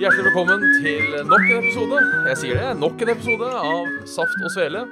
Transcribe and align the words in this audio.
hjertelig 0.00 0.30
velkommen 0.30 0.62
til 0.80 1.26
nok 1.28 1.42
en 1.44 1.58
episode. 1.58 1.98
Jeg 2.30 2.36
sier 2.40 2.56
det, 2.56 2.68
nok 2.80 3.02
en 3.04 3.10
episode 3.12 3.48
av 3.52 3.90
Saft 4.08 4.38
og 4.46 4.48
Svele 4.54 4.86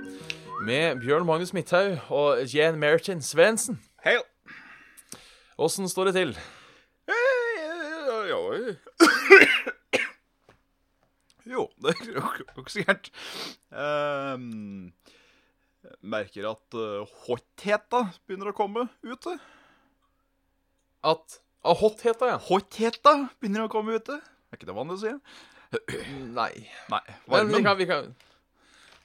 med 0.67 1.01
Bjørn 1.01 1.25
Magnus 1.25 1.55
Midthaug 1.57 2.11
og 2.13 2.43
Jan 2.53 2.77
Mertin 2.77 3.23
Svendsen. 3.25 3.79
Hei. 4.05 4.19
Åssen 5.57 5.89
står 5.89 6.11
det 6.11 6.15
til? 6.19 6.37
Jo, 11.49 11.65
det 11.81 11.97
er 11.97 12.07
jo 12.13 12.29
ikke 12.61 12.77
så 12.77 12.85
gærent. 12.85 13.13
Um, 13.73 14.93
merker 16.05 16.53
at 16.53 16.77
uh, 16.77 17.21
hotheta 17.25 18.11
begynner 18.29 18.53
å 18.53 18.59
komme 18.61 18.91
ute. 19.01 19.39
At 21.01 21.41
ah, 21.65 21.79
Hotheta, 21.81 22.35
ja. 22.35 22.43
Hotheta 22.53 23.23
begynner 23.41 23.71
å 23.71 23.73
komme 23.73 23.97
ute. 23.97 24.21
Er 24.49 24.59
ikke 24.59 24.69
det 24.71 24.77
vanlig 24.77 24.99
å 24.99 25.03
si? 25.03 25.15
Nei. 26.35 26.53
Nei. 26.95 27.03
Men 27.29 27.51
vi 27.53 27.63
kan, 27.65 27.77
vi, 27.79 27.87
kan, 27.89 28.13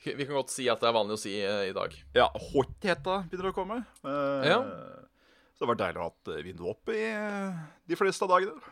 vi 0.06 0.28
kan 0.28 0.38
godt 0.38 0.54
si 0.54 0.68
at 0.72 0.84
det 0.84 0.88
er 0.90 0.96
vanlig 0.96 1.18
å 1.18 1.24
si 1.24 1.34
uh, 1.44 1.64
i 1.68 1.74
dag. 1.76 1.96
Ja, 2.16 2.30
hotheta 2.52 3.22
begynner 3.28 3.52
å 3.52 3.58
komme. 3.58 3.82
Uh, 4.06 4.46
Ja. 4.48 4.62
Så 5.54 5.68
det 5.68 5.70
var 5.70 5.78
deilig 5.84 6.00
å 6.02 6.06
ha 6.08 6.10
hatt 6.10 6.30
vinduet 6.44 6.70
oppe 6.72 6.96
i 6.98 7.04
eh, 7.14 7.58
de 7.88 7.96
fleste 7.96 8.26
av 8.26 8.32
dagene. 8.34 8.72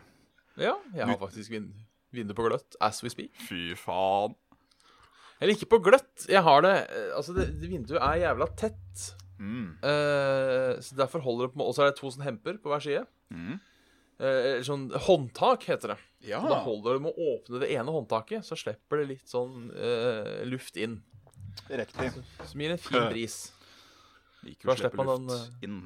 Ja, 0.57 0.73
jeg 0.97 1.05
har 1.07 1.19
faktisk 1.21 1.53
vind, 1.53 1.69
vinduet 2.11 2.35
på 2.35 2.47
gløtt 2.47 2.75
as 2.81 3.03
we 3.05 3.11
speak. 3.13 3.37
Fy 3.47 3.75
faen. 3.77 4.33
Eller 5.37 5.53
ikke 5.53 5.69
på 5.71 5.79
gløtt. 5.85 6.25
Jeg 6.29 6.41
har 6.45 6.65
det 6.65 6.73
eh, 6.89 7.11
Altså, 7.17 7.35
det, 7.37 7.51
det 7.61 7.69
vinduet 7.69 8.01
er 8.01 8.23
jævla 8.23 8.49
tett. 8.57 9.05
Mm. 9.37 9.77
Uh, 9.81 10.81
så 10.81 10.97
derfor 10.97 11.23
holder 11.25 11.47
det 11.47 11.55
på 11.55 11.65
Og 11.65 11.71
så 11.73 11.81
er 11.81 11.87
det 11.89 11.95
to 11.97 12.11
sånne 12.13 12.27
hemper 12.27 12.59
på 12.61 12.69
hver 12.73 12.83
side. 12.83 13.05
Mm. 13.33 13.55
Eh, 14.21 14.41
eller 14.51 14.65
sånn 14.67 14.83
håndtak, 15.07 15.63
heter 15.71 15.95
det. 15.95 15.99
Ja. 16.29 16.41
Da 16.45 16.59
holder 16.61 16.99
det 16.99 17.03
med 17.07 17.15
å 17.17 17.29
åpne 17.35 17.61
det 17.63 17.71
ene 17.73 17.93
håndtaket, 17.95 18.45
så 18.45 18.53
slipper 18.59 19.01
det 19.01 19.07
litt 19.15 19.31
sånn 19.31 19.71
eh, 19.73 20.43
luft 20.45 20.77
inn. 20.77 20.99
Riktig. 21.71 22.11
Som 22.47 22.61
gir 22.61 22.75
en 22.75 22.81
fin 22.81 23.07
bris. 23.09 23.39
Liker 24.45 24.69
å 24.69 24.75
slippe 24.77 25.05
luft 25.07 25.27
den, 25.31 25.55
inn. 25.65 25.79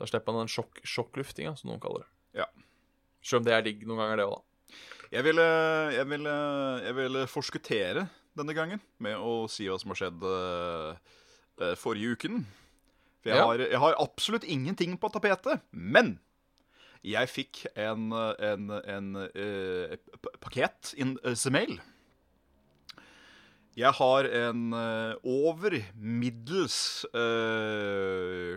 Da 0.00 0.08
slipper 0.10 0.34
man 0.34 0.44
den 0.46 0.50
sjokk, 0.52 0.80
sjokkluftinga, 0.82 1.54
som 1.60 1.70
noen 1.70 1.82
kaller 1.82 2.02
det. 2.06 2.40
Ja. 2.42 2.48
Selv 3.22 3.42
om 3.42 3.46
det 3.46 3.54
er 3.54 3.64
digg 3.66 3.84
noen 3.86 4.00
ganger, 4.02 4.22
det 4.22 4.26
òg, 4.30 4.38
da. 4.40 4.46
Jeg 5.10 5.26
ville, 5.26 5.44
jeg, 5.96 6.06
ville, 6.06 6.32
jeg 6.86 6.94
ville 6.94 7.22
forskuttere 7.26 8.04
denne 8.38 8.54
gangen 8.54 8.78
med 9.02 9.18
å 9.18 9.44
si 9.50 9.66
hva 9.66 9.78
som 9.82 9.90
har 9.90 9.98
skjedd 9.98 10.22
eh, 10.30 11.14
eh, 11.66 11.72
forrige 11.78 12.14
uken. 12.14 12.42
For 13.20 13.32
jeg, 13.32 13.38
Ja. 13.40 13.46
har, 13.50 13.62
jeg 13.66 13.80
har 13.82 13.96
absolutt 14.00 14.46
ingenting 14.46 14.94
på 15.02 15.10
tapetet. 15.12 15.64
Men 15.74 16.14
jeg 17.06 17.30
fikk 17.32 17.62
en, 17.78 18.10
eh, 18.12 18.52
en, 18.52 18.68
en 18.84 19.16
uh, 19.16 19.96
pakket 20.42 20.92
in 21.00 21.16
the 21.24 21.52
mail. 21.52 21.78
Jeg 23.78 23.94
har 23.96 24.26
en 24.26 24.74
uh, 24.74 25.14
over 25.24 25.78
middels 25.94 27.06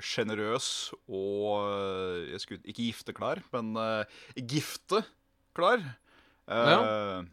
sjenerøs 0.03 0.68
uh, 0.91 0.97
og 1.07 1.69
eh, 1.69 2.31
jeg 2.34 2.44
skulle, 2.44 2.66
Ikke 2.66 2.88
gifteklar, 2.90 3.44
men 3.53 3.78
gifteklar. 4.35 5.85
Ja. 6.50 7.23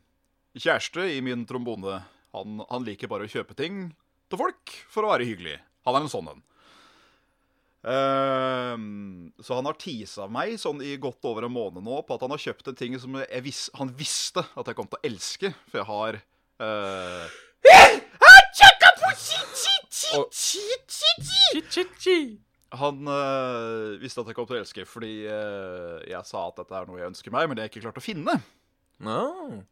Kjæreste 0.54 1.08
i 1.16 1.18
min 1.24 1.42
trombone. 1.48 2.02
Han, 2.36 2.60
han 2.68 2.86
liker 2.86 3.10
bare 3.10 3.26
å 3.26 3.32
kjøpe 3.32 3.56
ting 3.58 3.88
til 4.30 4.38
folk 4.38 4.76
for 4.92 5.02
å 5.02 5.10
være 5.16 5.26
hyggelig. 5.26 5.56
Han 5.88 5.96
er 5.96 6.06
en 6.06 6.12
sånn 6.12 6.30
en. 6.30 6.44
Eh, 7.80 8.76
så 9.40 9.56
han 9.56 9.68
har 9.68 9.78
teasa 9.80 10.26
meg 10.28 10.58
sånn 10.60 10.82
i 10.84 10.96
godt 11.00 11.24
over 11.28 11.46
en 11.46 11.54
måned 11.54 11.84
nå 11.86 12.02
på 12.04 12.16
at 12.16 12.24
han 12.26 12.34
har 12.34 12.42
kjøpt 12.42 12.72
en 12.72 12.76
ting 12.76 12.96
som 13.00 13.16
jeg 13.22 13.44
vis, 13.46 13.68
han 13.78 13.92
visste 13.96 14.44
at 14.44 14.68
jeg 14.68 14.76
kom 14.76 14.90
til 14.90 15.00
å 15.00 15.06
elske. 15.08 15.52
For 15.70 15.80
jeg 15.80 15.88
har 15.88 16.20
uh... 16.60 17.38
Han 22.80 23.08
øh, 23.10 23.98
visste 23.98 24.22
at 24.22 24.28
jeg 24.30 24.36
kom 24.38 24.46
til 24.46 24.58
å 24.58 24.60
elske 24.60 24.84
fordi 24.86 25.24
øh, 25.26 25.96
jeg 26.06 26.22
sa 26.28 26.44
at 26.46 26.60
dette 26.60 26.76
er 26.76 26.86
noe 26.86 27.00
jeg 27.00 27.10
ønsker 27.10 27.34
meg, 27.34 27.48
men 27.48 27.58
det 27.58 27.64
er 27.64 27.70
jeg 27.70 27.74
ikke 27.74 27.86
klart 27.88 27.98
å 27.98 28.04
finne. 28.04 28.36
No. 29.02 29.24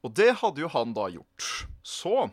Og 0.02 0.14
det 0.16 0.32
hadde 0.40 0.64
jo 0.64 0.70
han 0.72 0.94
da 0.96 1.06
gjort. 1.12 1.68
Så 1.84 2.26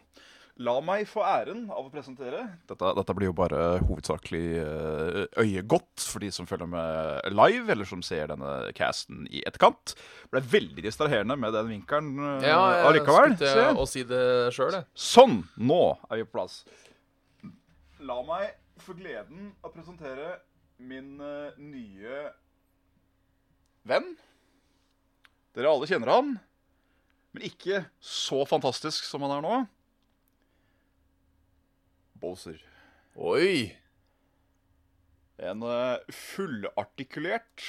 la 0.63 0.73
meg 0.79 1.03
få 1.09 1.19
æren 1.27 1.65
av 1.67 1.87
å 1.87 1.91
presentere. 1.91 2.45
Dette, 2.69 2.91
dette 2.95 3.15
blir 3.17 3.27
jo 3.27 3.35
bare 3.35 3.63
hovedsakelig 3.83 4.43
øh, 4.61 5.17
øyegodt 5.43 6.05
for 6.07 6.23
de 6.23 6.29
som 6.31 6.47
følger 6.47 6.69
med 6.71 7.27
live, 7.35 7.67
eller 7.73 7.89
som 7.89 8.03
ser 8.05 8.31
denne 8.31 8.53
casten 8.77 9.25
i 9.27 9.41
etterkant. 9.47 9.95
Det 9.97 10.31
ble 10.31 10.43
veldig 10.55 10.85
distraherende 10.87 11.35
med 11.41 11.51
den 11.57 11.73
vinkelen 11.73 12.15
Ja, 12.45 12.61
jeg 12.71 12.87
allikevel. 12.91 13.35
Ja, 13.43 13.51
Se. 13.51 13.67
å 13.83 13.87
si 13.89 14.05
det 14.07 14.23
sjøl, 14.55 14.77
jeg. 14.79 14.87
Sånn! 14.95 15.41
Nå 15.59 15.81
er 16.07 16.21
vi 16.21 16.27
på 16.29 16.37
plass. 16.39 16.61
La 18.05 18.21
meg 18.23 18.55
få 18.85 18.95
gleden 18.95 19.51
av 19.63 19.69
å 19.71 19.75
presentere 19.75 20.37
min 20.79 21.15
eh, 21.23 21.51
nye 21.59 22.25
venn. 23.87 24.13
Dere 25.55 25.71
alle 25.71 25.87
kjenner 25.87 26.11
han, 26.11 26.33
men 27.35 27.45
ikke 27.47 27.85
så 28.03 28.41
fantastisk 28.47 29.07
som 29.07 29.23
han 29.27 29.37
er 29.37 29.43
nå. 29.43 29.55
Bowser. 32.25 32.61
Oi. 33.15 33.69
En 35.37 35.61
eh, 35.61 36.13
fullartikulert 36.15 37.63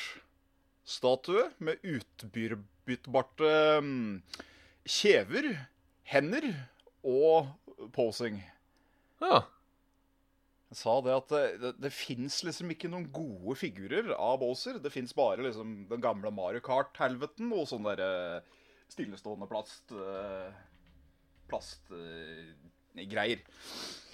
statue 0.87 1.50
med 1.59 1.83
utbyttbarte 1.84 3.50
mm, 3.83 4.22
kjever, 4.87 5.50
hender 6.06 6.47
og 7.06 7.50
posing. 7.94 8.39
Ja. 9.21 9.43
Jeg 10.67 10.81
sa 10.81 10.97
det 11.05 11.15
at 11.15 11.31
det, 11.31 11.43
det, 11.62 11.73
det 11.84 11.93
fins 11.94 12.41
liksom 12.47 12.73
ikke 12.75 12.91
noen 12.91 13.06
gode 13.15 13.55
figurer 13.61 14.09
av 14.17 14.41
Bowser. 14.43 14.81
Det 14.83 14.91
fins 14.94 15.15
bare 15.15 15.44
liksom 15.47 15.84
den 15.91 16.03
gamle 16.03 16.33
Mario 16.34 16.62
Kart-helveten 16.65 17.53
og 17.55 17.69
sånn 17.71 17.87
derre 17.87 18.41
stillestående 18.91 19.49
plast 19.50 19.94
uh, 19.94 20.50
Plastgreier. 21.47 23.43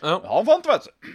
Ja. 0.03 0.17
han 0.29 0.47
fant, 0.49 0.67
vet 0.69 0.87
du. 0.89 1.13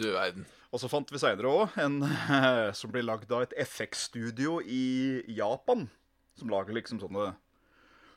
Du 0.00 0.06
verden. 0.14 0.46
Og 0.70 0.78
så 0.78 0.86
fant 0.86 1.08
vi 1.10 1.18
seinere 1.18 1.50
òg 1.50 1.78
en 1.82 1.96
eh, 2.06 2.68
som 2.78 2.92
blir 2.94 3.02
lagd 3.06 3.30
av 3.34 3.42
et 3.48 3.54
FX-studio 3.66 4.60
i 4.62 5.24
Japan. 5.34 5.88
Som 6.38 6.52
lager 6.52 6.76
liksom 6.76 7.00
sånne 7.02 7.32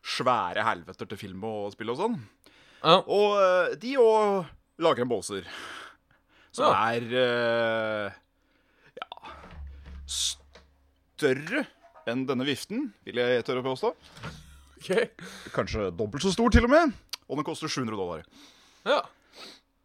svære 0.04 0.62
helveter 0.68 1.08
til 1.10 1.18
film 1.20 1.46
og 1.48 1.72
spill 1.74 1.94
og 1.96 2.00
sånn. 2.02 2.20
Ja. 2.84 3.00
Og 3.08 3.40
eh, 3.42 3.74
de 3.82 3.96
òg 4.04 4.52
lager 4.84 5.06
en 5.06 5.12
båser. 5.12 5.48
Som 6.54 6.70
Ja. 6.70 6.94
er 6.94 7.16
eh, 7.18 8.20
ja 9.00 9.10
større 10.06 11.64
enn 12.12 12.26
denne 12.28 12.46
viften, 12.46 12.90
vil 13.08 13.18
jeg 13.22 13.46
tørre 13.48 13.64
å 13.64 13.70
påstå. 13.72 13.94
OK. 14.84 14.90
Kanskje 15.56 15.88
dobbelt 15.96 16.26
så 16.26 16.34
stor, 16.36 16.52
til 16.54 16.68
og 16.68 16.74
med. 16.74 16.92
Og 17.32 17.40
den 17.40 17.48
koster 17.48 17.72
700 17.72 17.96
dollar. 17.98 18.26
Ja. 18.88 19.02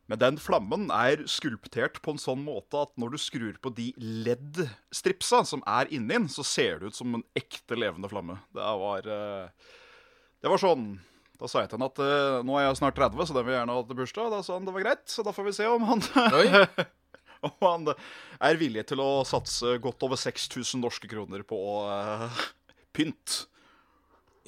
Men 0.09 0.21
den 0.23 0.39
flammen 0.41 0.87
er 0.95 1.27
skulptert 1.29 2.01
på 2.05 2.15
en 2.15 2.21
sånn 2.21 2.41
måte 2.41 2.81
at 2.81 2.95
når 3.01 3.13
du 3.13 3.19
skrur 3.21 3.59
på 3.61 3.73
de 3.77 3.91
LED-stripsa 4.01 5.43
som 5.49 5.61
er 5.69 5.91
inni 5.93 6.15
den, 6.15 6.31
så 6.33 6.45
ser 6.47 6.81
det 6.81 6.91
ut 6.91 6.97
som 6.97 7.19
en 7.19 7.25
ekte 7.37 7.77
levende 7.77 8.09
flamme. 8.09 8.39
Det 8.57 8.73
var, 8.83 9.05
eh, 9.05 9.75
det 10.41 10.53
var 10.55 10.65
sånn 10.65 10.91
Da 11.39 11.47
sa 11.47 11.61
jeg 11.63 11.69
til 11.71 11.79
han 11.79 11.87
at 11.87 12.01
eh, 12.03 12.37
nå 12.43 12.57
er 12.59 12.65
jeg 12.65 12.79
snart 12.81 12.97
30, 12.99 13.29
så 13.29 13.35
den 13.37 13.45
vil 13.47 13.55
jeg 13.55 13.61
gjerne 13.61 13.75
ha 13.77 13.83
til 13.87 13.99
bursdag. 14.01 14.31
Da 14.33 14.41
sa 14.43 14.57
han 14.57 14.65
det 14.67 14.73
var 14.75 14.83
greit, 14.83 15.05
så 15.07 15.23
da 15.23 15.31
får 15.31 15.45
vi 15.47 15.53
se 15.55 15.69
om 15.71 15.85
han, 15.87 16.03
om 17.47 17.61
han 17.63 17.93
er 18.43 18.59
villig 18.59 18.83
til 18.91 19.05
å 19.05 19.23
satse 19.29 19.77
godt 19.85 20.03
over 20.03 20.19
6000 20.19 20.83
norske 20.83 21.07
kroner 21.07 21.45
på 21.47 21.61
uh, 21.87 22.43
pynt. 22.91 23.45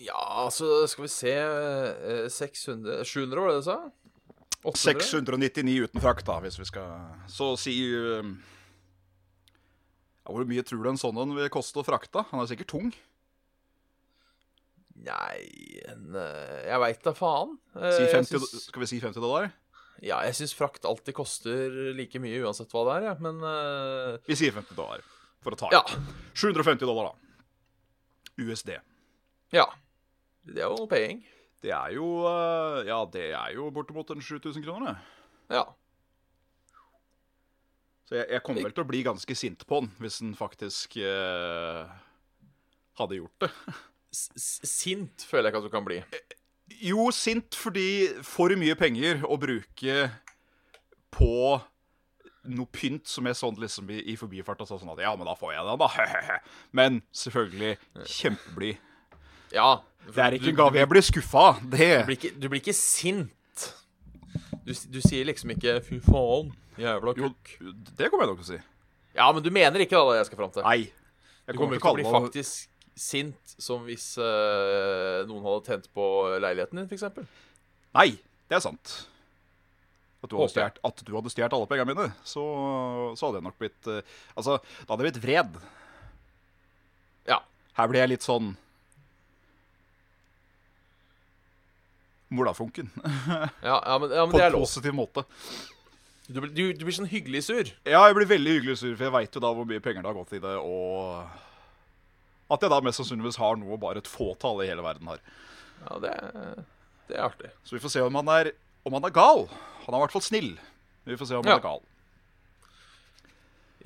Ja, 0.02 0.18
altså, 0.48 0.86
skal 0.90 1.06
vi 1.06 1.12
se 1.12 1.36
eh, 1.36 2.26
600 2.32 3.04
700, 3.04 3.38
var 3.38 3.52
det 3.52 3.60
du 3.60 3.68
sa? 3.68 3.78
800? 4.60 5.00
699 5.00 5.86
uten 5.86 6.02
frakt, 6.04 6.26
da, 6.28 6.36
hvis 6.44 6.58
vi 6.60 6.66
skal 6.68 6.90
Så 7.32 7.54
si 7.60 7.72
eh, 7.96 8.26
ja, 10.20 10.28
Hvor 10.28 10.44
mye 10.48 10.64
tror 10.66 10.82
du 10.84 10.90
en 10.92 11.00
sånn 11.00 11.20
en 11.22 11.32
vil 11.38 11.48
koste 11.52 11.80
å 11.80 11.86
frakte? 11.86 12.26
Han 12.28 12.42
er 12.42 12.50
sikkert 12.50 12.68
tung. 12.74 12.90
Nei 15.00 15.80
en, 15.88 16.10
eh, 16.12 16.66
Jeg 16.68 16.82
veit 16.84 17.00
da 17.06 17.14
faen. 17.16 17.56
Eh, 17.76 17.96
Si 17.96 18.04
50, 18.12 18.36
synes, 18.36 18.66
Skal 18.68 18.84
vi 18.84 18.90
si 18.92 19.00
50 19.00 19.24
dollar? 19.24 19.48
Ja, 20.00 20.22
jeg 20.24 20.36
syns 20.38 20.54
frakt 20.56 20.86
alltid 20.88 21.16
koster 21.16 21.92
like 21.96 22.20
mye 22.20 22.38
uansett 22.40 22.72
hva 22.72 22.86
det 22.88 22.94
er, 22.98 23.08
ja. 23.10 23.16
Men 23.20 23.40
uh, 23.44 24.16
Vi 24.28 24.36
sier 24.38 24.54
50 24.56 24.76
dollar 24.76 25.02
for 25.44 25.56
å 25.56 25.58
ta 25.60 25.68
ja. 25.74 25.82
750 26.32 26.88
dollar, 26.88 27.10
da. 27.10 27.14
USD. 28.40 28.72
Ja. 29.52 29.66
Det 30.48 30.62
er 30.64 30.72
jo 30.72 30.86
paying. 30.88 31.20
Det 31.60 31.72
er 31.76 31.92
jo 31.96 32.06
eh, 32.28 32.86
Ja, 32.88 33.02
det 33.12 33.30
er 33.36 33.54
jo 33.56 33.68
bortimot 33.74 34.10
en 34.14 34.22
7000 34.24 34.64
kroner, 34.64 34.94
det. 34.94 35.56
Ja. 35.58 35.64
Så 38.08 38.16
jeg, 38.18 38.26
jeg 38.32 38.42
kommer 38.46 38.66
vel 38.66 38.74
til 38.74 38.84
å 38.84 38.90
bli 38.90 39.02
ganske 39.06 39.36
sint 39.38 39.66
på 39.68 39.82
den 39.82 39.92
hvis 40.02 40.20
den 40.22 40.32
faktisk 40.38 40.96
eh, 40.98 41.90
hadde 42.98 43.20
gjort 43.20 43.46
det. 43.46 43.52
Sint 44.10 45.22
føler 45.22 45.46
jeg 45.46 45.52
ikke 45.52 45.60
at 45.60 45.66
du 45.68 45.70
kan 45.70 45.84
bli. 45.86 46.00
Jo, 46.82 47.04
sint 47.14 47.54
fordi 47.54 48.08
for 48.26 48.50
mye 48.58 48.74
penger 48.78 49.22
å 49.22 49.36
bruke 49.38 50.08
på 51.14 51.34
noe 52.50 52.70
pynt 52.72 53.06
som 53.10 53.26
jeg 53.28 53.38
sånn 53.38 53.58
liksom 53.60 53.90
i, 53.92 54.00
i 54.10 54.16
forbifarta 54.18 54.66
sa 54.66 54.78
sånn 54.80 54.90
at 54.94 55.02
Ja, 55.04 55.12
men 55.18 55.28
da 55.28 55.36
får 55.38 55.54
jeg 55.54 55.66
den, 55.68 55.82
da. 55.82 56.38
Men 56.78 57.00
selvfølgelig 57.14 57.76
kjempeblid. 58.08 58.82
Ja. 59.54 59.70
Det 60.08 60.24
er 60.24 60.36
ikke 60.36 60.50
en 60.50 60.58
gave 60.58 60.80
jeg 60.80 60.90
blir 60.90 61.04
skuffa 61.06 61.44
av. 61.50 61.60
Du 61.62 61.76
blir 61.76 62.16
ikke, 62.16 62.32
du 62.34 62.48
blir 62.48 62.62
ikke 62.62 62.76
sint. 62.76 63.66
Du, 64.64 64.72
du 64.72 65.00
sier 65.02 65.26
liksom 65.26 65.52
ikke 65.54 65.80
'fy 65.82 66.00
faen, 66.04 66.52
jævla 66.78 67.14
Jo, 67.18 67.30
det 67.98 68.10
kommer 68.10 68.26
jeg 68.26 68.32
nok 68.32 68.42
til 68.42 68.46
å 68.46 68.50
si. 68.50 68.60
Ja, 69.16 69.30
men 69.34 69.42
du 69.42 69.50
mener 69.50 69.82
ikke 69.82 69.98
da, 69.98 70.12
det 70.12 70.20
jeg 70.20 70.30
skal 70.30 70.40
fram 70.42 70.52
til. 70.54 70.66
Nei. 70.66 70.90
Du 70.90 71.52
Jeg 71.52 71.56
kommer 71.58 71.78
kommer 71.78 71.78
ikke 71.78 71.86
til 71.86 71.90
å 71.90 71.98
bli 71.98 72.06
meg 72.06 72.26
faktisk 72.28 72.68
sint 73.00 73.54
som 73.58 73.86
hvis 73.86 74.12
uh, 74.20 75.22
noen 75.28 75.44
hadde 75.46 75.64
tent 75.66 75.88
på 75.96 76.04
leiligheten 76.42 76.82
din, 76.82 76.90
f.eks. 76.90 77.06
Nei, 77.96 78.10
det 78.50 78.58
er 78.58 78.62
sant. 78.64 78.94
At 80.20 80.28
du 80.30 80.36
stjålet, 80.36 80.78
at 80.84 81.02
du 81.06 81.12
hadde 81.16 81.32
stjålet 81.32 81.54
alle 81.56 81.68
pengene 81.70 81.94
mine, 81.94 82.10
så, 82.28 82.44
så 83.16 83.28
hadde 83.28 83.40
jeg 83.40 83.46
nok 83.48 83.60
blitt 83.60 83.88
uh, 83.88 84.02
Altså, 84.36 84.58
da 84.60 84.92
hadde 84.92 85.06
jeg 85.06 85.14
blitt 85.14 85.22
vred. 85.24 85.60
Ja. 87.30 87.40
Her 87.78 87.90
blir 87.90 88.04
jeg 88.04 88.12
litt 88.14 88.26
sånn 88.26 88.52
Molafunken. 92.30 92.90
Ja, 93.68 93.76
ja, 93.86 93.98
men, 93.98 94.10
ja, 94.14 94.24
men 94.26 94.32
På 94.36 94.40
en 94.42 94.52
positiv 94.54 94.94
måte. 94.94 95.24
Du, 96.30 96.40
du, 96.46 96.72
du 96.72 96.84
blir 96.86 96.94
sånn 96.94 97.08
hyggelig 97.10 97.42
sur. 97.48 97.70
Ja, 97.88 98.04
jeg 98.06 98.14
blir 98.14 98.28
veldig 98.30 98.52
hyggelig 98.60 98.76
sur, 98.78 98.92
for 98.94 99.08
jeg 99.08 99.14
veit 99.16 99.34
jo 99.34 99.42
da 99.42 99.50
hvor 99.56 99.66
mye 99.66 99.82
penger 99.82 100.04
det 100.04 100.10
har 100.12 100.18
gått 100.20 100.36
i 100.38 100.42
det, 100.44 100.52
og 100.62 101.26
at 102.54 102.62
jeg 102.62 102.70
da 102.70 102.78
mest 102.86 103.00
sannsynligvis 103.00 103.38
har 103.42 103.58
noe 103.58 103.78
bare 103.82 103.98
et 104.02 104.10
fåtall 104.10 104.62
i 104.62 104.68
hele 104.70 104.82
verden 104.86 105.10
har. 105.10 105.18
Ja, 105.88 105.98
det, 106.04 106.12
det 107.10 107.16
er 107.18 107.24
artig. 107.26 107.50
Så 107.66 107.74
vi 107.74 107.82
får 107.82 107.94
se 107.96 108.04
om 108.06 108.14
han 108.20 108.30
er, 108.30 108.52
om 108.86 108.94
han 108.94 109.06
er 109.10 109.14
gal. 109.14 109.44
Han 109.86 109.94
er 109.94 109.98
i 109.98 110.02
hvert 110.04 110.14
fall 110.14 110.22
snill. 110.26 110.52
Vi 111.10 111.18
får 111.18 111.30
se 111.32 111.38
om 111.40 111.46
Ja. 111.46 111.56
han 111.56 111.62
er 111.62 111.66
gal. 111.66 111.82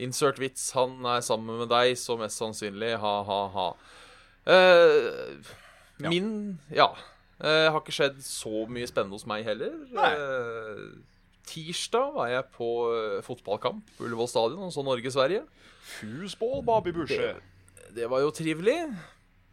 Insert 0.04 0.40
vits. 0.42 0.66
Han 0.74 0.96
er 1.06 1.20
sammen 1.24 1.60
med 1.62 1.68
deg, 1.70 1.94
så 2.00 2.16
mest 2.20 2.40
sannsynlig. 2.40 2.96
Ha-ha-ha. 3.00 3.66
Eh, 4.44 5.52
Ja. 6.02 6.08
min 6.10 6.58
Ja. 6.74 6.88
Eh, 7.44 7.66
har 7.68 7.82
ikke 7.82 7.92
skjedd 7.92 8.20
så 8.24 8.64
mye 8.72 8.88
spennende 8.88 9.18
hos 9.18 9.26
meg 9.28 9.44
heller. 9.44 9.74
Eh, 10.00 10.84
tirsdag 11.44 12.14
var 12.14 12.30
jeg 12.32 12.46
på 12.54 12.68
eh, 12.88 13.18
fotballkamp 13.26 13.90
på 13.98 14.06
Ullevål 14.06 14.30
stadion 14.32 14.64
og 14.64 14.72
så 14.72 14.84
Norge-Sverige. 14.86 15.42
Fusball, 15.98 16.62
Babi 16.64 16.94
Busche. 16.96 17.34
Det 17.94 18.08
var 18.10 18.24
jo 18.24 18.32
trivelig. 18.34 18.78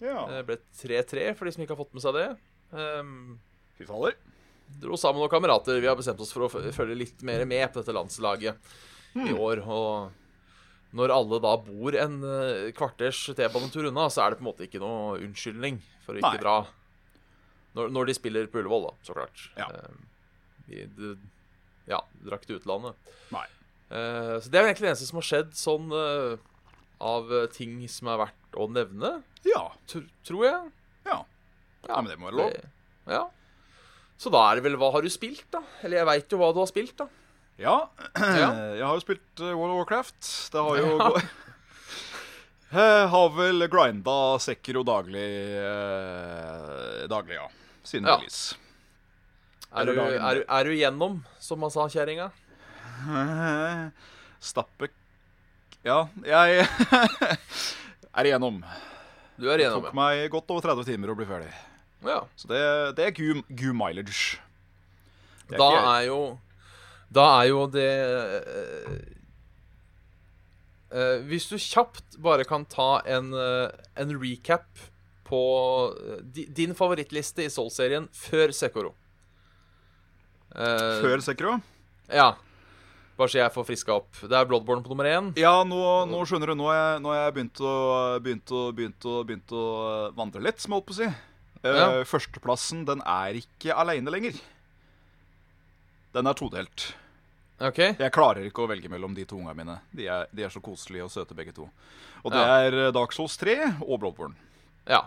Ja. 0.01 0.23
Det 0.31 0.45
ble 0.47 0.57
3-3 0.79 1.27
for 1.35 1.45
de 1.45 1.55
som 1.55 1.65
ikke 1.65 1.75
har 1.75 1.81
fått 1.83 1.97
med 1.97 2.05
seg 2.05 2.15
det. 2.15 2.29
Um, 2.71 3.11
Fy 3.75 3.83
faller. 3.89 4.15
dro 4.79 4.95
sammen 4.95 5.19
med 5.19 5.27
noen 5.27 5.35
kamerater. 5.35 5.83
Vi 5.83 5.91
har 5.91 5.99
bestemt 5.99 6.23
oss 6.23 6.31
for 6.31 6.47
å 6.47 6.49
følge 6.49 6.95
litt 6.95 7.21
mer 7.27 7.43
med 7.49 7.67
på 7.73 7.81
dette 7.83 7.93
landslaget 7.93 8.71
i 9.19 9.35
år. 9.35 9.65
Og 9.67 10.95
når 10.95 11.13
alle 11.19 11.41
da 11.43 11.57
bor 11.59 11.97
en 11.99 12.21
kvarters 12.77 13.19
T-banetur 13.35 13.91
unna, 13.91 14.07
så 14.07 14.23
er 14.23 14.31
det 14.31 14.39
på 14.39 14.47
en 14.47 14.53
måte 14.53 14.65
ikke 14.69 14.81
noe 14.81 15.19
unnskyldning 15.19 15.83
for 16.05 16.15
å 16.15 16.23
ikke 16.23 16.37
Nei. 16.39 16.45
dra. 16.47 16.61
Når, 17.77 17.89
når 17.95 18.09
de 18.09 18.13
spiller 18.17 18.47
på 18.51 18.59
Ullevål, 18.59 18.89
da, 18.89 18.93
så 19.07 19.15
klart. 19.15 19.43
Ja. 19.57 19.67
Um, 19.71 20.01
vi, 20.67 20.85
du, 20.97 21.15
ja, 21.87 22.01
drakk 22.27 22.43
til 22.47 22.59
utlandet. 22.59 22.95
Nei. 23.31 23.45
Eh, 23.91 24.37
så 24.43 24.51
det 24.51 24.59
er 24.59 24.65
jo 24.65 24.69
egentlig 24.71 24.85
det 24.87 24.91
eneste 24.93 25.07
som 25.09 25.19
har 25.21 25.27
skjedd 25.27 25.53
sånn 25.59 25.91
eh, 25.95 26.35
av 27.03 27.31
eh, 27.35 27.47
ting 27.55 27.77
som 27.91 28.11
er 28.13 28.19
verdt 28.25 28.59
å 28.59 28.67
nevne, 28.71 29.13
Ja. 29.47 29.63
T 29.89 30.03
tror 30.27 30.43
jeg. 30.45 30.71
Ja. 31.07 31.21
Ja, 31.87 31.95
men 32.01 32.11
det 32.11 32.19
må 32.21 32.29
være 32.29 32.39
lov. 32.43 32.51
Det- 32.53 33.13
Ja. 33.15 33.23
Så 34.21 34.29
da 34.29 34.43
er 34.51 34.59
det 34.59 34.63
vel 34.67 34.75
Hva 34.77 34.91
har 34.93 35.01
du 35.01 35.09
spilt, 35.09 35.47
da? 35.49 35.63
Eller 35.81 35.97
jeg 35.97 36.05
veit 36.05 36.29
jo 36.35 36.37
hva 36.37 36.51
du 36.53 36.59
har 36.61 36.67
spilt, 36.69 36.93
da. 36.99 37.07
Ja. 37.57 37.77
Ja. 38.21 38.51
Jeg 38.77 38.85
har 38.85 38.93
jo 38.99 39.01
spilt 39.03 39.41
eh, 39.41 39.55
World 39.57 39.73
of 39.73 39.79
Warcraft. 39.81 40.21
Det 40.53 40.61
har 40.67 40.77
jo 40.83 40.91
gå- 40.99 41.23
Jeg 42.71 43.07
har 43.11 43.29
vel 43.35 43.65
grinda 43.67 44.17
Sekiro 44.39 44.83
daglig 44.87 45.25
eh, 45.59 47.07
Daglig, 47.11 47.35
ja. 47.35 47.47
Siden 47.83 48.07
Ja. 48.07 48.15
release. 48.17 48.55
Er 49.75 49.85
du, 49.87 49.91
er, 49.99 50.35
du- 50.35 50.45
er 50.47 50.63
du 50.67 50.71
gjennom, 50.75 51.19
som 51.39 51.59
man 51.59 51.71
sa 51.71 51.87
kjerringa? 51.91 52.29
Stappe 54.41 54.89
Ja, 55.83 56.07
jeg 56.23 56.67
er 58.17 58.27
igjennom. 58.29 58.61
Du 59.39 59.47
er 59.49 59.57
Det 59.57 59.65
gjennom, 59.65 59.85
tok 59.87 59.95
meg 59.97 60.27
godt 60.31 60.51
over 60.53 60.61
30 60.67 60.85
timer 60.91 61.11
å 61.13 61.17
bli 61.17 61.25
ferdig. 61.25 61.51
ja. 62.05 62.19
Så 62.37 62.47
det, 62.51 62.61
det 62.99 63.07
er 63.09 63.15
goo, 63.17 63.73
mileage. 63.73 64.37
Er 65.51 65.57
Da 65.59 65.69
er 65.97 66.05
jo 66.07 66.19
Da 67.11 67.25
er 67.41 67.47
jo 67.49 67.65
det 67.67 67.89
eh, 70.91 71.23
Hvis 71.27 71.49
du 71.51 71.57
kjapt 71.57 72.17
bare 72.21 72.45
kan 72.47 72.65
ta 72.69 73.01
en, 73.09 73.31
uh, 73.33 73.71
en 73.99 74.13
recap 74.21 74.67
på 75.27 75.41
eh, 75.95 76.21
di, 76.23 76.45
din 76.51 76.75
favorittliste 76.77 77.45
i 77.45 77.51
Soul-serien 77.51 78.09
før 78.15 78.53
Sekoro. 78.55 78.95
Før 80.51 81.21
Sekoro? 81.23 81.55
Ja. 82.11 82.33
Bare 83.15 83.31
så 83.31 83.39
jeg 83.39 83.53
får 83.55 83.67
friska 83.69 83.93
opp. 83.95 84.09
Det 84.27 84.35
er 84.35 84.47
Bloodborne 84.49 84.83
på 84.83 84.91
nummer 84.91 85.07
én. 85.07 85.29
Ja, 85.39 85.61
nå, 85.63 85.81
nå 86.11 86.23
skjønner 86.27 86.51
du. 86.51 86.57
Nå 86.59 86.67
har 86.67 86.79
jeg, 86.79 87.03
jeg 87.15 87.35
begynt, 87.37 87.61
å, 87.63 87.75
begynt, 88.19 88.51
å, 88.51 88.63
begynt, 88.75 89.07
å, 89.07 89.19
begynt 89.27 89.53
å 89.55 89.65
vandre 90.17 90.43
litt, 90.43 90.59
som 90.59 90.73
jeg 90.73 90.81
holdt 90.81 90.89
på 90.89 90.97
å 90.97 90.99
si. 90.99 91.11
Ja. 91.61 91.85
Førsteplassen, 92.09 92.83
den 92.89 93.03
er 93.07 93.37
ikke 93.39 93.77
aleine 93.77 94.11
lenger. 94.11 94.39
Den 96.11 96.27
er 96.27 96.35
todelt. 96.35 96.91
OK? 97.67 97.79
Jeg 97.99 98.11
klarer 98.15 98.45
ikke 98.47 98.63
å 98.63 98.69
velge 98.71 98.89
mellom 98.89 99.13
de 99.13 99.25
to 99.29 99.37
ungene 99.37 99.55
mine. 99.57 99.75
De 99.93 100.07
er, 100.09 100.27
de 100.33 100.43
er 100.47 100.49
så 100.53 100.61
koselige 100.63 101.05
og 101.05 101.11
søte, 101.13 101.35
begge 101.37 101.53
to. 101.53 101.67
Og 102.23 102.31
det 102.33 102.41
Ja. 102.41 102.55
er 102.65 102.77
eh, 102.87 102.91
Dark 102.95 103.13
Souls 103.13 103.35
3 103.37 103.55
og 103.85 103.99
Bloodborne. 104.01 104.35
Ja. 104.89 105.03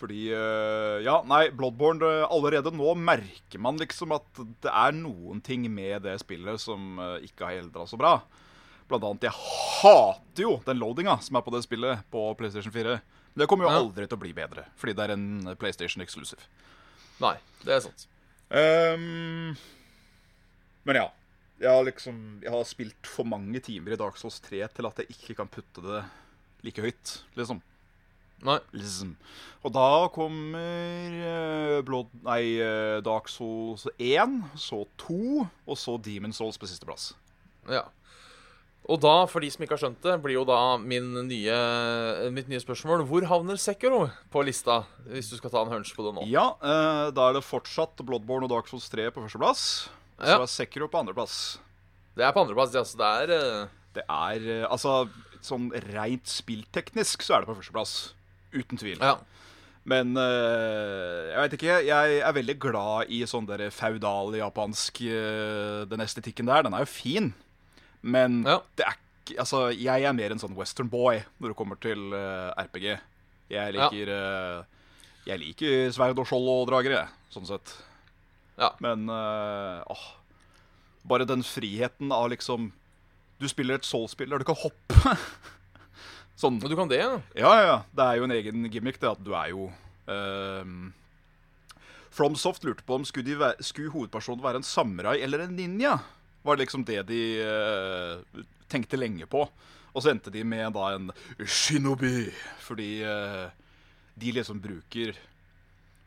Fordi 0.00 0.26
eh, 0.32 0.98
Ja, 1.04 1.18
nei, 1.28 1.50
Bloodborne 1.52 2.02
eh, 2.04 2.26
Allerede 2.32 2.72
nå 2.72 2.94
merker 2.96 3.60
man 3.60 3.78
liksom 3.80 4.12
at 4.16 4.42
det 4.64 4.72
er 4.72 4.92
noen 4.96 5.40
ting 5.44 5.66
med 5.72 6.02
det 6.06 6.18
spillet 6.22 6.60
som 6.60 6.98
ikke 7.24 7.48
har 7.48 7.60
eldra 7.62 7.86
så 7.88 7.98
bra. 8.00 8.14
Blant 8.90 9.04
annet, 9.06 9.28
jeg 9.28 9.36
hater 9.38 10.42
jo 10.48 10.54
den 10.66 10.80
loadinga 10.82 11.18
som 11.22 11.36
er 11.38 11.44
på 11.46 11.52
det 11.54 11.62
spillet 11.64 12.00
på 12.10 12.24
PlayStation 12.40 12.72
4. 12.74 12.96
Men 13.30 13.44
det 13.44 13.46
kommer 13.48 13.68
jo 13.68 13.74
aldri 13.84 14.08
til 14.10 14.18
å 14.18 14.22
bli 14.24 14.32
bedre, 14.34 14.64
fordi 14.80 14.96
det 14.98 15.04
er 15.04 15.12
en 15.14 15.52
PlayStation 15.60 16.02
exclusive. 16.02 16.42
Nei, 17.22 17.36
det 17.62 17.76
er 17.76 17.84
sant. 17.84 18.08
Ehm, 18.50 19.52
men 20.88 21.02
ja. 21.02 21.08
Jeg 21.60 21.68
har 21.68 21.84
liksom 21.84 22.14
Jeg 22.40 22.52
har 22.54 22.62
spilt 22.64 23.08
for 23.08 23.28
mange 23.28 23.60
timer 23.60 23.92
i 23.92 24.00
Dark 24.00 24.16
Souls 24.16 24.38
3 24.40 24.62
til 24.72 24.88
at 24.88 25.02
jeg 25.02 25.12
ikke 25.12 25.36
kan 25.42 25.50
putte 25.52 25.84
det 25.84 26.04
like 26.64 26.80
høyt, 26.84 27.12
liksom. 27.36 27.60
Nei. 28.44 28.56
liksom. 28.72 29.14
Og 29.64 29.72
da 29.74 29.86
kommer 30.14 31.16
eh, 31.20 31.78
Blood, 31.84 32.12
nei, 32.24 32.56
eh, 32.60 32.98
Dark 33.04 33.28
Souls 33.32 33.86
1, 33.96 34.36
så 34.60 34.82
2, 35.04 35.20
og 35.44 35.80
så 35.80 35.96
Demon 36.00 36.32
Souls 36.36 36.60
på 36.60 36.68
sisteplass. 36.68 37.10
Ja. 37.68 37.86
Og 38.90 38.98
da, 39.02 39.12
for 39.30 39.44
de 39.44 39.50
som 39.52 39.62
ikke 39.62 39.76
har 39.76 39.82
skjønt 39.84 40.00
det, 40.02 40.16
blir 40.24 40.38
jo 40.38 40.46
da 40.48 40.78
min 40.80 41.12
nye, 41.28 41.58
mitt 42.32 42.48
nye 42.50 42.62
spørsmål 42.62 43.04
Hvor 43.06 43.26
havner 43.28 43.60
Sekiro 43.60 44.06
på 44.32 44.42
lista, 44.48 44.80
hvis 45.12 45.28
du 45.30 45.36
skal 45.36 45.52
ta 45.52 45.62
en 45.62 45.70
hunch 45.74 45.92
på 45.94 46.06
det 46.06 46.14
nå? 46.16 46.24
Ja, 46.32 46.48
eh, 46.58 47.06
da 47.14 47.28
er 47.28 47.36
det 47.36 47.46
fortsatt 47.46 48.00
Bloodborne 48.00 48.48
og 48.48 48.54
Dark 48.54 48.72
Souls 48.72 48.88
3 48.90 49.10
på 49.12 49.22
førsteplass. 49.26 49.90
Så 50.20 50.36
er 50.44 50.50
Sekiro 50.52 50.88
på 50.92 51.00
andreplass. 51.00 51.58
Det 52.16 52.24
er 52.26 52.32
på 52.36 52.42
andreplass. 52.44 52.74
Altså, 52.76 52.98
det 53.00 53.10
er 53.24 53.34
eh, 53.36 53.68
Det 53.96 54.04
er 54.06 54.46
eh, 54.60 54.66
Altså, 54.70 55.08
sånn 55.40 55.70
rent 55.90 56.28
spillteknisk 56.28 57.22
så 57.24 57.36
er 57.38 57.44
det 57.44 57.50
på 57.50 57.56
førsteplass. 57.60 57.94
Uten 58.52 58.80
tvil. 58.80 58.98
Ja. 59.00 59.14
Men 59.88 60.12
eh, 60.20 61.30
jeg 61.32 61.38
veit 61.44 61.54
ikke. 61.58 61.76
Jeg 61.88 62.18
er 62.20 62.36
veldig 62.36 62.58
glad 62.60 63.12
i 63.16 63.22
sånn 63.30 63.46
der 63.48 63.68
feudal 63.72 64.34
japansk 64.36 65.00
Den 65.90 66.04
estetikken 66.04 66.50
der. 66.50 66.66
Den 66.66 66.76
er 66.76 66.84
jo 66.84 66.90
fin. 66.92 67.32
Men 68.02 68.42
Ja. 68.48 68.60
det 68.76 68.86
er 68.88 68.96
ikke 68.98 69.06
Altså, 69.38 69.68
jeg 69.70 70.02
er 70.02 70.12
mer 70.16 70.32
en 70.34 70.40
sånn 70.42 70.56
western 70.58 70.88
boy 70.90 71.20
når 71.38 71.52
det 71.52 71.56
kommer 71.56 71.78
til 71.78 72.10
RPG. 72.58 72.98
Jeg 73.50 73.74
liker 73.76 74.10
eh, 74.10 74.62
Jeg 75.28 75.38
liker 75.38 75.92
sverd 75.94 76.18
og 76.18 76.26
skjold 76.26 76.48
og 76.50 76.64
drager, 76.70 76.90
jeg, 76.96 77.08
sånn 77.30 77.46
sett. 77.46 77.76
Ja. 78.60 78.74
Men 78.84 79.08
uh, 79.08 79.80
åh, 79.88 80.06
bare 81.08 81.24
den 81.24 81.40
friheten 81.46 82.12
av 82.12 82.26
liksom 82.28 82.70
Du 83.40 83.46
spiller 83.48 83.78
et 83.80 83.86
Soul-spill 83.88 84.28
der 84.28 84.42
du 84.42 84.44
kan 84.44 84.58
hoppe. 84.60 85.14
sånn. 86.40 86.58
Men 86.60 86.68
du 86.68 86.76
kan 86.76 86.90
det, 86.90 86.98
ja. 87.00 87.14
Ja, 87.40 87.52
ja. 87.64 87.76
Det 87.96 88.04
er 88.04 88.18
jo 88.20 88.26
en 88.28 88.34
egen 88.36 88.66
gimmick, 88.72 89.00
det 89.00 89.08
at 89.08 89.22
du 89.24 89.32
er 89.36 89.48
jo 89.54 89.70
ehm, 90.12 90.90
FromSoft 92.12 92.64
lurte 92.68 92.84
på 92.84 92.98
om 92.98 93.04
skulle, 93.08 93.24
de 93.30 93.38
væ- 93.40 93.62
skulle 93.64 93.92
hovedpersonen 93.94 94.44
være 94.44 94.60
en 94.60 94.66
samurai 94.66 95.18
eller 95.24 95.46
en 95.46 95.56
ninja. 95.56 95.94
Var 96.44 96.60
liksom 96.60 96.84
det 96.88 97.00
de 97.08 97.22
uh, 97.44 98.44
tenkte 98.72 99.00
lenge 99.00 99.28
på. 99.30 99.46
Og 99.90 100.04
så 100.04 100.12
endte 100.12 100.32
de 100.32 100.44
med 100.46 100.72
da 100.76 100.90
en 100.98 101.10
shinobi, 101.44 102.28
fordi 102.64 102.90
uh, 103.08 103.48
de 104.20 104.32
liksom 104.36 104.60
bruker 104.62 105.16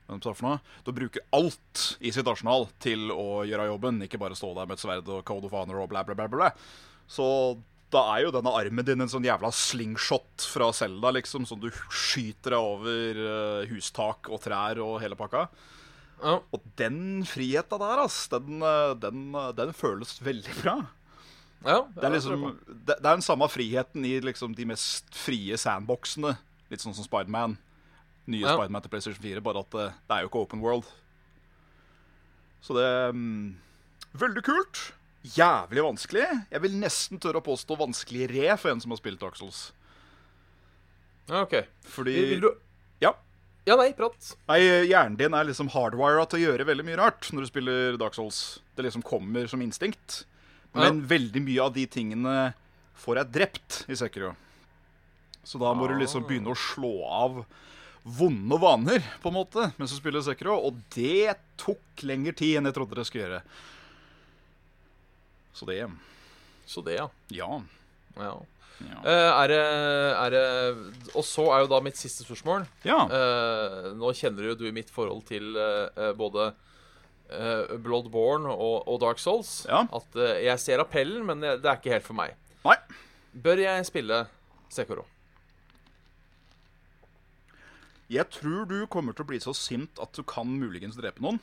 de? 0.08 0.56
De 0.86 0.96
bruker 0.96 1.22
alt 1.32 1.84
i 2.00 2.12
sitt 2.12 2.28
arsenal 2.28 2.68
til 2.84 3.12
å 3.12 3.44
gjøre 3.48 3.70
jobben, 3.72 4.02
ikke 4.04 4.20
bare 4.22 4.36
stå 4.38 4.54
der 4.58 4.68
med 4.68 4.78
et 4.78 4.84
sverd 4.84 5.08
og 5.08 5.24
code 5.26 5.48
of 5.48 5.56
honor 5.56 5.84
og 5.84 5.90
bla, 5.90 6.04
bla, 6.04 6.16
bla. 6.16 6.28
bla. 6.28 6.50
Så 7.08 7.26
da 7.94 8.02
er 8.16 8.26
jo 8.26 8.34
denne 8.34 8.54
armen 8.58 8.86
din 8.86 9.04
en 9.06 9.12
sånn 9.12 9.26
jævla 9.28 9.52
slingshot 9.54 10.48
fra 10.50 10.72
Selda, 10.76 11.12
liksom, 11.14 11.46
som 11.50 11.60
du 11.62 11.70
skyter 11.94 12.56
deg 12.56 12.72
over 12.74 13.22
eh, 13.28 13.70
hustak 13.70 14.30
og 14.32 14.42
trær 14.44 14.82
og 14.84 15.00
hele 15.04 15.18
pakka. 15.20 15.48
ja. 16.24 16.40
Og 16.40 16.66
den 16.80 17.24
friheta 17.30 17.78
der, 17.82 18.04
ass, 18.06 18.26
den, 18.34 18.64
eh, 18.66 18.96
den, 19.04 19.28
eh, 19.38 19.52
den 19.60 19.74
føles 19.78 20.16
veldig 20.26 20.56
bra. 20.62 20.78
ja 21.68 21.84
Det 21.96 22.08
er 22.08 22.16
liksom 22.18 22.48
Det, 22.68 22.98
det 22.98 23.06
er 23.06 23.14
den 23.14 23.22
samme 23.22 23.50
friheten 23.52 24.06
i 24.06 24.20
liksom 24.26 24.56
de 24.58 24.66
mest 24.74 25.14
frie 25.14 25.58
sandboxene. 25.58 26.38
Litt 26.72 26.82
sånn 26.82 26.98
som 26.98 27.06
Spiderman. 27.06 27.60
Nye 28.32 28.44
Ja. 28.46 28.53
Spiderman 28.56 28.82
til 28.86 28.89
PlayStation 28.94 29.24
4, 29.24 29.42
bare 29.44 29.60
at 29.65 29.72
det, 29.75 29.88
det 30.08 30.15
er 30.18 30.22
jo 30.24 30.30
ikke 30.32 30.44
open 30.46 30.62
world. 30.63 30.86
Så 32.63 32.75
det 32.77 32.88
um, 33.12 33.56
Veldig 34.15 34.44
kult. 34.46 34.94
Jævlig 35.36 35.84
vanskelig. 35.84 36.25
Jeg 36.51 36.62
vil 36.63 36.75
nesten 36.80 37.20
tørre 37.20 37.39
å 37.42 37.46
påstå 37.46 37.75
vanskeligere 37.80 38.58
for 38.60 38.72
en 38.74 38.82
som 38.84 38.92
har 38.94 39.00
spilt 39.00 39.20
Dark 39.24 39.36
Souls. 39.39 39.72
ja, 41.30 41.42
OK. 41.44 41.56
Fordi 41.88 42.13
Vil, 42.34 42.42
du 42.44 42.51
Ja. 43.03 43.13
Ja, 43.65 43.77
nei, 43.80 43.94
prat. 43.96 44.34
Nei, 44.50 44.60
hjernen 44.89 45.15
din 45.20 45.34
er 45.34 45.48
liksom 45.48 45.70
hardwira 45.72 46.25
til 46.27 46.42
å 46.42 46.44
gjøre 46.50 46.65
veldig 46.68 46.84
mye 46.84 47.00
rart 47.00 47.30
når 47.32 47.46
du 47.46 47.48
spiller 47.48 47.98
Dark 48.00 48.15
Souls. 48.15 48.60
Det 48.75 48.84
liksom 48.84 49.03
kommer 49.08 49.48
som 49.48 49.62
instinkt. 49.63 50.25
Men 50.75 51.03
veldig 51.08 51.42
mye 51.46 51.62
av 51.63 51.74
de 51.75 51.86
tingene 51.88 52.53
får 53.00 53.22
jeg 53.22 53.32
drept 53.36 53.77
i 53.88 53.96
Sekiro. 53.96 54.34
Så 55.48 55.60
da 55.62 55.72
må 55.75 55.88
du 55.88 55.96
liksom 56.00 56.25
begynne 56.27 56.51
å 56.51 56.60
slå 56.60 56.92
av 57.08 57.44
vonde 58.04 58.58
vaner, 58.60 59.04
på 59.22 59.32
en 59.32 59.38
måte, 59.38 59.70
mens 59.80 59.92
du 59.94 59.98
spiller 59.98 60.24
Sekiro. 60.24 60.58
Og 60.60 60.80
det 60.96 61.36
tok 61.60 62.04
lengre 62.04 62.36
tid 62.36 62.60
enn 62.60 62.68
jeg 62.68 62.76
trodde 62.76 63.00
det 63.00 63.06
skulle 63.08 63.28
gjøre. 63.28 63.44
Så 65.54 65.70
det 65.70 65.78
Så 66.66 66.82
det, 66.82 66.98
ja. 66.98 67.08
Ja. 67.30 67.62
ja. 68.18 68.34
Ja. 68.84 69.00
Eh, 69.06 69.32
er, 69.44 69.48
det, 69.52 69.60
er 70.18 70.34
det 70.34 71.14
Og 71.14 71.24
så 71.24 71.46
er 71.54 71.62
jo 71.64 71.70
da 71.72 71.80
mitt 71.86 72.00
siste 72.00 72.26
spørsmål. 72.26 72.66
ja. 72.84 73.04
Uh, 73.06 73.94
nå 73.96 74.10
kjenner 74.18 74.50
jo 74.50 74.56
du 74.60 74.66
mitt 74.74 74.90
forhold 74.92 75.24
til 75.30 75.56
uh, 75.56 76.12
både 76.18 76.52
Bloodborne 77.82 78.52
og, 78.52 78.84
og 78.86 79.00
Dark 79.02 79.18
Souls. 79.18 79.64
Ja. 79.66 79.86
At 79.96 80.18
jeg 80.44 80.60
ser 80.62 80.84
appellen, 80.84 81.24
men 81.26 81.40
det, 81.42 81.56
det 81.64 81.72
er 81.72 81.80
ikke 81.80 81.96
helt 81.96 82.06
for 82.06 82.18
meg. 82.20 82.36
Nei. 82.62 82.76
Bør 83.34 83.62
jeg 83.64 83.88
spille 83.88 84.20
Sekoro? 84.70 85.08
Jeg 88.12 88.30
tror 88.36 88.66
du 88.70 88.86
kommer 88.92 89.16
til 89.16 89.24
å 89.26 89.30
bli 89.30 89.40
så 89.42 89.54
sint 89.56 90.00
at 90.04 90.12
du 90.16 90.24
kan 90.28 90.48
muligens 90.48 90.98
drepe 91.00 91.24
noen. 91.24 91.40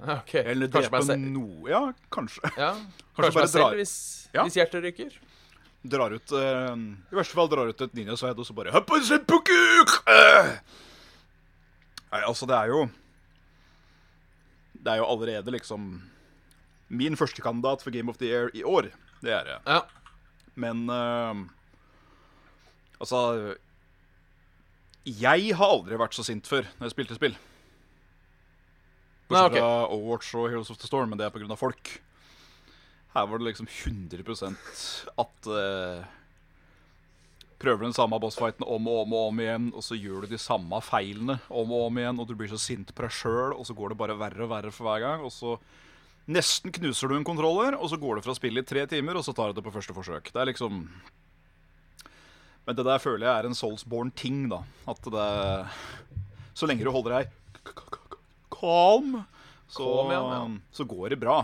Okay. 0.00 0.46
Eller 0.48 0.70
Kanskje 0.72 0.88
drepe 0.96 1.16
noe 1.20 1.68
Ja, 1.68 1.80
kanskje. 2.14 2.40
Ja. 2.56 2.70
Kanskje 2.72 3.20
Kanskje 3.20 3.34
bare 3.36 3.50
selv 3.52 3.76
hvis, 3.76 3.94
Ja. 4.32 4.44
hvis 4.46 4.56
hjertet 4.56 4.82
ryker. 4.86 5.18
drar 5.84 6.12
ut 6.12 6.32
uh, 6.32 6.72
I 6.76 7.16
verste 7.16 7.34
fall 7.36 7.48
drar 7.52 7.68
ut 7.68 7.80
et 7.80 7.94
ninjasverd, 7.94 8.38
og 8.38 8.46
så 8.46 8.54
bare! 8.56 8.72
Eh. 8.72 10.50
Nei, 12.10 12.22
altså, 12.26 12.46
det 12.46 12.56
er 12.56 12.66
jo 12.72 12.88
Det 14.72 14.92
er 14.92 14.96
jo 14.98 15.06
allerede 15.06 15.52
liksom 15.52 16.02
Min 16.88 17.16
førstekandidat 17.16 17.82
for 17.82 17.90
Game 17.90 18.08
of 18.10 18.18
the 18.18 18.26
Year 18.26 18.50
i 18.54 18.64
år. 18.64 18.90
Det 19.22 19.30
er 19.30 19.44
det. 19.44 19.58
Ja. 19.66 19.82
Men 20.56 20.88
uh, 20.90 21.34
Altså 23.00 23.54
Jeg 25.08 25.54
har 25.56 25.72
aldri 25.72 25.96
vært 26.00 26.16
så 26.16 26.24
sint 26.26 26.48
før 26.48 26.66
når 26.76 26.88
jeg 26.88 26.94
spilte 26.94 27.16
spill. 27.16 27.36
Bortsett 29.30 29.54
ok. 29.54 29.58
fra 29.58 29.72
Overwatch 29.88 30.30
og 30.36 30.48
Heroes 30.50 30.70
of 30.72 30.80
the 30.80 30.88
Storm, 30.88 31.12
men 31.12 31.20
det 31.20 31.26
er 31.26 31.34
pga. 31.34 31.56
folk. 31.56 31.92
Her 33.14 33.26
var 33.26 33.38
det 33.40 33.48
liksom 33.48 33.66
100 33.66 34.54
at 35.18 35.48
uh, 35.50 36.04
Prøver 37.60 37.84
den 37.84 37.92
samme 37.92 38.16
bossfighten 38.22 38.64
om 38.64 38.86
og 38.88 39.02
om 39.02 39.14
og 39.18 39.26
om 39.28 39.40
igjen, 39.42 39.66
og 39.76 39.84
så 39.84 39.98
gjør 39.98 40.24
du 40.24 40.30
de 40.30 40.38
samme 40.40 40.78
feilene 40.80 41.36
om 41.48 41.72
og 41.76 41.90
om 41.90 41.98
igjen, 42.00 42.20
og 42.22 42.28
du 42.28 42.32
blir 42.38 42.48
så 42.48 42.56
sint 42.56 42.94
på 42.94 43.04
deg 43.04 43.12
sjøl, 43.12 43.52
og 43.52 43.66
så 43.68 43.76
går 43.76 43.92
det 43.92 43.98
bare 44.00 44.16
verre 44.16 44.46
og 44.46 44.52
verre 44.54 44.72
for 44.72 44.88
hver 44.88 45.02
gang, 45.04 45.24
og 45.26 45.34
så 45.34 45.58
nesten 46.30 46.72
knuser 46.72 47.10
du 47.10 47.18
en 47.18 47.26
kontroller, 47.26 47.76
og 47.76 47.90
så 47.92 47.98
går 48.00 48.16
det 48.16 48.24
fra 48.24 48.36
spillet 48.38 48.64
i 48.64 48.70
tre 48.70 48.86
timer, 48.88 49.18
og 49.18 49.26
så 49.26 49.34
tar 49.36 49.50
du 49.50 49.58
det 49.60 49.66
på 49.66 49.74
første 49.74 49.96
forsøk. 49.96 50.32
Det 50.32 50.40
er 50.40 50.48
liksom 50.48 50.86
Men 52.70 52.76
det 52.78 52.84
der 52.86 53.00
føler 53.02 53.26
jeg 53.26 53.34
er 53.42 53.46
en 53.48 53.56
Soulsborne-ting, 53.58 54.44
da. 54.52 54.60
At 54.86 55.02
det 55.10 55.26
Så 56.54 56.68
lenge 56.70 56.86
du 56.86 56.92
holder 56.94 57.16
deg 57.18 57.32
calm, 58.60 59.24
så, 59.70 59.82
Calm, 59.82 60.10
ja, 60.12 60.20
ja. 60.36 60.44
så 60.76 60.84
går 60.86 61.10
det 61.14 61.18
bra. 61.22 61.40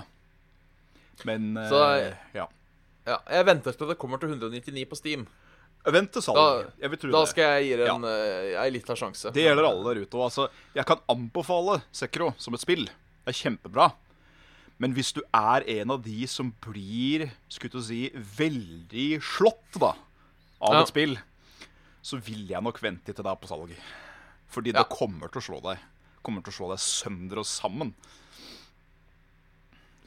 Men 1.24 1.54
Så 1.70 1.78
eh, 1.96 2.14
ja. 2.36 2.44
ja. 3.08 3.16
Jeg 3.30 3.46
venter 3.48 3.72
til 3.78 3.88
det 3.90 3.96
kommer 3.98 4.20
til 4.20 4.34
199 4.34 4.84
på 4.90 4.98
Steam. 4.98 5.26
Vent 5.86 6.10
til 6.12 6.22
salg. 6.26 6.36
Da- 6.38 6.70
jeg 6.82 6.90
vil 6.92 6.98
tro 7.00 7.12
Da 7.14 7.20
det. 7.24 7.30
skal 7.32 7.50
jeg 7.56 7.64
gi 7.70 7.76
det 7.80 7.88
en, 7.88 8.06
ja. 8.06 8.64
en 8.66 8.74
liten 8.74 8.98
sjanse. 9.00 9.32
Det 9.32 9.46
gjelder 9.46 9.68
alle 9.70 9.86
der 9.94 10.02
ute. 10.04 10.22
Altså, 10.28 10.48
jeg 10.76 10.84
kan 10.86 11.02
anbefale 11.08 11.80
Sekro 11.94 12.32
som 12.38 12.54
et 12.58 12.64
spill. 12.66 12.84
Det 12.86 13.32
er 13.34 13.38
kjempebra. 13.40 13.88
Men 14.78 14.92
hvis 14.92 15.14
du 15.16 15.22
er 15.32 15.64
en 15.78 15.90
av 15.94 16.02
de 16.04 16.26
som 16.28 16.50
blir 16.66 17.30
skulle 17.48 17.80
si, 17.86 18.10
veldig 18.12 19.22
slått 19.24 19.78
da, 19.80 19.94
av 20.60 20.74
Ja. 20.74 20.80
et 20.82 20.88
spill, 20.88 21.18
så 22.02 22.18
vil 22.22 22.46
jeg 22.48 22.62
nok 22.62 22.78
vente 22.82 23.12
til 23.12 23.22
det 23.24 23.30
er 23.30 23.36
på 23.36 23.48
salg. 23.48 23.74
Fordi 24.48 24.72
Ja. 24.72 24.82
det 24.82 24.88
kommer 24.96 25.28
til 25.28 25.40
å 25.40 25.44
slå 25.44 25.62
deg. 25.62 25.78
Kommer 26.22 26.42
til 26.42 26.52
å 26.52 26.56
slå 26.56 26.68
deg 26.70 26.78
sønder 26.78 27.38
og 27.38 27.44
sammen. 27.46 27.94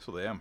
Så 0.00 0.12
det 0.16 0.40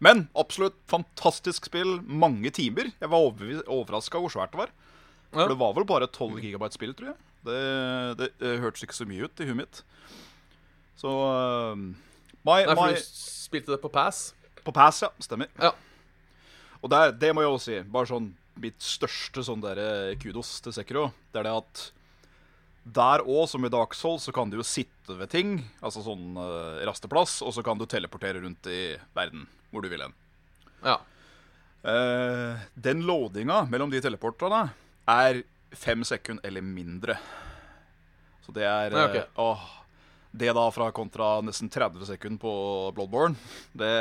Men 0.00 0.28
absolutt 0.36 0.76
fantastisk 0.86 1.64
spill. 1.66 2.00
Mange 2.02 2.50
timer. 2.54 2.92
Jeg 3.00 3.10
var 3.10 3.18
overraska 3.66 4.20
hvor 4.20 4.30
svært 4.30 4.52
det 4.52 4.60
var. 4.60 4.70
Ja. 5.32 5.42
For 5.42 5.48
det 5.48 5.58
var 5.58 5.74
vel 5.74 5.84
bare 5.84 6.06
12 6.06 6.38
gigabyte 6.40 6.72
spill, 6.78 6.94
tror 6.94 7.08
jeg. 7.08 7.16
Det, 7.44 8.18
det, 8.18 8.28
det 8.38 8.60
hørtes 8.62 8.84
ikke 8.86 8.94
så 8.94 9.06
mye 9.08 9.24
ut 9.26 9.40
i 9.40 9.48
huet 9.48 9.56
mitt. 9.56 9.82
Så 10.98 11.08
uh, 11.10 11.74
my, 11.74 12.64
Nei, 12.64 12.74
for 12.74 12.86
my, 12.86 12.94
du 12.94 13.02
spilte 13.02 13.74
det 13.74 13.80
på 13.82 13.90
pass. 13.90 14.32
På 14.64 14.72
pass, 14.74 15.02
ja. 15.02 15.10
Stemmer. 15.18 15.50
Ja. 15.58 15.72
Og 16.82 16.90
der, 16.92 17.12
det 17.12 17.32
må 17.34 17.42
jeg 17.42 17.52
også 17.52 17.70
si. 17.70 17.78
Bare 17.90 18.10
sånn 18.10 18.32
mitt 18.62 18.82
største 18.82 19.44
sånn 19.46 19.62
der, 19.62 19.78
eh, 19.78 20.16
kudos 20.20 20.58
til 20.64 20.74
Sekiro, 20.74 21.08
det 21.32 21.42
er 21.42 21.48
det 21.48 21.54
at 21.60 21.84
der 22.88 23.22
òg, 23.24 23.44
som 23.50 23.64
i 23.66 23.70
Dark 23.72 23.94
Souls, 23.96 24.24
så 24.24 24.32
kan 24.34 24.50
du 24.50 24.58
jo 24.58 24.66
sitte 24.66 25.16
ved 25.18 25.30
ting, 25.32 25.58
altså 25.84 26.02
sånn 26.04 26.38
uh, 26.38 26.80
rasteplass, 26.88 27.40
og 27.44 27.52
så 27.52 27.64
kan 27.66 27.80
du 27.80 27.84
teleportere 27.88 28.40
rundt 28.40 28.68
i 28.72 28.96
verden 29.16 29.44
hvor 29.68 29.84
du 29.84 29.90
vil 29.92 30.06
hen. 30.06 30.14
Ja. 30.84 30.96
Uh, 31.84 32.56
den 32.74 33.04
loadinga 33.06 33.66
mellom 33.70 33.92
de 33.92 34.00
teleporterne 34.02 34.70
er 35.08 35.42
fem 35.76 36.04
sekunder 36.06 36.48
eller 36.48 36.64
mindre. 36.64 37.18
Så 38.46 38.54
det 38.56 38.64
er 38.64 38.96
Nei, 38.96 39.04
okay. 39.10 39.26
uh, 39.36 39.50
åh, 39.50 39.68
Det 40.32 40.52
da 40.56 40.64
fra 40.72 40.88
kontra 40.96 41.38
nesten 41.44 41.68
30 41.72 42.08
sekunder 42.08 42.40
på 42.40 42.54
Bloodborne, 42.96 43.36
det 43.76 43.92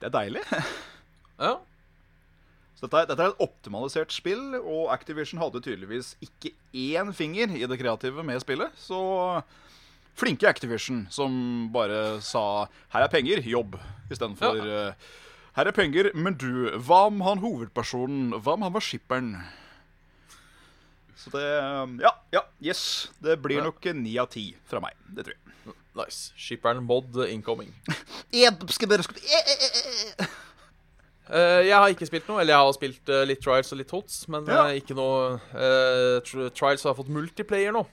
Det 0.00 0.08
er 0.08 0.14
deilig. 0.14 0.42
ja. 1.46 1.56
Så 2.80 2.88
dette 2.88 3.10
dette 3.10 3.24
er 3.26 3.34
et 3.34 3.42
optimalisert 3.44 4.12
spill, 4.14 4.54
og 4.60 4.88
Activision 4.94 5.40
hadde 5.42 5.60
tydeligvis 5.60 6.14
ikke 6.24 6.54
én 6.72 7.12
finger 7.12 7.52
i 7.52 7.66
det 7.68 7.76
kreative 7.80 8.24
med 8.24 8.40
spillet. 8.40 8.72
Så 8.80 8.98
flinke 10.16 10.48
Activision, 10.48 11.06
som 11.12 11.68
bare 11.72 12.20
sa 12.24 12.66
'her 12.92 13.04
er 13.04 13.08
penger, 13.12 13.42
jobb', 13.44 13.78
istedenfor 14.10 14.56
Ja. 14.56 14.88
uh, 14.88 14.94
'her 15.56 15.66
er 15.66 15.72
penger, 15.72 16.10
men 16.14 16.34
du, 16.34 16.70
hva 16.78 17.06
om 17.06 17.20
han 17.20 17.38
hovedpersonen, 17.38 18.32
hva 18.32 18.52
om 18.54 18.62
han 18.62 18.72
var 18.72 18.80
skipperen'? 18.80 19.36
Så 21.16 21.30
det 21.30 21.62
um, 21.62 21.98
Ja, 22.00 22.14
ja, 22.32 22.40
yes. 22.62 23.10
Det 23.20 23.42
blir 23.42 23.62
nok 23.62 23.84
ni 23.94 24.16
av 24.18 24.30
ti 24.32 24.56
fra 24.64 24.80
meg. 24.80 24.96
Det 25.06 25.24
tror 25.26 25.34
jeg. 25.34 25.39
Nice. 25.98 26.30
Skipperen 26.38 26.84
mod 26.86 27.16
incoming. 27.26 27.72
Uh, 31.30 31.62
jeg 31.62 31.76
har 31.76 31.92
ikke 31.92 32.08
spilt 32.08 32.28
noe. 32.30 32.40
Eller 32.42 32.54
jeg 32.56 32.62
har 32.66 32.76
spilt 32.76 33.10
uh, 33.12 33.22
litt 33.28 33.42
Trials 33.42 33.70
og 33.74 33.80
litt 33.80 33.92
Hots, 33.94 34.22
men 34.32 34.48
Ja. 34.50 34.64
uh, 34.66 34.74
ikke 34.78 34.96
noe 34.98 35.38
eh, 35.54 36.50
Trials 36.56 36.86
har 36.88 36.96
fått 36.98 37.10
multiplayer 37.12 37.74
nå. 37.76 37.84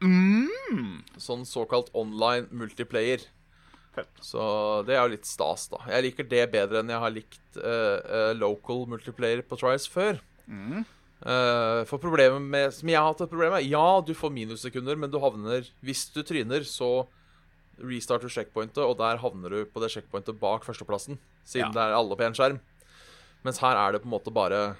Mm. 0.00 1.02
Sånn 1.20 1.44
såkalt 1.48 1.90
online 1.96 2.48
multiplayer. 2.56 3.26
Fett. 3.92 4.12
Så 4.24 4.40
det 4.86 4.94
er 4.96 5.02
jo 5.02 5.12
litt 5.16 5.28
stas, 5.28 5.66
da. 5.72 5.80
Jeg 5.90 6.06
liker 6.06 6.28
det 6.30 6.46
bedre 6.52 6.80
enn 6.80 6.92
jeg 6.92 7.02
har 7.02 7.12
likt 7.12 7.58
local 8.38 8.84
multiplayer 8.88 9.42
på 9.44 9.58
Trials 9.60 9.88
før. 9.90 10.20
Mm. 10.46 10.84
For 11.90 12.00
problemet 12.00 12.40
med 12.40 12.72
Som 12.72 12.88
jeg 12.88 12.96
har 12.96 13.10
hatt 13.10 13.20
et 13.20 13.28
problem 13.28 13.52
med 13.52 13.66
Ja, 13.68 14.00
du 14.00 14.14
får 14.16 14.32
minussekunder, 14.32 14.96
men 14.96 15.10
du 15.12 15.18
havner 15.20 15.66
Hvis 15.84 16.06
du 16.14 16.22
tryner, 16.26 16.64
så 16.64 17.04
restarter 17.82 18.28
du 18.28 18.32
checkpointet, 18.34 18.82
og 18.84 18.96
der 18.98 19.16
havner 19.22 19.50
du 19.50 19.64
på 19.70 19.80
det 19.82 19.90
checkpointet 19.94 20.38
bak 20.40 20.64
førsteplassen. 20.66 21.18
Siden 21.44 21.68
Ja. 21.70 21.72
det 21.74 21.82
er 21.86 21.96
alle 21.96 22.16
på 22.16 22.26
én 22.26 22.34
skjerm. 22.36 22.60
Mens 23.44 23.58
her 23.62 23.76
er 23.76 23.92
det 23.92 24.02
på 24.02 24.08
en 24.10 24.12
måte 24.18 24.32
bare 24.32 24.76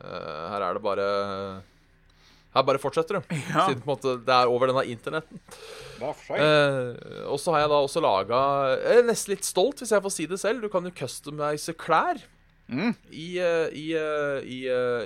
uh, 0.00 0.44
Her 0.52 0.62
er 0.64 0.76
det 0.78 0.82
bare 0.84 1.08
Her 2.56 2.62
bare 2.64 2.80
fortsetter 2.80 3.18
du. 3.20 3.34
Ja. 3.52 3.66
Siden 3.68 3.82
på 3.82 3.90
en 3.90 3.92
måte 3.96 4.14
det 4.24 4.32
er 4.36 4.48
over 4.48 4.70
denne 4.70 4.86
internetten. 4.88 5.40
Eh, 6.00 7.26
og 7.28 7.36
så 7.40 7.52
har 7.54 7.62
jeg 7.64 7.70
da 7.72 7.78
også 7.84 8.00
laga 8.04 8.38
Jeg 8.76 8.98
er 9.02 9.06
nesten 9.08 9.32
litt 9.34 9.44
stolt, 9.48 9.80
hvis 9.80 9.92
jeg 9.92 10.02
får 10.04 10.12
si 10.14 10.26
det 10.28 10.38
selv. 10.40 10.64
Du 10.64 10.68
kan 10.72 10.84
jo 10.88 10.94
customize 10.96 11.74
klær 11.76 12.22
Mm. 12.66 12.96
i, 13.14 13.38
uh, 13.38 13.68
i, 13.70 13.84
uh, 13.94 14.40
i, 14.42 14.56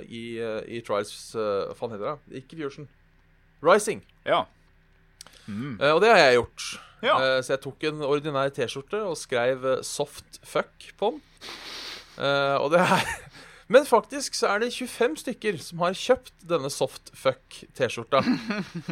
i, 0.09 0.21
i 0.65 0.79
Trials 0.81 1.11
Hva 1.37 1.75
faen 1.77 1.91
heter 1.93 2.07
det? 2.15 2.39
Ikke 2.39 2.57
Fusion. 2.57 2.87
Rising. 3.61 3.99
Ja. 4.25 4.39
Mm. 5.47 5.77
Eh, 5.79 5.91
og 5.91 6.01
det 6.03 6.09
har 6.13 6.21
jeg 6.25 6.39
gjort. 6.41 6.69
Ja. 7.01 7.17
Eh, 7.17 7.39
så 7.41 7.55
jeg 7.55 7.63
tok 7.65 7.83
en 7.89 8.03
ordinær 8.05 8.51
T-skjorte 8.53 9.01
og 9.09 9.17
skrev 9.19 9.65
eh, 9.65 9.83
'soft 9.85 10.39
fuck' 10.45 10.91
på 10.97 11.15
den. 11.15 11.21
Eh, 12.21 12.57
og 12.61 12.71
det 12.73 12.83
er 12.85 13.05
Men 13.71 13.85
faktisk 13.87 14.35
så 14.35 14.49
er 14.51 14.59
det 14.59 14.73
25 14.75 15.13
stykker 15.21 15.57
som 15.63 15.79
har 15.79 15.93
kjøpt 15.95 16.33
denne 16.43 16.67
soft 16.67 17.07
fuck-T-skjorta. 17.15 18.19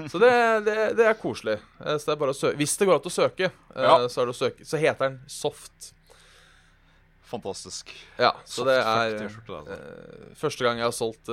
Så 0.08 0.22
det, 0.24 0.30
det, 0.64 0.76
det 0.96 1.04
er 1.04 1.18
koselig. 1.20 1.58
Så 1.84 2.06
det 2.06 2.14
er 2.14 2.22
bare 2.22 2.32
å 2.32 2.38
søke. 2.38 2.56
Hvis 2.62 2.78
det 2.80 2.88
går 2.88 3.02
an 3.02 3.10
å 3.10 3.12
søke, 3.12 3.50
eh, 3.76 3.84
Ja. 3.84 3.98
så, 4.08 4.22
er 4.22 4.30
det 4.30 4.36
å 4.38 4.40
søke, 4.40 4.64
så 4.64 4.80
heter 4.80 5.10
den 5.10 5.18
soft. 5.28 5.90
Fantastisk. 7.28 7.92
Ja, 8.18 8.32
så 8.48 8.64
det 8.66 8.78
er 8.80 9.20
altså. 9.28 9.76
første 10.40 10.64
gang 10.64 10.80
jeg 10.80 10.88
har 10.88 10.96
solgt 10.96 11.28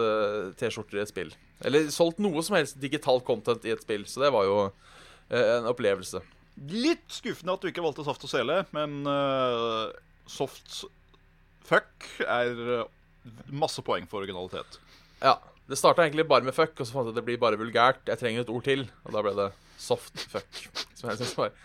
T-skjorter 0.58 0.98
i 0.98 1.04
et 1.06 1.14
spill. 1.14 1.30
Eller 1.62 1.86
solgt 1.94 2.18
noe 2.18 2.42
som 2.42 2.58
helst 2.58 2.82
digital 2.82 3.22
content 3.24 3.62
i 3.64 3.70
et 3.72 3.86
spill. 3.86 4.04
Så 4.10 4.26
det 4.26 4.34
var 4.34 4.44
jo 4.50 4.58
en 5.34 5.68
opplevelse. 5.70 6.22
Litt 6.72 7.04
skuffende 7.12 7.56
at 7.56 7.64
du 7.64 7.68
ikke 7.70 7.84
valgte 7.84 8.04
saft 8.06 8.24
og 8.24 8.32
sele, 8.32 8.62
men 8.76 9.02
uh, 9.08 9.90
soft 10.30 10.84
fuck 11.66 12.06
er 12.22 12.52
eh, 12.78 12.88
masse 13.50 13.82
poeng 13.82 14.06
for 14.08 14.22
originalitet. 14.22 14.78
Ja. 15.20 15.38
Det 15.66 15.74
starta 15.80 16.04
egentlig 16.04 16.28
bare 16.30 16.46
med 16.46 16.54
fuck, 16.54 16.76
og 16.78 16.86
så 16.86 16.94
fant 16.94 17.08
jeg 17.08 17.16
at 17.16 17.18
det 17.18 17.24
blir 17.26 17.40
bare 17.42 17.58
vulgært. 17.58 18.04
Jeg 18.06 18.20
trenger 18.20 18.44
et 18.44 18.50
ord 18.54 18.62
til, 18.68 18.84
og 19.02 19.16
da 19.16 19.22
ble 19.26 19.32
det 19.34 19.48
soft 19.82 20.28
fuck. 20.30 20.60
Som 20.98 21.10
jeg 21.10 21.18
syns 21.22 21.34
var 21.38 21.56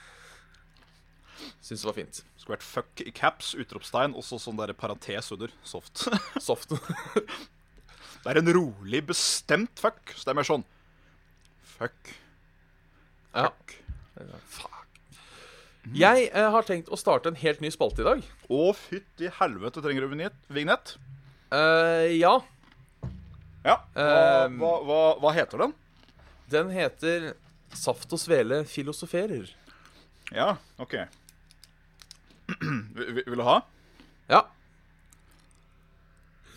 Syns 1.62 1.86
var 1.86 1.94
fint. 1.94 2.24
Skulle 2.38 2.56
vært 2.58 2.66
fuck 2.66 3.04
i 3.06 3.14
caps, 3.14 3.54
utropstegn, 3.62 4.16
og 4.18 4.26
så 4.26 4.40
sånn 4.42 4.58
der 4.58 4.74
parentes 4.78 5.30
under. 5.34 5.54
Soft. 5.66 6.08
Soft. 6.50 6.74
Det 8.22 8.30
er 8.30 8.38
en 8.38 8.54
rolig, 8.54 9.00
bestemt 9.10 9.82
fuck. 9.82 10.02
Så 10.14 10.28
det 10.28 10.34
er 10.34 10.38
mer 10.38 10.46
sånn 10.46 10.66
Fuck. 11.66 12.12
Ja. 13.36 13.50
Fuck. 14.52 14.78
Jeg 15.98 16.28
eh, 16.30 16.50
har 16.54 16.66
tenkt 16.68 16.92
å 16.94 16.98
starte 17.00 17.32
en 17.32 17.40
helt 17.42 17.62
ny 17.64 17.72
spalte 17.74 18.04
i 18.04 18.06
dag. 18.06 18.26
Å, 18.54 18.60
fytti 18.78 19.32
helvete, 19.40 19.82
trenger 19.82 20.06
du 20.06 20.12
vignett? 20.12 20.36
vignett? 20.54 20.96
Eh, 21.52 22.12
ja. 22.20 22.36
Ja. 23.66 23.80
Hva, 23.94 24.46
Um, 24.48 24.60
hva, 24.62 24.70
hva, 24.88 25.00
hva 25.22 25.32
heter 25.36 25.62
den? 25.66 25.74
Den 26.52 26.70
heter 26.74 27.32
Saft 27.78 28.12
og 28.14 28.20
Svele 28.22 28.62
filosoferer. 28.68 29.50
Ja, 30.34 30.56
OK. 30.82 30.96
Vil, 32.62 33.12
vil- 33.16 33.24
vil 33.28 33.38
du 33.42 33.44
ha? 33.48 33.60
Ja. 34.32 34.42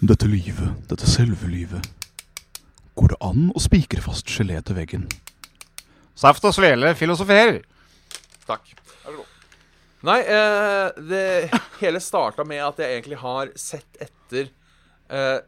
Dette 0.05 0.27
livet, 0.29 0.75
dette 0.91 1.07
selve 1.09 1.49
livet. 1.49 1.87
Går 2.99 3.15
det 3.15 3.21
an 3.25 3.49
å 3.57 3.63
spikre 3.63 4.03
fast 4.05 4.29
gelé 4.31 4.59
til 4.67 4.77
veggen? 4.79 5.07
Saft 6.15 6.45
og 6.47 6.55
svele 6.55 6.95
filosoferer. 6.99 7.63
Takk. 8.47 8.75
Nei, 10.05 10.21
eh, 10.21 10.91
det 11.09 11.49
hele 11.81 12.01
starta 12.03 12.45
med 12.45 12.61
at 12.61 12.79
jeg 12.83 12.91
egentlig 12.99 13.19
har 13.23 13.49
sett 13.57 13.97
etter 14.05 14.51
eh, 15.09 15.41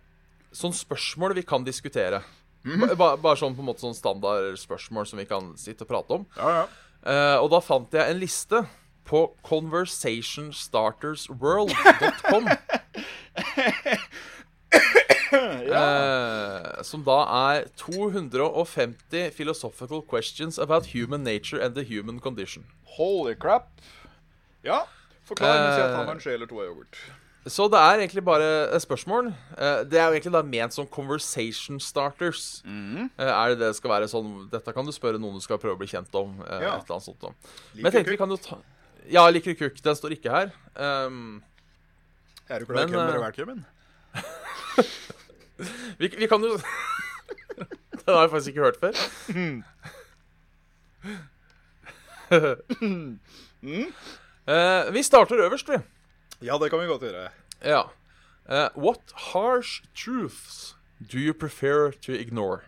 sånn 0.56 0.72
spørsmål 0.74 1.34
vi 1.36 1.44
kan 1.46 1.64
diskutere. 1.66 2.22
Ba, 2.66 2.94
ba, 2.96 3.16
bare 3.20 3.36
sånn 3.38 3.54
på 3.54 3.62
en 3.62 3.66
måte 3.68 3.84
sånn 3.84 3.94
standard 3.94 4.58
spørsmål 4.58 5.06
som 5.06 5.18
vi 5.20 5.26
kan 5.28 5.56
sitte 5.60 5.84
og 5.84 5.88
prate 5.92 6.12
om. 6.16 6.26
Ja, 6.40 6.48
ja. 6.62 6.66
Eh, 7.06 7.38
og 7.38 7.50
da 7.52 7.60
fant 7.62 7.92
jeg 7.94 8.10
en 8.10 8.18
liste 8.18 8.66
på 9.06 9.38
conversationstartersworld.com. 9.46 12.44
eh, 15.36 16.82
som 16.86 17.02
da 17.06 17.18
er 17.52 17.68
250 17.80 19.30
philosophical 19.36 20.02
questions 20.02 20.58
about 20.58 20.86
human 20.94 21.24
nature 21.24 21.60
and 21.62 21.74
the 21.74 21.84
human 21.84 22.20
condition. 22.20 22.66
Holy 22.96 23.34
crap. 23.34 23.68
Ja. 24.64 24.84
Forklar 25.26 25.58
mens 25.58 25.78
jeg 25.80 25.94
tar 25.94 26.04
meg 26.06 26.16
en 26.16 26.22
skje 26.22 26.34
eller 26.38 26.50
to 26.50 26.60
av 26.62 26.68
yoghurt. 26.70 26.98
Så 27.46 27.68
det 27.70 27.78
er 27.78 28.00
egentlig 28.02 28.24
bare 28.26 28.78
spørsmål. 28.82 29.28
Eh, 29.54 29.82
det 29.86 30.00
er 30.00 30.08
jo 30.08 30.16
egentlig 30.16 30.32
da 30.34 30.42
ment 30.42 30.74
som 30.74 30.86
conversation 30.90 31.78
starters. 31.82 32.62
Eh, 32.66 33.28
er 33.30 33.54
det 33.54 33.60
det 33.60 33.72
skal 33.78 33.92
være 33.92 34.08
sånn 34.10 34.48
Dette 34.50 34.74
kan 34.74 34.86
du 34.86 34.90
spørre 34.94 35.20
noen 35.22 35.38
du 35.38 35.44
skal 35.44 35.60
prøve 35.62 35.78
å 35.78 35.82
bli 35.82 35.90
kjent 35.90 36.14
om. 36.18 36.34
Ja. 36.42 36.74
et 36.74 36.88
eller 36.88 36.96
annet 36.98 37.06
sånt 37.06 37.28
om. 37.30 37.36
Men 37.74 37.86
jeg 37.86 37.98
tenkte 38.00 38.16
vi 38.16 38.22
kan 38.22 38.34
jo 38.34 38.40
ta 38.42 38.58
Ja, 39.06 39.28
liker 39.30 39.54
kukk? 39.54 39.78
Den 39.82 39.94
står 39.94 40.16
ikke 40.16 40.32
her. 40.34 40.50
Um, 40.74 41.42
Er 42.50 42.62
du 42.62 42.66
glad 42.66 42.90
i 42.90 42.94
eh, 42.98 43.14
og 43.14 43.22
velkømmen? 43.28 43.64
vi, 46.00 46.08
vi 46.18 46.26
kan 46.30 46.42
jo 46.44 46.56
Den 48.06 48.14
har 48.14 48.20
jeg 48.26 48.30
faktisk 48.30 48.48
ikke 48.52 48.66
hørt 48.66 48.80
før. 48.80 48.92
Eh, 54.46 54.92
vi 54.94 55.02
starter 55.02 55.40
øverst, 55.42 55.66
vi. 55.66 55.74
Ja, 56.46 56.54
det 56.62 56.68
kan 56.70 56.78
vi 56.78 56.86
godt 56.86 57.02
gjøre. 57.02 57.30
Ja. 57.64 57.80
Eh, 58.46 58.68
what 58.78 59.00
harsh 59.32 59.82
truths 59.90 60.76
do 61.00 61.18
you 61.18 61.34
prefer 61.34 61.90
to 61.90 62.12
ignore? 62.12 62.60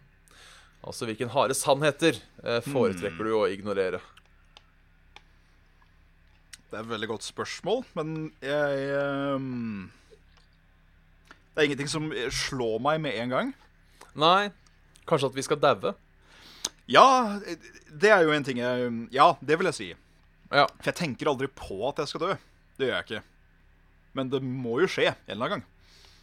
Altså 0.83 1.05
hvilken 1.05 1.29
harde 1.31 1.55
sannheter 1.55 2.19
eh, 2.45 2.63
foretrekker 2.67 3.29
du 3.29 3.35
å 3.39 3.47
ignorere? 3.47 4.01
Det 6.69 6.77
er 6.77 6.83
et 6.83 6.91
veldig 6.91 7.09
godt 7.09 7.25
spørsmål, 7.25 7.85
men 7.97 8.33
jeg 8.45 8.89
ehm, 8.99 9.87
Det 11.59 11.65
er 11.65 11.73
ingenting 11.73 11.89
som 11.91 12.05
slår 12.31 12.77
meg 12.79 13.01
med 13.03 13.17
en 13.19 13.33
gang. 13.33 13.49
Nei, 14.15 14.53
kanskje 15.11 15.33
at 15.33 15.35
vi 15.35 15.43
skal 15.43 15.59
daue? 15.59 15.91
Ja, 16.87 17.41
det 17.91 18.13
er 18.15 18.23
jo 18.23 18.31
en 18.31 18.47
ting 18.47 18.61
jeg 18.63 18.93
Ja, 19.11 19.33
det 19.43 19.59
vil 19.59 19.67
jeg 19.67 19.75
si. 19.75 19.89
Ja. 20.53 20.69
For 20.79 20.93
jeg 20.93 21.01
tenker 21.01 21.33
aldri 21.33 21.51
på 21.51 21.81
at 21.89 21.99
jeg 21.99 22.13
skal 22.13 22.23
dø. 22.23 22.31
Det 22.79 22.87
gjør 22.87 22.95
jeg 22.95 23.09
ikke. 23.09 23.25
Men 24.15 24.31
det 24.31 24.43
må 24.47 24.79
jo 24.85 24.87
skje 24.87 25.09
en 25.11 25.35
eller 25.35 25.49
annen 25.49 25.57
gang. 25.57 25.67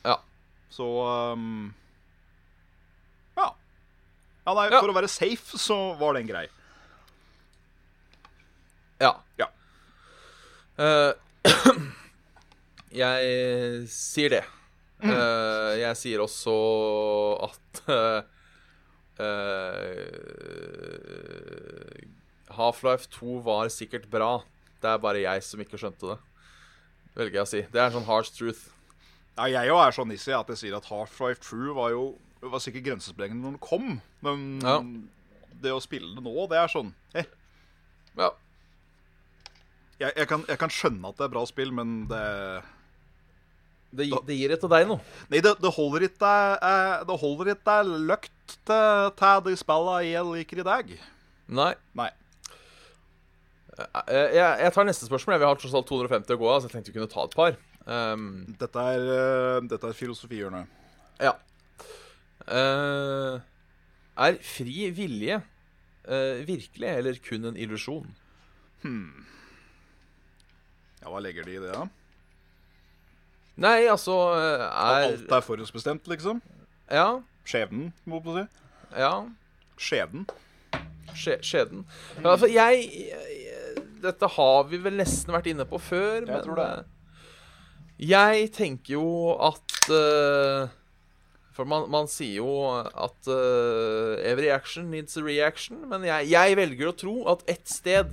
Ja. 0.07 0.17
Så 0.71 0.87
um, 1.35 1.75
Ja. 3.35 3.51
Ja, 4.47 4.55
nei, 4.55 4.69
Ja. 4.71 4.79
For 4.79 4.95
å 4.95 4.99
være 5.01 5.11
safe 5.11 5.59
så 5.59 5.81
var 5.99 6.15
den 6.15 6.31
grei. 6.31 6.47
Ja. 9.03 9.17
Ja. 9.35 9.51
Uh, 10.79 11.11
jeg 13.03 13.87
sier 13.91 14.39
det. 14.39 14.45
Eh, 15.03 15.73
jeg 15.81 15.97
sier 15.99 16.21
også 16.23 16.53
at 17.49 17.81
uh, 17.91 18.21
uh, 21.15 22.55
Half-Life 22.55 23.09
2 23.17 23.39
var 23.45 23.69
sikkert 23.73 24.07
bra. 24.11 24.37
Det 24.81 24.89
er 24.93 25.01
bare 25.03 25.21
jeg 25.25 25.43
som 25.45 25.61
ikke 25.63 25.79
skjønte 25.81 26.13
det. 26.13 26.19
Velger 27.15 27.39
jeg 27.39 27.45
å 27.45 27.49
si. 27.51 27.61
Det 27.71 27.79
er 27.81 27.89
en 27.89 27.97
sånn 27.99 28.07
harsh 28.09 28.33
truth. 28.35 28.63
Ja, 29.35 29.47
jeg 29.51 29.71
òg 29.73 29.81
er 29.83 29.95
så 29.95 30.05
nissy 30.07 30.31
at 30.35 30.47
jeg 30.51 30.61
sier 30.61 30.77
at 30.77 30.87
Half-Life 30.87 31.41
2 31.43 31.73
var 31.75 31.91
jo 31.95 32.05
var 32.45 32.61
sikkert 32.61 32.85
grensesprengende 32.85 33.41
når 33.47 33.55
det 33.57 33.63
kom. 33.65 33.87
Men 34.23 34.39
Ja. 34.61 34.77
det 35.63 35.71
å 35.73 35.81
spille 35.81 36.13
det 36.15 36.23
nå, 36.23 36.33
det 36.51 36.57
er 36.61 36.67
sånn 36.69 36.91
eh, 37.17 37.25
Ja. 38.19 38.29
jeg, 39.99 40.11
jeg, 40.15 40.27
kan, 40.29 40.43
jeg 40.47 40.59
kan 40.61 40.69
skjønne 40.69 41.09
at 41.09 41.17
det 41.17 41.25
er 41.25 41.33
bra 41.33 41.43
spill, 41.49 41.71
men 41.73 42.05
det 42.11 42.21
Det, 43.95 44.09
det 44.27 44.35
gir 44.35 44.51
ikke 44.55 44.69
deg 44.71 44.87
noe. 44.89 44.99
Nei, 45.31 45.39
det, 45.45 45.53
det 45.61 45.71
holder 45.75 46.07
ikke 46.09 46.31
eh, 46.57 47.03
Det 47.07 47.15
holder 47.21 47.51
ikke 47.53 47.75
løkt 48.09 48.55
til, 48.67 49.11
til 49.19 49.43
de 49.45 49.53
spillene 49.59 50.01
jeg 50.07 50.23
liker 50.27 50.61
i 50.63 50.65
dag. 50.67 50.91
Nei. 51.59 51.71
Nei. 51.95 52.09
Eh, 53.75 54.35
jeg, 54.35 54.49
jeg 54.65 54.73
tar 54.75 54.87
neste 54.87 55.07
spørsmål. 55.07 55.39
Vi 55.39 55.47
har 55.47 55.59
tross 55.61 55.75
alt 55.77 55.87
250 55.89 56.35
å 56.35 56.41
gå 56.41 56.49
av, 56.51 56.59
så 56.63 56.69
jeg 56.69 56.75
tenkte 56.77 56.91
vi 56.93 56.97
kunne 56.99 57.11
ta 57.11 57.23
et 57.27 57.37
par. 57.37 57.57
Um, 57.85 58.29
Dette 58.57 58.81
er, 58.95 59.03
uh, 59.05 59.59
dette 59.69 59.91
er 59.91 59.97
filosofihjørnet. 59.97 60.71
ja. 61.21 61.35
Uh, 62.45 63.41
er 64.21 64.35
fri 64.45 64.89
vilje 64.95 65.39
uh, 65.41 66.41
virkelig, 66.47 66.87
eller 66.89 67.17
kun 67.25 67.49
en 67.49 67.57
illusjon? 67.57 68.05
Ja, 71.01 71.09
hva 71.09 71.21
legger 71.25 71.45
de 71.47 71.55
i 71.57 71.61
det, 71.63 71.73
da? 71.73 71.87
Nei, 73.61 73.85
altså 73.87 74.15
eh, 74.35 74.63
er 74.65 75.05
Alt 75.09 75.31
er 75.31 75.43
forhåndsbestemt, 75.45 76.07
liksom? 76.11 76.41
Ja. 76.91 77.21
Skjebnen, 77.47 77.93
må 78.09 78.19
man 78.25 78.41
si. 78.41 78.45
Ja. 78.99 79.13
Skjeden. 79.79 80.25
Skje, 81.15 81.37
skjeden. 81.45 81.85
Ja, 82.19 82.33
altså, 82.33 82.49
jeg, 82.51 82.87
jeg 82.91 83.83
Dette 84.03 84.27
har 84.35 84.65
vi 84.69 84.79
vel 84.83 84.97
nesten 84.99 85.33
vært 85.33 85.47
inne 85.49 85.65
på 85.69 85.79
før, 85.81 86.25
men 86.27 86.43
tror 86.43 86.59
det. 86.59 86.65
eh, 86.79 88.09
Jeg 88.11 88.49
tenker 88.53 88.97
jo 88.97 89.05
at 89.39 89.77
uh, 89.89 90.67
For 91.55 91.65
man, 91.65 91.87
man 91.89 92.09
sier 92.11 92.41
jo 92.43 92.51
at 92.75 93.29
uh, 93.31 94.19
every 94.19 94.51
action 94.51 94.91
needs 94.91 95.15
a 95.17 95.23
reaction, 95.23 95.79
men 95.89 96.03
jeg, 96.03 96.27
jeg 96.33 96.59
velger 96.59 96.91
å 96.91 96.97
tro 96.99 97.15
at 97.31 97.47
ett 97.47 97.71
sted 97.71 98.11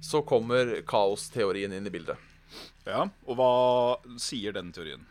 så 0.00 0.22
kommer 0.24 0.78
kaosteorien 0.88 1.74
inn 1.76 1.84
i 1.86 1.92
bildet. 1.92 2.16
Ja, 2.88 3.04
Og 3.28 3.36
hva 3.36 3.50
sier 4.20 4.54
den 4.56 4.72
teorien? 4.72 5.02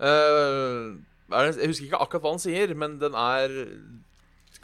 Er 0.00 1.48
jeg 1.50 1.68
husker 1.70 1.88
ikke 1.88 2.00
akkurat 2.04 2.24
hva 2.24 2.32
han 2.34 2.42
sier, 2.42 2.74
men 2.78 2.98
den 3.00 3.16
er 3.18 3.54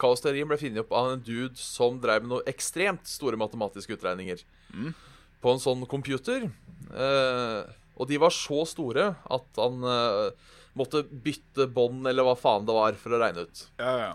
Kaosteorien 0.00 0.48
ble 0.48 0.56
funnet 0.60 0.80
opp 0.84 0.94
av 0.96 1.10
en 1.14 1.22
dude 1.24 1.58
som 1.60 1.98
drev 2.00 2.22
med 2.24 2.32
noe 2.32 2.46
ekstremt 2.48 3.08
store 3.10 3.36
matematiske 3.40 3.98
utregninger 3.98 4.40
på 5.40 5.52
en 5.52 5.60
sånn 5.60 5.84
computer. 5.90 6.46
Uh, 6.92 7.66
og 8.00 8.08
de 8.08 8.16
var 8.20 8.32
så 8.32 8.62
store 8.68 9.10
at 9.28 9.60
han 9.60 9.84
uh, 9.84 10.30
måtte 10.78 11.02
bytte 11.04 11.66
bånd, 11.74 12.06
eller 12.08 12.24
hva 12.24 12.36
faen 12.38 12.64
det 12.68 12.76
var, 12.76 12.96
for 13.00 13.12
å 13.16 13.20
regne 13.20 13.44
ut. 13.44 13.64
Ja, 13.80 13.92
ja. 14.06 14.12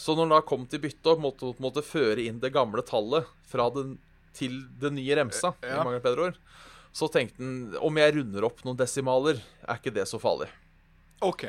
Så 0.00 0.16
når 0.16 0.26
han 0.26 0.34
da 0.34 0.40
kom 0.48 0.64
til 0.66 0.82
bytte 0.82 1.12
og 1.14 1.22
måtte, 1.22 1.52
måtte 1.62 1.84
føre 1.86 2.24
inn 2.24 2.40
det 2.42 2.50
gamle 2.54 2.82
tallet 2.86 3.28
den 3.76 3.98
til 4.34 4.62
det 4.80 4.90
nye 4.96 5.18
remsa, 5.20 5.52
i 5.62 5.68
Ja. 5.68 5.82
mangel 5.84 6.00
av 6.00 6.06
bedre 6.08 6.30
ord, 6.30 6.38
så 6.92 7.08
tenkte 7.10 7.38
han 7.40 7.76
om 7.80 7.96
jeg 7.96 8.14
runder 8.18 8.44
opp 8.44 8.62
noen 8.66 8.76
desimaler, 8.76 9.38
er 9.66 9.78
ikke 9.80 9.94
det 9.94 10.04
så 10.10 10.18
farlig. 10.20 10.48
OK. 11.22 11.46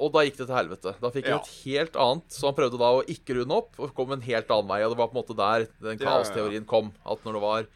Og 0.00 0.12
da 0.14 0.22
gikk 0.24 0.38
det 0.40 0.46
til 0.48 0.56
helvete. 0.56 0.94
Da 1.00 1.10
fikk 1.12 1.26
jeg 1.28 1.34
Ja. 1.34 1.38
et 1.42 1.50
helt 1.64 1.96
annet. 2.00 2.24
Så 2.32 2.46
han 2.48 2.54
prøvde 2.56 2.78
da 2.80 2.88
å 2.96 3.04
ikke 3.04 3.36
runde 3.36 3.52
opp, 3.52 3.74
og 3.78 3.94
kom 3.94 4.12
en 4.12 4.22
helt 4.24 4.48
annen 4.50 4.66
vei. 4.68 4.82
Og 4.82 4.90
det 4.94 4.98
var 4.98 5.08
på 5.08 5.16
en 5.16 5.22
måte 5.22 5.36
der 5.36 5.66
den 5.80 5.98
kaosteorien 6.00 6.64
kom. 6.66 6.92
At 7.04 7.22
når 7.22 7.32
det 7.36 7.42
var 7.42 7.66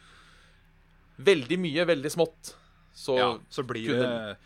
veldig 1.20 1.58
mye, 1.60 1.84
veldig 1.86 2.10
smått, 2.10 2.54
så 2.96 3.16
Ja, 3.18 3.38
så 3.50 3.62
blir 3.66 3.86
kunne- 3.88 4.00
det 4.00 4.36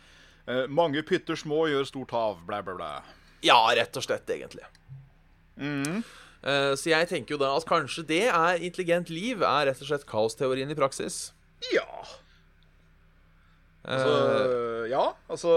eh, 0.47 0.67
Mange 0.67 1.01
pytter 1.03 1.35
små 1.37 1.67
gjør 1.69 1.85
stort 1.87 2.11
hav, 2.11 2.37
blæ, 2.45 2.61
blæ, 2.63 2.75
blæ. 2.77 3.01
Ja, 3.43 3.67
rett 3.73 3.95
og 3.95 4.03
slett, 4.03 4.25
egentlig. 4.27 4.65
Mm. 5.57 6.03
Eh, 6.43 6.73
så 6.75 6.89
jeg 6.89 7.07
tenker 7.09 7.31
jo 7.31 7.37
da 7.37 7.55
at 7.55 7.65
kanskje 7.65 8.05
det 8.05 8.23
er 8.27 8.57
intelligent 8.59 9.09
liv, 9.09 9.41
er 9.41 9.67
rett 9.67 9.81
og 9.81 9.87
slett 9.87 10.05
kaosteorien 10.05 10.69
i 10.69 10.75
praksis. 10.75 11.31
Ja. 11.73 11.87
Eh, 13.85 13.89
Altså, 13.89 14.85
ja, 14.91 15.03
altså 15.29 15.53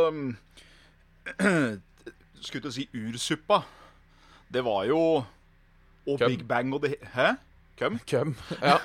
Skulle 2.42 2.62
til 2.64 2.70
å 2.70 2.74
si 2.74 2.88
ursuppa. 2.96 3.62
Det 4.52 4.62
var 4.66 4.84
jo 4.88 4.98
Og 5.22 6.18
Køm. 6.18 6.30
Big 6.32 6.44
Bang 6.48 6.74
og 6.74 6.82
det 6.84 6.96
Hæ? 7.14 7.32
Køm? 7.78 7.98
Køm. 8.08 8.36
Ja. 8.62 8.78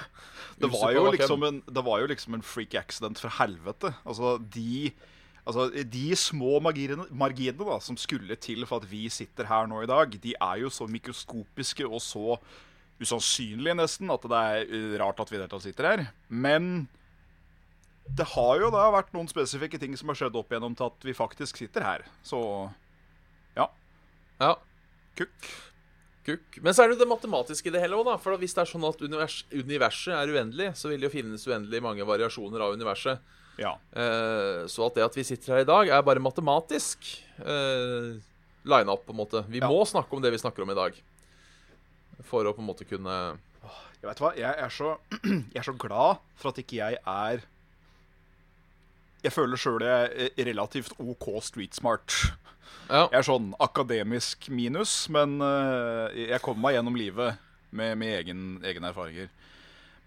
Det 0.58 0.72
var, 0.74 0.90
jo 0.96 1.12
liksom 1.14 1.44
en, 1.46 1.60
det 1.70 1.84
var 1.86 2.00
jo 2.02 2.08
liksom 2.10 2.34
en 2.34 2.42
freak 2.42 2.74
accident 2.80 3.20
fra 3.22 3.30
helvete. 3.44 3.94
Altså, 4.06 4.38
de 4.54 4.92
Altså, 5.48 5.70
De 5.86 6.16
små 6.16 6.58
marginene, 6.60 7.06
marginene 7.14 7.64
da, 7.70 7.78
som 7.80 7.96
skulle 7.96 8.36
til 8.36 8.66
for 8.68 8.82
at 8.82 8.88
vi 8.92 9.06
sitter 9.08 9.48
her 9.48 9.68
nå 9.70 9.84
i 9.86 9.88
dag, 9.88 10.18
de 10.24 10.34
er 10.34 10.64
jo 10.64 10.70
så 10.74 10.88
mikroskopiske 10.92 11.86
og 11.88 12.02
så 12.04 12.36
usannsynlige 13.00 13.78
nesten 13.78 14.12
at 14.12 14.26
det 14.28 14.42
er 14.42 14.66
eh, 14.66 14.98
rart 15.00 15.22
at 15.22 15.32
vi 15.32 15.38
i 15.38 15.40
det 15.40 15.46
hele 15.46 15.54
tatt 15.54 15.64
sitter 15.64 15.88
her. 15.88 16.04
Men 16.28 16.90
det 18.16 18.26
har 18.36 18.60
jo 18.62 18.70
da 18.74 18.86
vært 18.94 19.14
noen 19.14 19.28
spesifikke 19.30 19.80
ting 19.82 19.96
som 20.00 20.08
har 20.12 20.16
skjedd 20.20 20.36
opp 20.40 20.52
igjennom 20.52 20.76
til 20.78 20.88
at 20.88 21.06
vi 21.08 21.14
faktisk 21.18 21.58
sitter 21.60 21.84
her. 21.86 22.06
Så 22.24 22.40
ja. 23.58 23.68
ja. 24.40 24.54
Kukk. 25.18 25.50
Kukk. 26.28 26.58
Men 26.62 26.74
så 26.76 26.84
er 26.84 26.90
det 26.92 26.98
jo 26.98 27.04
det 27.06 27.10
matematiske 27.10 27.70
i 27.70 27.74
det 27.74 27.82
hele 27.82 27.96
òg, 28.00 28.06
da. 28.10 28.18
For 28.20 28.36
hvis 28.40 28.54
det 28.56 28.64
er 28.66 28.70
sånn 28.72 28.86
at 28.88 29.02
univers, 29.02 29.42
universet 29.54 30.14
er 30.18 30.34
uendelig, 30.36 30.72
så 30.76 30.92
vil 30.92 31.00
det 31.02 31.08
jo 31.10 31.14
finnes 31.18 31.46
uendelig 31.48 31.80
mange 31.86 32.06
variasjoner 32.08 32.64
av 32.66 32.76
universet. 32.76 33.22
Ja. 33.58 33.72
Eh, 33.96 34.66
så 34.70 34.86
at 34.86 34.98
det 35.00 35.06
at 35.08 35.16
vi 35.18 35.24
sitter 35.26 35.56
her 35.56 35.64
i 35.64 35.70
dag, 35.70 35.90
er 35.90 36.04
bare 36.06 36.22
matematisk 36.22 37.08
eh, 37.42 38.18
line 38.68 38.92
up, 38.92 39.06
på 39.08 39.16
en 39.16 39.22
måte. 39.24 39.44
Vi 39.50 39.60
Ja. 39.64 39.70
må 39.72 39.82
snakke 39.88 40.14
om 40.14 40.22
det 40.22 40.32
vi 40.36 40.42
snakker 40.44 40.62
om 40.68 40.70
i 40.76 40.78
dag. 40.78 41.00
For 42.28 42.44
å 42.46 42.54
på 42.54 42.60
en 42.62 42.68
måte 42.68 42.86
kunne 42.90 43.38
Jeg 44.02 44.10
vet 44.12 44.20
hva, 44.22 44.30
jeg 44.38 44.54
er 44.62 44.70
så, 44.74 44.98
jeg 45.24 45.58
er 45.62 45.66
så 45.66 45.74
glad 45.80 46.20
for 46.38 46.52
at 46.52 46.60
ikke 46.62 46.78
jeg 46.84 47.00
er 47.02 47.42
Jeg 49.26 49.34
føler 49.34 49.60
sjøl 49.60 49.84
jeg 49.86 50.30
er 50.38 50.48
relativt 50.52 50.94
OK 51.02 51.30
street 51.46 51.76
smart. 51.78 52.14
Ja. 52.88 53.08
Jeg 53.12 53.18
er 53.20 53.28
sånn 53.28 53.50
akademisk 53.64 54.48
minus, 54.54 54.94
men 55.12 55.42
eh, 55.44 56.28
jeg 56.30 56.44
kommer 56.46 56.68
meg 56.68 56.78
gjennom 56.78 57.00
livet 57.00 57.42
med, 57.76 57.98
med 58.00 58.14
egen, 58.22 58.44
egne 58.66 58.92
erfaringer. 58.94 59.32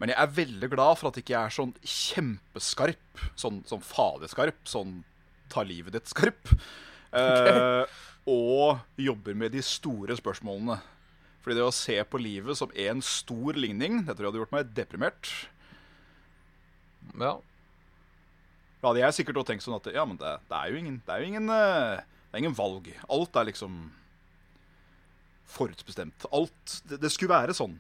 Men 0.01 0.15
jeg 0.15 0.23
er 0.23 0.37
veldig 0.39 0.71
glad 0.73 0.97
for 0.97 1.11
at 1.11 1.19
ikke 1.21 1.35
jeg 1.35 1.51
er 1.51 1.57
sånn 1.59 1.75
kjempeskarp. 1.85 3.25
Sånn, 3.37 3.61
sånn 3.69 3.83
faderskarp. 3.85 4.63
Sånn 4.69 5.03
ta 5.53 5.65
livet 5.67 5.93
ditt-skarp. 5.97 6.55
Eh, 7.11 8.01
og 8.31 8.81
jobber 9.03 9.37
med 9.37 9.53
de 9.53 9.61
store 9.67 10.17
spørsmålene. 10.17 10.79
Fordi 11.45 11.57
det 11.57 11.65
å 11.67 11.75
se 11.75 11.97
på 12.09 12.21
livet 12.21 12.57
som 12.57 12.73
en 12.73 13.01
stor 13.05 13.57
ligning, 13.59 14.03
det 14.07 14.15
tror 14.15 14.27
jeg 14.27 14.31
hadde 14.31 14.43
gjort 14.43 14.57
meg 14.57 14.73
deprimert. 14.77 15.31
Ja. 17.21 17.35
Da 18.81 18.89
hadde 18.89 19.03
jeg 19.03 19.17
sikkert 19.19 19.41
også 19.41 19.51
tenkt 19.53 19.65
sånn 19.67 19.77
at 19.77 19.89
ja, 19.93 20.07
men 20.09 20.17
det, 20.21 20.31
det 20.49 20.57
er 20.57 20.73
jo 20.73 20.81
ingen, 20.81 21.01
det 21.05 21.13
er 21.15 21.21
jo 21.21 21.29
ingen, 21.29 21.51
eh, 21.53 22.01
det 22.31 22.39
er 22.39 22.43
ingen 22.45 22.57
valg. 22.57 22.89
Alt 23.13 23.37
er 23.37 23.49
liksom 23.51 23.75
forutbestemt. 25.51 26.25
Alt 26.33 26.77
det, 26.89 27.01
det 27.03 27.11
skulle 27.13 27.35
være 27.35 27.57
sånn. 27.57 27.77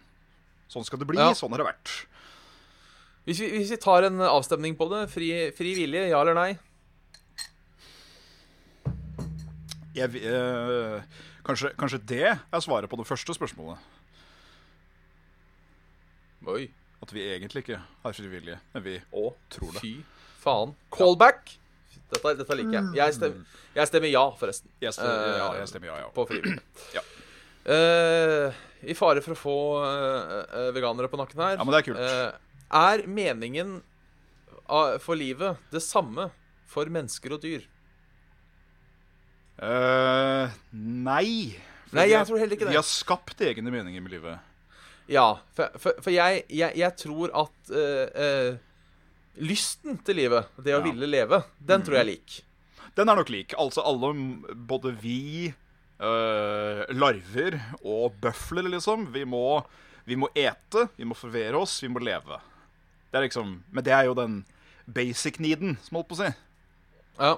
Sånn 0.70 0.84
skal 0.86 1.00
det 1.00 1.08
bli. 1.08 1.18
Ja. 1.20 1.32
Sånn 1.36 1.54
har 1.54 1.62
det 1.62 1.70
vært. 1.70 1.94
Hvis 3.24 3.40
vi, 3.42 3.48
hvis 3.56 3.72
vi 3.72 3.78
tar 3.80 4.06
en 4.08 4.20
avstemning 4.26 4.76
på 4.78 4.88
det, 4.92 5.04
fri, 5.12 5.30
fri 5.56 5.72
vilje, 5.78 6.06
ja 6.10 6.20
eller 6.20 6.36
nei? 6.36 6.50
Jeg, 9.96 10.20
eh, 10.22 11.00
kanskje, 11.46 11.72
kanskje 11.80 11.98
det 12.12 12.22
er 12.30 12.62
svaret 12.62 12.90
på 12.90 12.98
det 13.00 13.08
første 13.08 13.34
spørsmålet. 13.36 13.80
Oi. 16.48 16.68
At 17.00 17.12
vi 17.16 17.22
egentlig 17.32 17.62
ikke 17.64 17.78
har 18.04 18.12
fri 18.12 18.28
vilje, 18.28 18.58
men 18.74 18.82
vi 18.84 18.98
Å, 19.00 19.30
tror 19.52 19.70
det. 19.72 19.80
fy 19.80 19.92
faen. 20.42 20.74
Callback! 20.94 21.56
Dette, 22.10 22.32
dette 22.40 22.56
liker 22.58 22.74
jeg. 22.74 22.90
Jeg 22.98 23.14
stemmer, 23.14 23.58
jeg 23.76 23.86
stemmer 23.90 24.10
ja, 24.10 24.24
forresten. 24.40 24.70
Jeg 24.82 24.96
stemmer, 24.96 25.20
Eh, 25.30 25.36
ja, 25.38 25.48
jeg 25.60 25.68
stemmer 25.70 25.90
ja, 25.92 25.98
ja. 26.02 26.08
På 26.16 26.26
frivillig. 26.30 26.58
Ja. 26.96 27.04
Uh, 27.60 28.56
I 28.88 28.94
fare 28.96 29.20
for 29.20 29.36
å 29.36 29.38
få 29.38 29.56
eh, 29.84 30.30
eh, 30.48 30.68
veganere 30.72 31.10
på 31.12 31.18
nakken 31.20 31.42
her 31.44 31.58
Ja, 31.58 31.64
men 31.68 31.74
det 31.74 31.80
er 31.82 31.86
kult. 31.90 32.00
uh, 32.00 32.78
er 32.80 33.02
meningen 33.04 33.74
for 35.04 35.18
livet 35.18 35.58
det 35.74 35.82
samme 35.84 36.30
for 36.70 36.88
mennesker 36.88 37.34
og 37.36 37.42
dyr? 37.44 37.66
Eh, 39.60 40.54
nei. 40.72 41.58
For 41.90 41.98
Nei, 41.98 42.06
jeg 42.12 42.28
tror 42.28 42.38
heller 42.40 42.56
ikke 42.56 42.68
det. 42.68 42.72
Vi 42.72 42.78
har 42.80 42.86
skapt 42.86 43.42
egne 43.44 43.72
meninger 43.74 44.04
med 44.04 44.14
livet. 44.14 44.38
Ja, 45.10 45.26
for, 45.56 45.74
for, 45.82 45.98
for 46.04 46.14
jeg, 46.14 46.44
jeg, 46.54 46.76
jeg 46.78 46.96
tror 47.02 47.32
at 47.42 47.72
eh, 47.74 48.06
eh, 48.14 48.60
lysten 49.38 49.98
til 50.04 50.16
livet, 50.16 50.46
det 50.62 50.74
å 50.74 50.80
Ja. 50.80 50.84
ville 50.92 51.06
leve, 51.06 51.44
den 51.60 51.82
tror 51.82 51.94
jeg 51.98 52.00
er 52.00 52.10
lik. 52.10 52.42
Den 52.96 53.08
er 53.08 53.16
nok 53.16 53.28
lik. 53.30 53.54
Altså 53.58 53.82
alle, 53.86 54.10
både 54.54 54.92
vi, 55.00 55.54
øh, 56.00 56.84
larver 56.90 57.60
og 57.84 58.14
bøfler, 58.20 58.68
liksom, 58.68 59.12
vi 59.12 59.24
må, 59.24 59.64
vi 60.06 60.16
må 60.16 60.28
ete, 60.34 60.88
vi 60.96 61.04
må 61.04 61.14
forvere 61.14 61.54
oss, 61.60 61.80
vi 61.82 61.88
må 61.88 62.00
leve. 62.02 62.40
Det 63.12 63.18
er 63.18 63.28
liksom, 63.28 63.62
Men 63.70 63.84
det 63.84 63.92
er 63.92 64.04
jo 64.04 64.14
den 64.14 64.44
basic 64.92 65.38
needen, 65.38 65.78
som 65.82 65.96
holdt 65.96 66.08
på 66.08 66.16
å 66.18 66.24
si. 66.26 66.34
Ja. 67.20 67.34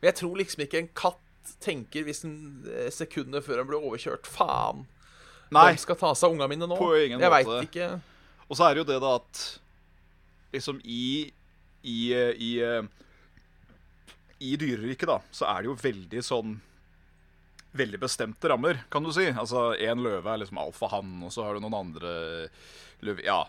Men 0.00 0.08
jeg 0.12 0.14
tror 0.14 0.36
liksom 0.36 0.62
ikke 0.64 0.78
en 0.78 0.88
katt 0.94 1.18
tenker 1.60 2.04
hvis 2.04 2.24
en 2.24 2.64
eh, 2.70 2.90
sekundet 2.90 3.44
før 3.44 3.56
den 3.60 3.66
blir 3.66 3.80
overkjørt 3.82 4.26
Faen! 4.26 4.86
Nei. 5.50 5.72
Hvem 5.72 5.78
skal 5.82 5.96
ta 5.96 6.12
seg 6.14 6.28
av 6.28 6.34
unga 6.36 6.46
mine 6.48 6.66
nå? 6.70 6.76
På 6.78 6.92
ingen 6.94 7.18
jeg 7.20 7.30
måte. 7.30 7.44
veit 7.58 7.68
ikke. 7.68 7.88
Og 8.48 8.56
så 8.56 8.68
er 8.68 8.74
det 8.74 8.84
jo 8.84 8.92
det 8.92 9.00
da 9.02 9.14
at 9.18 9.40
liksom 10.52 10.80
i 10.84 11.30
i, 11.82 12.14
i, 12.14 12.60
eh, 12.60 12.82
i 14.38 14.56
dyreriket, 14.56 15.08
da, 15.08 15.20
så 15.30 15.48
er 15.48 15.62
det 15.62 15.70
jo 15.70 15.78
veldig 15.80 16.24
sånn 16.24 16.58
Veldig 17.70 18.00
bestemte 18.02 18.48
rammer, 18.50 18.80
kan 18.90 19.04
du 19.06 19.12
si. 19.14 19.28
Altså, 19.30 19.76
Én 19.78 20.00
løve 20.02 20.26
er 20.26 20.40
liksom 20.42 20.58
alfahann, 20.58 21.12
og 21.22 21.30
så 21.30 21.44
har 21.46 21.54
du 21.54 21.62
noen 21.62 21.76
andre 21.78 22.14
løve 23.06 23.22
Ja. 23.22 23.44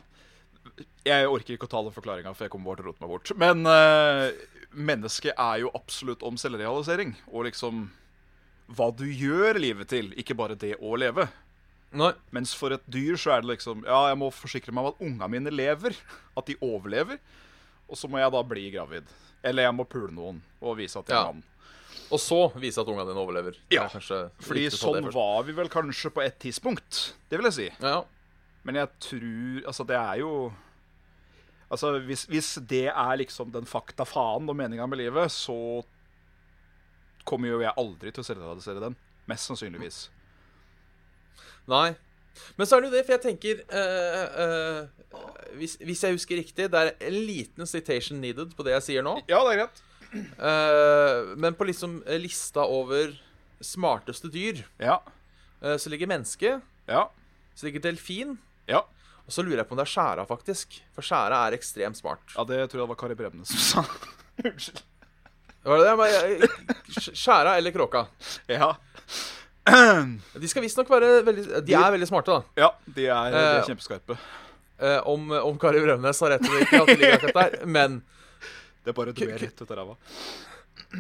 Jeg 1.01 1.25
orker 1.25 1.55
ikke 1.55 1.65
å 1.65 1.71
ta 1.71 1.81
den 1.81 1.95
forklaringa, 1.95 2.35
for 2.37 2.45
jeg 2.45 2.53
kommer 2.53 2.69
bare 2.69 2.83
til 2.83 2.85
å 2.85 2.91
rote 2.91 3.01
meg 3.01 3.09
bort. 3.09 3.31
Men 3.41 3.65
uh, 3.65 4.29
mennesket 4.77 5.33
er 5.33 5.63
jo 5.63 5.71
absolutt 5.73 6.21
om 6.21 6.37
selvrealisering. 6.37 7.15
Og 7.33 7.47
liksom 7.47 7.87
hva 8.77 8.91
du 8.93 9.07
gjør 9.09 9.57
livet 9.57 9.89
til, 9.89 10.13
ikke 10.13 10.37
bare 10.37 10.59
det 10.59 10.75
å 10.77 10.93
leve. 11.01 11.25
Nei. 11.91 12.13
Mens 12.31 12.53
for 12.55 12.71
et 12.71 12.83
dyr 12.91 13.17
så 13.19 13.33
er 13.35 13.41
det 13.43 13.49
liksom 13.57 13.81
Ja, 13.83 14.07
jeg 14.11 14.17
må 14.21 14.29
forsikre 14.31 14.71
meg 14.71 14.85
om 14.85 14.93
at 14.93 15.01
unga 15.03 15.27
mine 15.27 15.51
lever. 15.51 15.95
At 16.37 16.45
de 16.47 16.55
overlever. 16.63 17.19
Og 17.91 17.97
så 17.99 18.07
må 18.07 18.21
jeg 18.21 18.31
da 18.31 18.41
bli 18.47 18.69
gravid. 18.71 19.09
Eller 19.43 19.63
jeg 19.67 19.75
må 19.75 19.83
pule 19.89 20.11
noen 20.15 20.41
og 20.61 20.77
vise 20.77 20.99
at 20.99 21.07
jeg 21.11 21.17
Ja. 21.17 21.25
kan. 21.31 21.43
Og 22.11 22.19
så 22.19 22.39
vise 22.59 22.79
at 22.79 22.87
ungene 22.87 23.07
dine 23.07 23.19
overlever. 23.19 23.55
Er 23.69 23.75
Ja, 23.75 23.87
Fordi 23.89 24.67
sånn 24.71 25.11
var 25.11 25.43
vi 25.43 25.51
vel 25.53 25.67
kanskje 25.69 26.11
på 26.11 26.23
et 26.23 26.39
tidspunkt. 26.39 27.13
Det 27.29 27.37
vil 27.39 27.49
jeg 27.51 27.53
si. 27.53 27.69
Ja. 27.81 28.03
Men 28.63 28.75
jeg 28.75 28.89
tror 28.99 29.65
Altså, 29.67 29.83
det 29.87 29.95
er 29.97 30.19
jo 30.19 30.53
Altså, 31.71 31.99
hvis, 32.03 32.25
hvis 32.27 32.55
det 32.67 32.87
er 32.87 33.17
liksom 33.17 33.51
den 33.51 33.63
fakta 33.65 34.03
faen 34.05 34.47
og 34.49 34.55
meninga 34.55 34.87
med 34.87 34.97
livet, 34.99 35.31
så 35.31 35.83
kommer 37.23 37.47
jo 37.47 37.61
jeg 37.61 37.71
aldri 37.77 38.11
til 38.11 38.23
å 38.23 38.27
selvrealisere 38.27 38.81
den. 38.83 38.95
Mest 39.27 39.47
sannsynligvis. 39.47 40.09
Nei. 41.67 41.91
Men 42.57 42.67
så 42.67 42.77
er 42.77 42.81
det 42.81 42.89
jo 42.89 42.95
det, 42.95 43.05
for 43.05 43.13
jeg 43.17 43.23
tenker 43.25 43.61
uh, 43.69 44.27
uh, 44.41 45.57
hvis, 45.59 45.75
hvis 45.83 46.01
jeg 46.03 46.15
husker 46.15 46.39
riktig, 46.39 46.69
det 46.71 46.79
er 46.79 46.93
en 47.09 47.17
liten 47.27 47.67
citation 47.69 48.21
needed 48.23 48.55
på 48.57 48.63
det 48.65 48.73
jeg 48.77 48.85
sier 48.87 49.03
nå. 49.05 49.17
Ja, 49.29 49.41
det 49.45 49.51
er 49.53 49.59
greit. 49.61 49.81
Uh, 50.39 51.35
men 51.39 51.55
på 51.59 51.67
liksom 51.67 51.99
lista 52.21 52.63
over 52.65 53.13
smarteste 53.61 54.31
dyr, 54.33 54.63
Ja. 54.81 54.99
så 55.61 55.91
ligger 55.93 56.07
menneske, 56.09 56.55
Ja. 56.89 57.03
så 57.55 57.67
ligger 57.67 57.83
delfin, 57.83 58.37
Ja. 58.67 58.79
og 59.27 59.29
så 59.35 59.43
lurer 59.45 59.57
jeg 59.61 59.67
på 59.69 59.75
om 59.75 59.77
det 59.77 59.85
er 59.85 59.91
skjæra, 59.91 60.25
faktisk. 60.25 60.79
For 60.95 61.05
skjæra 61.05 61.43
er 61.47 61.53
ekstremt 61.59 61.97
smart. 61.99 62.23
ja, 62.35 62.43
det 62.43 62.69
tror 62.71 62.79
jeg 62.81 62.87
det 62.87 62.89
var 62.95 62.95
Kari 63.03 63.15
Bremnes 63.19 63.51
som 63.53 63.83
sa. 63.83 63.83
Unnskyld. 64.43 64.81
Var 65.63 65.77
det 65.77 66.39
det? 66.41 66.49
Skjæra 67.13 67.57
eller 67.59 67.71
kråka? 67.75 68.07
Ja. 68.49 68.71
De 70.41 70.49
skal 70.49 70.63
visstnok 70.65 70.89
være 70.89 71.09
veldig 71.27 71.63
De 71.67 71.75
er 71.77 71.91
veldig 71.93 72.07
smarte, 72.09 72.33
da. 72.33 72.63
ja, 72.63 72.69
de 72.85 73.05
er, 73.05 73.33
de 73.33 73.41
er 73.41 73.57
Eh, 73.59 73.65
kjempeskarpe. 73.69 74.17
Eh, 74.81 74.99
om, 75.07 75.27
om 75.31 75.59
Kari 75.61 75.81
Bremnes 75.83 76.21
har 76.25 76.33
rett 76.33 76.47
eller 76.47 76.63
ikke, 76.65 76.79
at 76.81 76.89
de 76.89 76.95
ligger 76.97 77.19
akkurat 77.19 77.37
der. 77.43 77.67
Men 77.69 77.99
Det 78.81 78.89
er 78.93 78.97
bare 78.97 79.13
du 79.13 79.21
er 79.27 79.37
rett 79.37 79.61
ut 79.61 79.69
av 79.69 79.77
ræva. 79.77 79.97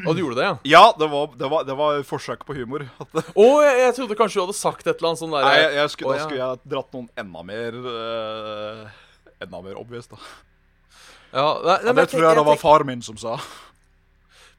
Og 0.05 0.13
du 0.15 0.21
gjorde 0.21 0.37
det, 0.37 0.45
ja? 0.45 0.53
Ja, 0.71 0.83
det 0.99 1.07
var, 1.11 1.31
det 1.35 1.47
var, 1.51 1.65
det 1.67 1.75
var 1.75 2.03
forsøk 2.07 2.45
på 2.47 2.55
humor. 2.55 2.85
Å, 3.01 3.17
oh, 3.33 3.57
jeg, 3.65 3.79
jeg 3.81 3.95
trodde 3.97 4.17
kanskje 4.19 4.37
du 4.39 4.43
hadde 4.45 4.57
sagt 4.59 4.85
et 4.85 4.93
eller 4.93 5.09
annet 5.09 5.23
sånn 5.23 5.33
nei, 5.33 5.41
jeg, 5.57 5.73
jeg 5.79 5.93
skulle, 5.95 6.13
Å, 6.13 6.13
da 6.13 6.27
skulle 6.27 6.43
jeg 6.45 6.71
dratt 6.75 6.95
noen 6.95 7.09
enda 7.23 7.43
mer 7.49 7.79
uh, 7.87 8.85
Enda 9.41 9.63
mer 9.65 9.81
obvious, 9.81 10.07
da. 10.11 10.21
Ja, 11.33 11.47
nei, 11.65 11.75
nei, 11.81 11.89
Ja, 11.89 11.95
det 11.97 12.05
jeg 12.05 12.11
tror 12.13 12.27
jeg 12.27 12.39
det 12.39 12.45
var 12.51 12.61
far 12.61 12.85
min 12.87 13.01
som 13.03 13.17
sa. 13.19 13.35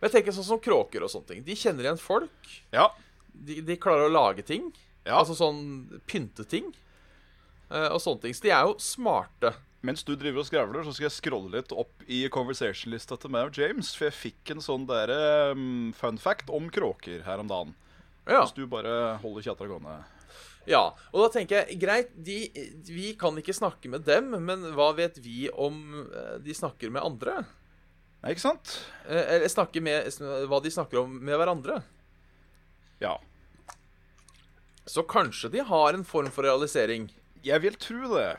Men 0.00 0.08
jeg 0.08 0.16
tenker 0.18 0.34
sånn 0.34 0.48
som 0.50 0.60
kråker 0.60 1.04
og 1.06 1.12
sånne 1.12 1.30
ting. 1.30 1.42
De 1.46 1.56
kjenner 1.56 1.86
igjen 1.86 2.00
folk. 2.02 2.52
Ja. 2.74 2.88
De, 3.34 3.60
de 3.64 3.76
klarer 3.80 4.06
å 4.08 4.12
lage 4.12 4.42
ting. 4.46 4.70
ja. 5.06 5.16
Altså 5.18 5.34
sånn 5.38 6.00
pynteting. 6.06 6.72
eh, 7.72 7.88
og 7.88 8.00
sånne 8.04 8.20
ting. 8.26 8.34
Så 8.36 8.44
de 8.46 8.50
er 8.54 8.66
jo 8.68 8.76
smarte. 8.78 9.54
Mens 9.82 10.04
du 10.06 10.12
driver 10.14 10.44
og 10.44 10.46
skravler, 10.46 10.84
så 10.86 10.92
skal 10.94 11.08
jeg 11.08 11.16
scrolle 11.16 11.50
litt 11.56 11.72
opp 11.74 12.04
i 12.06 12.20
conversation-lista 12.30 13.16
til 13.18 13.32
meg 13.34 13.48
og 13.48 13.56
James. 13.58 13.94
For 13.98 14.06
jeg 14.06 14.14
fikk 14.14 14.52
en 14.54 14.60
sånn 14.62 14.84
der, 14.86 15.10
um, 15.56 15.88
fun 15.98 16.20
fact 16.22 16.52
om 16.54 16.68
kråker 16.70 17.24
her 17.26 17.42
om 17.42 17.48
dagen. 17.50 17.72
Ja. 18.28 18.44
Hvis 18.44 18.54
du 18.54 18.66
bare 18.70 19.16
holder 19.24 19.42
kjatta 19.48 19.66
gående. 19.66 19.96
ja. 20.70 20.84
Og 21.10 21.24
da 21.24 21.32
tenker 21.34 21.64
jeg, 21.64 21.80
greit, 21.82 22.12
de, 22.14 22.36
vi 22.86 23.08
kan 23.18 23.34
ikke 23.40 23.56
snakke 23.58 23.90
med 23.90 24.04
dem, 24.06 24.30
men 24.46 24.68
hva 24.76 24.92
vet 24.94 25.18
vi 25.18 25.48
om 25.50 26.06
eh, 26.06 26.36
de 26.44 26.54
snakker 26.54 26.92
med 26.94 27.02
andre? 27.02 27.40
Nei, 28.22 28.36
ikke 28.36 28.44
sant? 28.44 28.76
Eh, 29.08 29.34
Eller 29.40 29.50
snakker 29.50 29.82
med 29.82 30.14
hva 30.46 30.62
de 30.62 30.70
snakker 30.70 31.00
om 31.02 31.18
med 31.18 31.34
hverandre? 31.42 31.80
Ja. 33.02 33.18
Så 34.86 35.02
kanskje 35.02 35.50
de 35.50 35.62
har 35.66 35.94
en 35.94 36.04
form 36.04 36.30
for 36.30 36.46
realisering. 36.46 37.10
Jeg 37.44 37.62
vil 37.62 37.74
tro 37.74 38.16
det. 38.16 38.36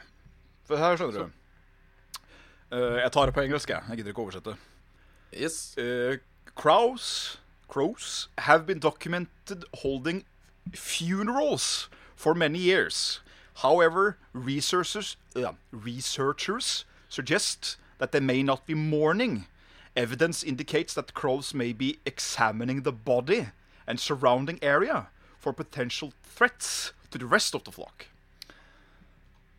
For 0.68 0.80
her 0.80 0.96
skjønner 0.96 1.26
du. 1.26 1.32
uh, 2.72 3.00
jeg 3.02 3.12
tar 3.12 3.28
det 3.28 3.36
på 3.36 3.44
engelsk, 3.44 3.70
jeg. 3.70 3.84
Jeg 3.90 4.00
gidder 4.00 4.14
ikke 4.14 4.24
å 4.24 4.28
oversette. 4.28 4.56
Yes. 5.34 5.76
Uh, 5.78 6.16
crows, 6.56 7.40
crows 7.68 8.30
have 8.38 8.66
been 8.66 8.80
documented 8.80 9.66
holding 9.84 10.24
funerals 10.74 11.90
for 12.16 12.34
many 12.34 12.60
years. 12.60 13.22
However, 13.56 14.18
researchers, 14.34 15.18
uh, 15.36 15.54
researchers 15.72 16.86
suggest 17.10 17.78
that 18.00 18.12
they 18.12 18.22
may 18.22 18.44
not 18.44 18.66
be 18.66 18.74
mourning. 18.74 19.48
Evidence 19.96 20.44
indicates 20.44 20.94
that 20.94 21.14
crows 21.14 21.54
may 21.54 21.74
be 21.74 22.00
examining 22.06 22.84
the 22.84 22.94
body 22.94 23.52
and 23.88 24.00
surrounding 24.00 24.60
area 24.64 25.08
for 25.40 25.54
potential 25.54 26.12
threats 26.36 26.94
to 27.12 27.18
the 27.20 27.26
rest 27.26 27.56
of 27.56 27.64
the 27.64 27.72
flock. 27.72 28.08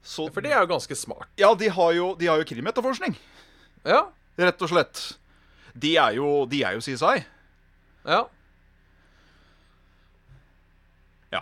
Så, 0.02 0.28
For 0.32 0.40
det 0.40 0.52
er 0.52 0.60
jo 0.60 0.66
ganske 0.66 0.94
smart. 0.94 1.28
ja, 1.38 1.54
de 1.54 1.68
har 1.70 1.92
jo, 1.92 2.14
de 2.14 2.26
har 2.26 2.36
jo 2.36 2.44
krimetterforskning, 2.44 3.16
Ja. 3.84 4.02
rett 4.38 4.62
og 4.62 4.68
slett. 4.68 5.16
De 5.74 5.96
er 5.96 6.10
jo, 6.14 6.46
de 6.46 6.62
er 6.62 6.72
jo 6.72 6.80
CSI. 6.80 7.24
Ja. 8.06 8.24
Ja. 11.32 11.40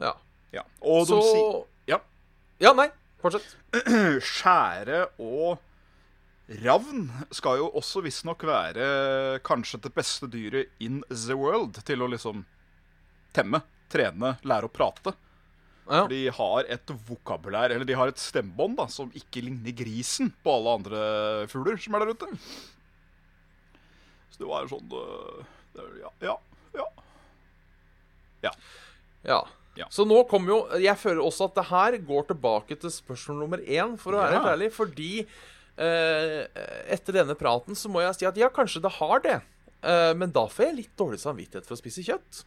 Ja. 0.00 0.12
Ja. 0.52 0.62
Og 0.80 1.06
Så 1.06 1.16
de 1.16 1.22
sier 1.22 1.60
ja, 1.88 1.98
Ja, 2.60 2.72
nei. 2.72 2.88
Fortsett. 3.22 3.56
skjære 4.32 5.04
og 5.22 5.58
ravn 6.62 7.06
skal 7.32 7.58
jo 7.62 7.68
også 7.78 8.02
visstnok 8.04 8.42
være 8.48 9.38
kanskje 9.46 9.80
det 9.84 9.92
beste 9.94 10.26
dyret 10.30 10.72
in 10.82 11.02
the 11.08 11.36
world 11.38 11.78
til 11.86 12.02
å 12.02 12.08
liksom 12.10 12.44
temme, 13.32 13.62
trene, 13.92 14.34
lære 14.44 14.68
å 14.68 14.72
prate. 14.72 15.14
Ja. 15.88 16.04
De 16.10 16.26
har 16.30 16.68
et 16.70 16.92
vokabulær, 17.08 17.72
eller 17.74 17.84
de 17.88 17.96
har 17.98 18.08
et 18.12 18.20
stemmebånd 18.20 18.76
da, 18.78 18.86
som 18.92 19.10
ikke 19.18 19.42
ligner 19.42 19.74
grisen 19.76 20.30
på 20.44 20.52
alle 20.54 20.74
andre 20.78 21.00
fugler 21.50 21.80
som 21.82 21.94
er 21.98 22.04
der 22.04 22.12
ute. 22.14 22.28
Så 24.32 24.42
det 24.44 24.48
var 24.48 24.68
sånn 24.70 24.92
øh, 24.96 25.42
det, 25.74 25.88
Ja, 26.02 26.12
ja, 26.22 26.36
ja. 28.42 28.52
ja. 29.26 29.40
Ja. 29.72 29.86
Så 29.88 30.04
nå 30.04 30.18
kommer 30.28 30.50
jo 30.52 30.56
Jeg 30.84 30.98
føler 31.00 31.22
også 31.24 31.46
at 31.48 31.54
det 31.56 31.62
her 31.70 31.94
går 32.04 32.26
tilbake 32.28 32.76
til 32.76 32.92
spørsmål 32.92 33.38
nummer 33.40 33.60
én, 33.64 33.94
for 34.00 34.12
å 34.12 34.20
være 34.20 34.32
Ja. 34.34 34.38
helt 34.38 34.50
ærlig. 34.52 34.70
Fordi 34.76 35.10
eh, 35.20 35.26
etter 35.76 37.16
denne 37.16 37.34
praten 37.38 37.76
så 37.78 37.88
må 37.88 38.02
jeg 38.02 38.18
si 38.18 38.26
at 38.28 38.36
ja, 38.38 38.50
kanskje 38.52 38.82
det 38.84 38.90
har 38.98 39.22
det. 39.24 39.38
Eh, 39.82 40.12
men 40.14 40.30
da 40.34 40.46
får 40.50 40.68
jeg 40.68 40.78
litt 40.78 40.94
dårlig 40.98 41.18
samvittighet 41.22 41.66
for 41.66 41.74
å 41.74 41.80
spise 41.80 42.04
kjøtt. 42.06 42.44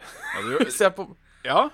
Ja, 0.00 0.42
du... 0.44 0.56
Hvis 0.64 0.80
jeg, 0.80 0.94
på, 0.96 1.04
ja. 1.44 1.68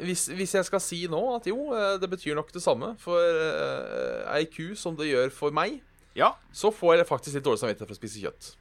hvis, 0.00 0.26
hvis 0.34 0.54
jeg 0.56 0.66
skal 0.66 0.82
si 0.82 1.02
nå 1.10 1.20
at 1.36 1.46
jo, 1.50 1.70
eh, 1.76 1.96
det 2.02 2.10
betyr 2.10 2.38
nok 2.38 2.50
det 2.54 2.62
samme 2.64 2.94
for 3.00 3.20
uh, 3.20 4.26
ei 4.34 4.48
ku 4.50 4.74
som 4.78 4.96
det 4.98 5.10
gjør 5.10 5.32
for 5.34 5.54
meg, 5.54 5.78
ja. 6.18 6.32
så 6.52 6.72
får 6.74 6.98
jeg 7.00 7.08
faktisk 7.08 7.38
litt 7.38 7.46
dårlig 7.46 7.62
samvittighet 7.62 7.90
for 7.92 7.96
å 7.96 8.00
spise 8.00 8.22
kjøtt. 8.24 8.52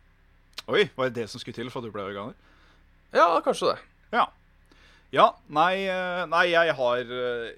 Oi, 0.66 0.88
var 0.98 1.10
det 1.10 1.24
det 1.24 1.30
som 1.32 1.42
skulle 1.42 1.58
til 1.58 1.70
for 1.72 1.82
at 1.82 1.90
du 1.90 1.96
ble 1.96 2.08
veganer? 2.08 2.38
Ja, 3.16 3.30
kanskje 3.46 3.74
det. 3.74 3.80
Ja. 4.16 4.30
Ja, 5.14 5.30
nei, 5.54 5.86
eh, 5.88 6.24
nei 6.28 6.48
jeg 6.50 6.74
har 6.76 7.12
eh, 7.16 7.52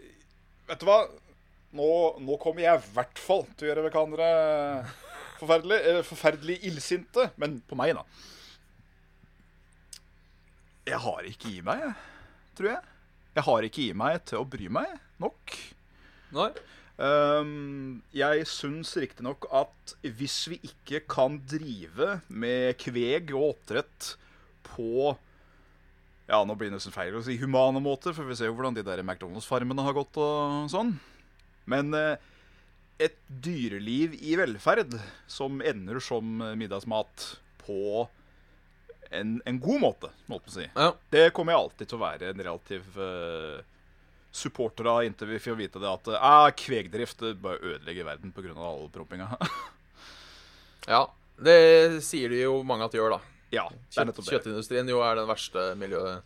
Vet 0.67 0.81
du 0.81 0.85
hva? 0.85 0.97
Nå, 1.77 1.89
nå 2.23 2.37
kommer 2.41 2.63
jeg 2.63 2.79
i 2.79 2.95
hvert 2.95 3.21
fall 3.21 3.45
til 3.53 3.67
å 3.67 3.71
gjøre 3.71 3.85
veganere 3.85 4.29
forferdelig, 5.37 5.79
forferdelig 6.07 6.57
illsinte. 6.69 7.29
Men 7.37 7.59
på 7.67 7.77
meg, 7.77 7.97
da. 7.97 8.05
Jeg 10.87 11.01
har 11.03 11.27
ikke 11.27 11.51
i 11.51 11.61
meg, 11.65 11.83
tror 12.57 12.71
jeg. 12.71 12.95
Jeg 13.37 13.45
har 13.45 13.67
ikke 13.67 13.83
i 13.83 13.93
meg 13.97 14.21
til 14.25 14.41
å 14.41 14.47
bry 14.49 14.69
meg 14.73 14.95
nok. 15.21 15.53
Nei? 16.33 16.49
Um, 16.97 17.99
jeg 18.15 18.47
syns 18.49 18.95
riktignok 18.97 19.45
at 19.53 19.93
hvis 20.01 20.39
vi 20.49 20.57
ikke 20.65 21.03
kan 21.05 21.35
drive 21.45 22.15
med 22.25 22.73
kveg 22.81 23.29
og 23.37 23.51
oppdrett 23.51 24.15
på 24.65 25.11
Ja, 26.27 26.39
nå 26.41 26.55
blir 26.57 26.71
det 26.71 26.79
nesten 26.79 26.95
feil 26.95 27.13
å 27.15 27.21
si 27.23 27.37
humane 27.37 27.79
måter, 27.83 28.15
for 28.17 28.25
vi 28.27 28.35
ser 28.35 28.49
jo 28.49 28.55
hvordan 28.57 28.75
de 28.75 28.83
der 28.83 29.03
McDonald's-farmene 29.05 29.85
har 29.85 29.95
gått 29.95 30.17
og 30.19 30.65
sånn. 30.73 30.95
Men 31.69 31.93
eh, 31.97 32.15
et 33.07 33.17
dyreliv 33.27 34.15
i 34.17 34.37
velferd 34.39 34.95
som 35.29 35.61
ender 35.61 35.99
som 36.01 36.39
middagsmat 36.57 37.27
på 37.61 38.07
en, 39.09 39.41
en 39.45 39.59
god 39.59 39.81
måte, 39.81 40.09
måtte 40.25 40.47
man 40.47 40.55
si. 40.55 40.69
Ja. 40.73 40.93
Det 41.09 41.29
kommer 41.35 41.53
jeg 41.53 41.63
alltid 41.63 41.89
til 41.89 41.97
å 41.97 42.03
være 42.03 42.31
en 42.31 42.43
relativ 42.43 42.99
uh, 42.99 43.59
supporter 44.35 44.89
av 44.91 45.03
inntil 45.07 45.31
vi 45.31 45.41
får 45.41 45.59
vite 45.59 45.81
det 45.81 45.89
at 45.91 46.09
uh, 46.11 46.47
kvegdrift 46.57 47.23
bare 47.41 47.61
ødelegger 47.61 48.07
verden 48.07 48.33
pga. 48.35 48.55
all 48.55 48.89
prompinga. 48.93 49.29
ja. 50.93 51.05
Det 51.37 52.01
sier 52.01 52.33
de 52.33 52.41
jo 52.41 52.63
mange 52.65 52.87
at 52.87 52.95
de 52.95 52.97
gjør, 52.97 53.13
da. 53.13 53.35
ja, 53.53 53.67
det 53.69 54.01
er 54.01 54.07
nettopp 54.09 54.25
det. 54.25 54.31
kjøttindustrien 54.33 54.87
jo 54.89 55.03
er 55.05 55.19
den 55.19 55.27
verste 55.29 55.67
miljøet. 55.77 56.25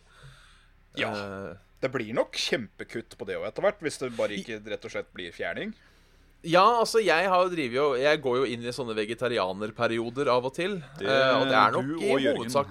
Ja. 0.96 1.10
Eh, 1.12 1.50
Det 1.82 1.90
blir 1.90 2.12
nok 2.14 2.36
kjempekutt 2.38 3.16
på 3.18 3.26
det 3.26 3.40
òg 3.40 3.48
etter 3.48 3.64
hvert, 3.64 3.80
hvis 3.82 3.98
det 3.98 4.12
bare 4.14 4.36
ikke 4.38 4.60
rett 4.70 4.84
og 4.86 4.92
slett 4.94 5.08
blir 5.14 5.34
fjerning. 5.34 5.72
Ja, 6.42 6.64
altså, 6.80 6.98
jeg 7.02 7.26
jo 7.70 7.94
Jeg 7.94 8.20
går 8.22 8.36
jo 8.40 8.44
inn 8.50 8.64
i 8.66 8.74
sånne 8.74 8.94
vegetarianerperioder 8.98 10.30
av 10.30 10.46
og 10.46 10.54
til. 10.54 10.82
Det- 10.98 11.06
uh, 11.06 11.40
og 11.40 11.46
det 11.46 11.58
er 11.58 11.70
nok 11.70 12.02
i 12.02 12.26
hovedsak 12.26 12.66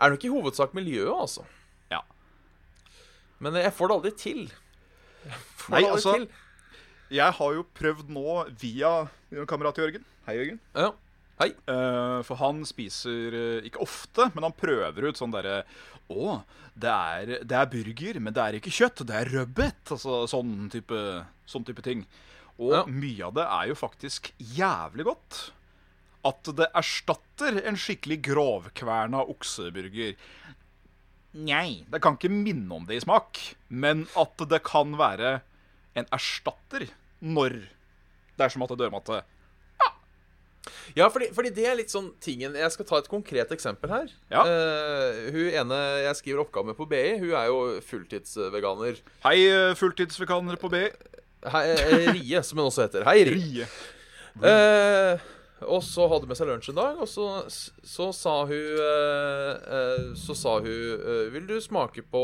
Er 0.00 0.10
nok 0.10 0.24
i 0.24 0.28
hovedsak 0.28 0.74
miljøet, 0.74 1.12
altså. 1.14 1.44
Ja. 1.90 2.00
Men 3.38 3.54
jeg 3.54 3.72
får 3.72 3.88
det 3.88 3.96
aldri 3.96 4.16
til. 4.16 4.42
Jeg 5.24 5.38
får 5.56 5.70
Nei, 5.70 5.80
det 5.80 5.88
aldri 5.88 5.96
altså- 5.96 6.14
til. 6.18 6.28
Jeg 7.12 7.32
har 7.32 7.52
jo 7.54 7.66
prøvd 7.74 8.08
nå 8.08 8.58
via 8.58 9.08
min 9.30 9.46
kamerat 9.46 9.76
Jørgen. 9.76 10.04
Hei, 10.26 10.36
Jørgen. 10.36 10.60
Ja. 10.74 10.92
Hei. 11.40 11.50
Uh, 11.68 12.22
for 12.22 12.36
han 12.36 12.64
spiser 12.64 13.34
eh, 13.34 13.64
ikke 13.66 13.80
ofte, 13.82 14.28
men 14.34 14.44
han 14.46 14.52
prøver 14.52 15.08
ut 15.08 15.18
sånn 15.18 15.32
derre 15.32 15.64
Å, 16.12 16.36
det 16.78 16.92
er, 16.92 17.32
det 17.44 17.56
er 17.58 17.70
burger, 17.72 18.20
men 18.20 18.34
det 18.36 18.42
er 18.44 18.58
ikke 18.58 18.72
kjøtt. 18.74 19.02
Det 19.08 19.16
er 19.16 19.30
rødbet. 19.32 19.82
Altså 19.96 20.22
sånn 20.30 20.68
type, 20.72 21.00
sånn 21.48 21.66
type 21.68 21.82
ting. 21.84 22.04
Og 22.58 22.72
Ja. 22.76 22.84
mye 22.86 23.26
av 23.26 23.34
det 23.34 23.46
er 23.48 23.68
jo 23.72 23.74
faktisk 23.78 24.32
jævlig 24.38 25.04
godt. 25.08 25.40
At 26.24 26.44
det 26.54 26.68
erstatter 26.78 27.62
en 27.66 27.78
skikkelig 27.80 28.20
grovkverna 28.28 29.24
okseburger. 29.32 30.14
Nei, 31.32 31.82
det 31.90 32.00
kan 32.04 32.18
ikke 32.18 32.30
minne 32.30 32.76
om 32.76 32.84
det 32.86 32.98
i 33.00 33.04
smak. 33.04 33.40
Men 33.72 34.04
at 34.20 34.36
det 34.48 34.62
kan 34.68 34.92
være 35.00 35.40
en 35.96 36.06
erstatter 36.12 36.86
når 37.20 37.56
det 38.36 38.46
er 38.46 38.52
som 38.52 38.62
at 38.64 38.72
det 38.72 38.78
dør 38.80 38.92
med 38.94 39.08
at 39.08 39.24
Ja, 40.94 41.08
fordi, 41.10 41.28
fordi 41.34 41.50
det 41.56 41.64
er 41.66 41.74
litt 41.78 41.90
sånn 41.90 42.12
tingen 42.22 42.54
Jeg 42.54 42.70
skal 42.74 42.86
ta 42.86 43.00
et 43.02 43.08
konkret 43.10 43.50
eksempel 43.54 43.90
her. 43.90 44.12
Ja. 44.30 44.44
Uh, 44.46 45.32
hun 45.34 45.48
ene 45.50 45.80
jeg 46.04 46.20
skriver 46.20 46.44
oppgave 46.44 46.70
med 46.70 46.78
på 46.78 46.86
BI, 46.90 47.18
hun 47.22 47.34
er 47.34 47.48
jo 47.50 47.58
fulltidsveganer. 47.86 49.02
Hei, 49.26 49.36
eh, 49.48 49.74
fulltidsveganere 49.78 50.60
på 50.60 50.70
BI. 50.72 50.86
Hei, 51.52 51.64
eh, 51.72 52.12
Rie, 52.14 52.42
som 52.46 52.60
hun 52.60 52.68
også 52.68 52.86
heter. 52.86 53.06
Hei, 53.08 53.24
Rie. 53.26 53.66
Eh, 54.42 55.24
og 55.66 55.82
så 55.84 56.06
hadde 56.08 56.24
hun 56.24 56.30
med 56.32 56.38
seg 56.38 56.48
lunsj 56.48 56.70
en 56.72 56.78
dag, 56.78 57.00
og 57.02 57.10
så, 57.10 57.26
så 57.50 58.08
sa 58.16 58.32
hun 58.48 58.78
uh, 58.80 60.14
Så 60.18 60.34
sa 60.34 60.56
hun 60.64 61.28
Vil 61.34 61.44
du 61.46 61.58
smake 61.62 62.02
på 62.02 62.22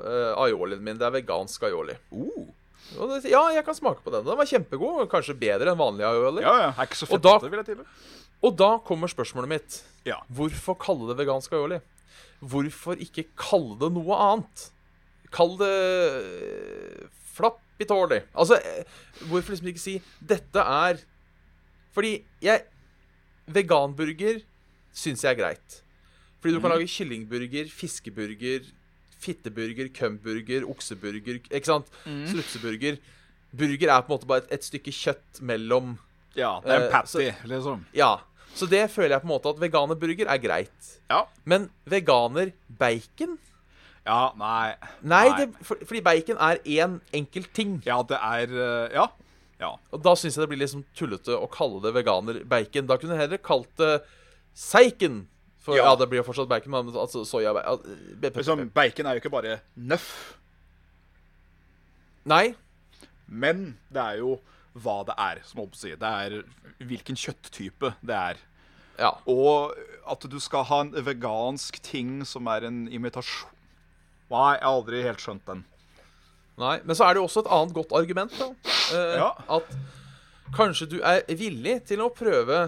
uh, 0.00 0.32
aiolien 0.42 0.82
min? 0.82 0.98
Det 0.98 1.06
er 1.06 1.14
vegansk 1.20 1.68
aioli. 1.68 1.98
Oh. 2.10 2.48
Det, 2.90 3.30
ja, 3.30 3.42
jeg 3.54 3.64
kan 3.64 3.76
smake 3.76 4.02
på 4.04 4.10
den. 4.14 4.24
Den 4.26 4.38
var 4.40 4.48
kjempegod. 4.48 5.04
Kanskje 5.12 5.36
bedre 5.38 5.72
enn 5.72 5.78
vanlig 5.78 6.06
aioli. 6.08 6.42
Ja, 6.42 6.54
ja. 6.66 6.70
Er 6.74 6.88
ikke 6.88 6.98
så 6.98 7.08
Og 7.14 7.22
da- 7.22 7.38
det 7.38 7.50
vil 7.52 7.62
jeg. 7.66 7.86
Og 8.42 8.56
da 8.56 8.78
kommer 8.78 9.08
spørsmålet 9.08 9.48
mitt. 9.48 9.82
Ja. 10.08 10.16
Hvorfor 10.32 10.78
kalle 10.80 11.08
det 11.10 11.18
vegansk 11.20 11.52
aioli? 11.52 11.80
Hvorfor 12.40 12.96
ikke 12.96 13.26
kalle 13.36 13.76
det 13.78 13.92
noe 13.92 14.16
annet? 14.16 14.70
Kall 15.30 15.56
det 15.60 15.70
eh, 15.70 17.06
flappitårlig. 17.36 18.22
Altså, 18.34 18.56
eh, 18.64 18.84
hvorfor 19.28 19.52
liksom 19.54 19.68
ikke 19.68 19.78
si 19.80 20.02
'dette 20.24 20.56
er' 20.56 21.04
Fordi 21.92 22.24
jeg 22.40 22.62
Veganburger 23.48 24.42
syns 24.94 25.22
jeg 25.24 25.32
er 25.32 25.38
greit. 25.40 25.82
Fordi 26.40 26.54
du 26.54 26.60
kan 26.60 26.70
lage 26.70 26.86
kyllingburger, 26.88 27.68
fiskeburger, 27.68 28.64
fitteburger, 29.20 29.90
kømburger, 29.96 30.64
okseburger 30.70 31.40
Ikke 31.50 31.66
sant? 31.68 31.90
Strutseburger. 32.04 32.98
Burger 33.52 33.90
er 33.92 34.02
på 34.06 34.10
en 34.12 34.14
måte 34.16 34.28
bare 34.30 34.44
et, 34.44 34.50
et 34.58 34.64
stykke 34.66 34.92
kjøtt 34.94 35.40
mellom 35.42 35.96
Ja, 36.38 36.56
det 36.64 36.70
er 36.70 36.76
en 36.80 36.88
Eh, 36.88 36.90
patty, 36.92 37.30
liksom. 37.50 37.84
Ja. 37.96 38.12
Så 38.54 38.66
det 38.70 38.84
føler 38.90 39.16
jeg 39.16 39.22
på 39.22 39.28
en 39.28 39.34
måte 39.34 39.50
at 39.52 39.60
veganerburger 39.62 40.26
er 40.30 40.38
greit. 40.42 40.90
Ja. 41.10 41.24
Men 41.44 41.68
veganer-bacon? 41.90 43.38
Ja, 44.06 44.32
nei. 44.38 44.74
Nei, 45.02 45.26
Det, 45.38 45.48
for, 45.66 45.76
fordi 45.86 46.00
bacon 46.02 46.38
er 46.40 46.60
én 46.64 47.00
enkelt 47.12 47.52
ting. 47.54 47.80
Ja, 47.86 48.00
det 48.02 48.18
er 48.18 48.54
uh, 48.54 48.94
Ja. 48.94 49.08
Ja. 49.60 49.74
Og 49.92 50.00
da 50.00 50.14
syns 50.16 50.38
jeg 50.38 50.46
det 50.46 50.48
blir 50.54 50.62
liksom 50.62 50.86
tullete 50.96 51.34
å 51.36 51.44
kalle 51.52 51.82
det 51.84 51.92
veganer-bacon. 51.98 52.86
Da 52.88 52.96
kunne 52.96 53.12
jeg 53.18 53.26
heller 53.26 53.42
kalt 53.44 53.68
det 53.76 54.00
seiken. 54.56 55.26
For 55.70 55.78
ja. 55.78 55.86
Ja. 55.88 55.96
det 56.00 56.08
blir 56.10 56.20
jo 56.20 56.26
fortsatt 56.26 56.48
bacon, 56.50 56.72
men 56.74 56.90
altså 56.98 57.22
soya 57.28 57.52
Liksom, 58.20 58.66
bacon 58.74 59.06
er 59.06 59.16
jo 59.16 59.22
ikke 59.22 59.32
bare 59.32 59.60
nøff, 59.76 60.10
Nei. 62.30 62.54
men 63.26 63.76
det 63.92 64.02
er 64.02 64.18
jo 64.20 64.34
hva 64.80 65.00
det 65.08 65.16
er, 65.18 65.40
som 65.46 65.62
holdt 65.62 65.72
på 65.74 65.78
å 65.78 65.82
si. 65.82 65.94
Det 65.98 66.10
er 66.24 66.36
hvilken 66.86 67.16
kjøtttype 67.18 67.94
det 68.06 68.16
er. 68.16 68.42
Ja. 69.00 69.14
Og 69.30 69.72
at 70.10 70.26
du 70.30 70.36
skal 70.42 70.66
ha 70.68 70.80
en 70.84 70.92
vegansk 71.06 71.80
ting 71.86 72.20
som 72.28 72.46
er 72.52 72.66
en 72.68 72.82
imitasjon 72.92 73.48
Nei, 74.30 74.52
jeg 74.54 74.62
har 74.62 74.76
aldri 74.76 75.00
helt 75.02 75.18
skjønt 75.24 75.42
den. 75.48 75.64
Nei. 76.60 76.76
Men 76.86 76.94
så 76.94 77.08
er 77.08 77.16
det 77.16 77.18
jo 77.18 77.24
også 77.26 77.42
et 77.42 77.48
annet 77.56 77.72
godt 77.74 77.94
argument, 77.98 78.36
da. 78.38 78.46
Eh, 78.94 79.16
Ja. 79.18 79.30
At 79.56 79.72
kanskje 80.54 80.86
du 80.92 81.00
er 81.02 81.24
villig 81.34 81.80
til 81.88 81.98
å 82.04 82.12
prøve 82.14 82.60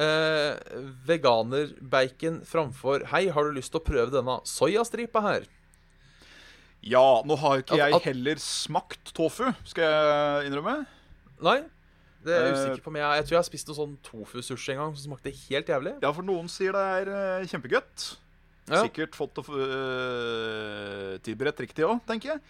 eh, 0.00 0.80
veganer-bacon 1.08 2.42
framfor 2.48 3.06
Hei, 3.12 3.26
har 3.32 3.48
du 3.48 3.56
lyst 3.56 3.72
til 3.74 3.80
å 3.80 3.86
prøve 3.86 4.12
denne 4.14 4.38
soyastripa 4.48 5.22
her? 5.24 5.46
Ja, 6.86 7.22
nå 7.26 7.38
har 7.40 7.64
ikke 7.64 7.78
jeg 7.80 8.02
heller 8.04 8.38
smakt 8.42 9.10
tofu, 9.16 9.48
skal 9.66 9.88
jeg 9.88 10.50
innrømme. 10.50 10.84
Nei? 11.42 11.62
Det 12.26 12.34
er 12.34 12.44
jeg 12.46 12.52
Eh, 12.52 12.60
usikker 12.60 12.84
på. 12.84 12.92
Men 12.94 13.02
jeg, 13.02 13.16
jeg 13.20 13.26
tror 13.26 13.36
jeg 13.36 13.40
har 13.40 13.48
spist 13.48 13.70
noe 13.70 13.78
sånn 13.78 13.96
tofu-sushi 14.06 14.74
en 14.74 14.82
gang 14.82 14.94
som 14.94 15.10
smakte 15.10 15.32
helt 15.46 15.72
jævlig. 15.72 15.96
Ja, 16.02 16.12
for 16.14 16.26
noen 16.26 16.50
sier 16.50 16.76
det 16.76 16.84
er 17.00 17.10
eh, 17.16 17.48
kjempegodt. 17.50 18.06
Ja. 18.66 18.82
Sikkert 18.82 19.14
fått 19.14 19.36
det 19.38 19.44
uh, 19.46 21.12
tilberedt 21.22 21.60
riktig 21.62 21.84
òg, 21.86 22.00
tenker 22.08 22.32
jeg. 22.32 22.40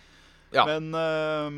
Ja. 0.55 0.63
Men 0.69 0.93
uh, 0.95 1.49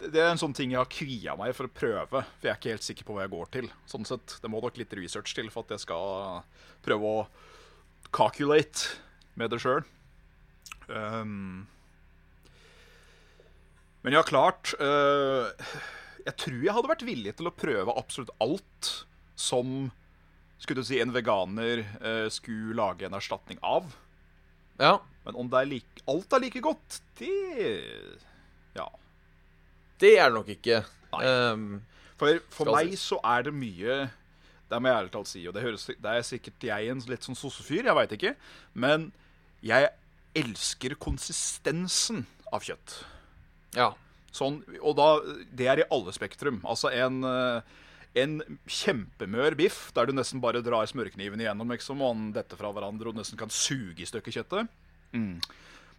det 0.00 0.20
er 0.20 0.30
en 0.30 0.40
sånn 0.40 0.56
ting 0.56 0.72
jeg 0.72 0.80
har 0.80 0.90
kvia 0.90 1.36
meg 1.38 1.52
for 1.56 1.68
å 1.68 1.74
prøve. 1.74 2.22
For 2.22 2.46
jeg 2.46 2.52
er 2.52 2.58
ikke 2.58 2.74
helt 2.74 2.86
sikker 2.86 3.08
på 3.08 3.16
hva 3.16 3.26
jeg 3.26 3.34
går 3.34 3.52
til. 3.58 3.70
Sånn 3.90 4.08
sett, 4.08 4.38
Det 4.40 4.50
må 4.50 4.62
nok 4.64 4.80
litt 4.80 4.94
research 4.96 5.34
til 5.36 5.50
for 5.52 5.66
at 5.66 5.76
jeg 5.76 5.84
skal 5.84 6.42
prøve 6.86 7.14
å 7.20 7.26
calculate 8.16 8.96
med 9.38 9.52
det 9.52 9.60
sjøl. 9.62 9.84
Um, 10.88 11.68
men 14.02 14.16
ja, 14.16 14.24
klart 14.26 14.72
uh, 14.80 15.52
Jeg 16.24 16.34
tror 16.40 16.62
jeg 16.64 16.74
hadde 16.74 16.90
vært 16.90 17.04
villig 17.06 17.34
til 17.38 17.46
å 17.46 17.54
prøve 17.54 17.94
absolutt 17.94 18.32
alt 18.42 18.88
som 19.38 19.90
skulle 20.60 20.82
du 20.82 20.88
si, 20.88 20.98
en 21.00 21.14
veganer 21.14 21.84
uh, 22.02 22.26
skulle 22.32 22.76
lage 22.76 23.06
en 23.06 23.16
erstatning 23.16 23.60
av. 23.64 23.94
Ja. 24.80 24.98
Men 25.24 25.38
om 25.40 25.48
det 25.52 25.60
er 25.60 25.70
like, 25.70 26.02
alt 26.10 26.34
er 26.36 26.42
like 26.42 26.60
godt, 26.64 26.98
det 27.20 28.18
Ja. 28.76 28.86
Det 30.00 30.14
er 30.18 30.30
det 30.30 30.36
nok 30.38 30.48
ikke. 30.54 30.82
Ehm, 31.20 31.80
For, 32.20 32.38
for 32.52 32.70
meg 32.76 32.92
så 33.00 33.16
er 33.24 33.42
det 33.48 33.52
mye 33.56 33.94
Det 34.70 34.78
må 34.78 34.86
jeg 34.90 34.98
ærlig 35.00 35.10
talt 35.10 35.26
si, 35.30 35.40
og 35.48 35.54
det, 35.56 35.62
høres, 35.64 35.86
det 35.88 36.10
er 36.12 36.22
sikkert 36.22 36.62
jeg 36.68 36.90
en 36.92 37.00
litt 37.10 37.24
sånn 37.26 37.34
sossefyr, 37.38 37.88
jeg 37.88 37.96
veit 37.98 38.12
ikke. 38.14 38.34
Men 38.78 39.08
jeg 39.66 39.88
elsker 40.38 40.94
konsistensen 41.02 42.22
av 42.52 42.62
kjøtt. 42.66 43.00
ja. 43.74 43.90
Sånn, 44.30 44.60
og 44.78 44.92
da, 44.94 45.06
det 45.58 45.66
er 45.66 45.80
i 45.82 45.84
alle 45.90 46.12
spektrum. 46.14 46.60
Altså 46.62 46.86
en, 46.94 47.16
eh, 47.26 47.62
en 48.22 48.36
kjempemør 48.70 49.56
biff 49.58 49.88
der 49.96 50.06
du 50.06 50.12
nesten 50.14 50.38
bare 50.38 50.60
drar 50.62 50.86
smørkniven 50.86 51.42
igjennom 51.42 51.72
liksom, 51.74 51.98
og 51.98 52.14
den 52.14 52.28
detter 52.36 52.54
fra 52.60 52.70
hverandre 52.70 53.10
og 53.10 53.18
nesten 53.18 53.40
kan 53.40 53.50
suge 53.50 54.04
i 54.04 54.06
stykker 54.06 54.30
kjøttet. 54.36 54.70
Mm. 55.18 55.40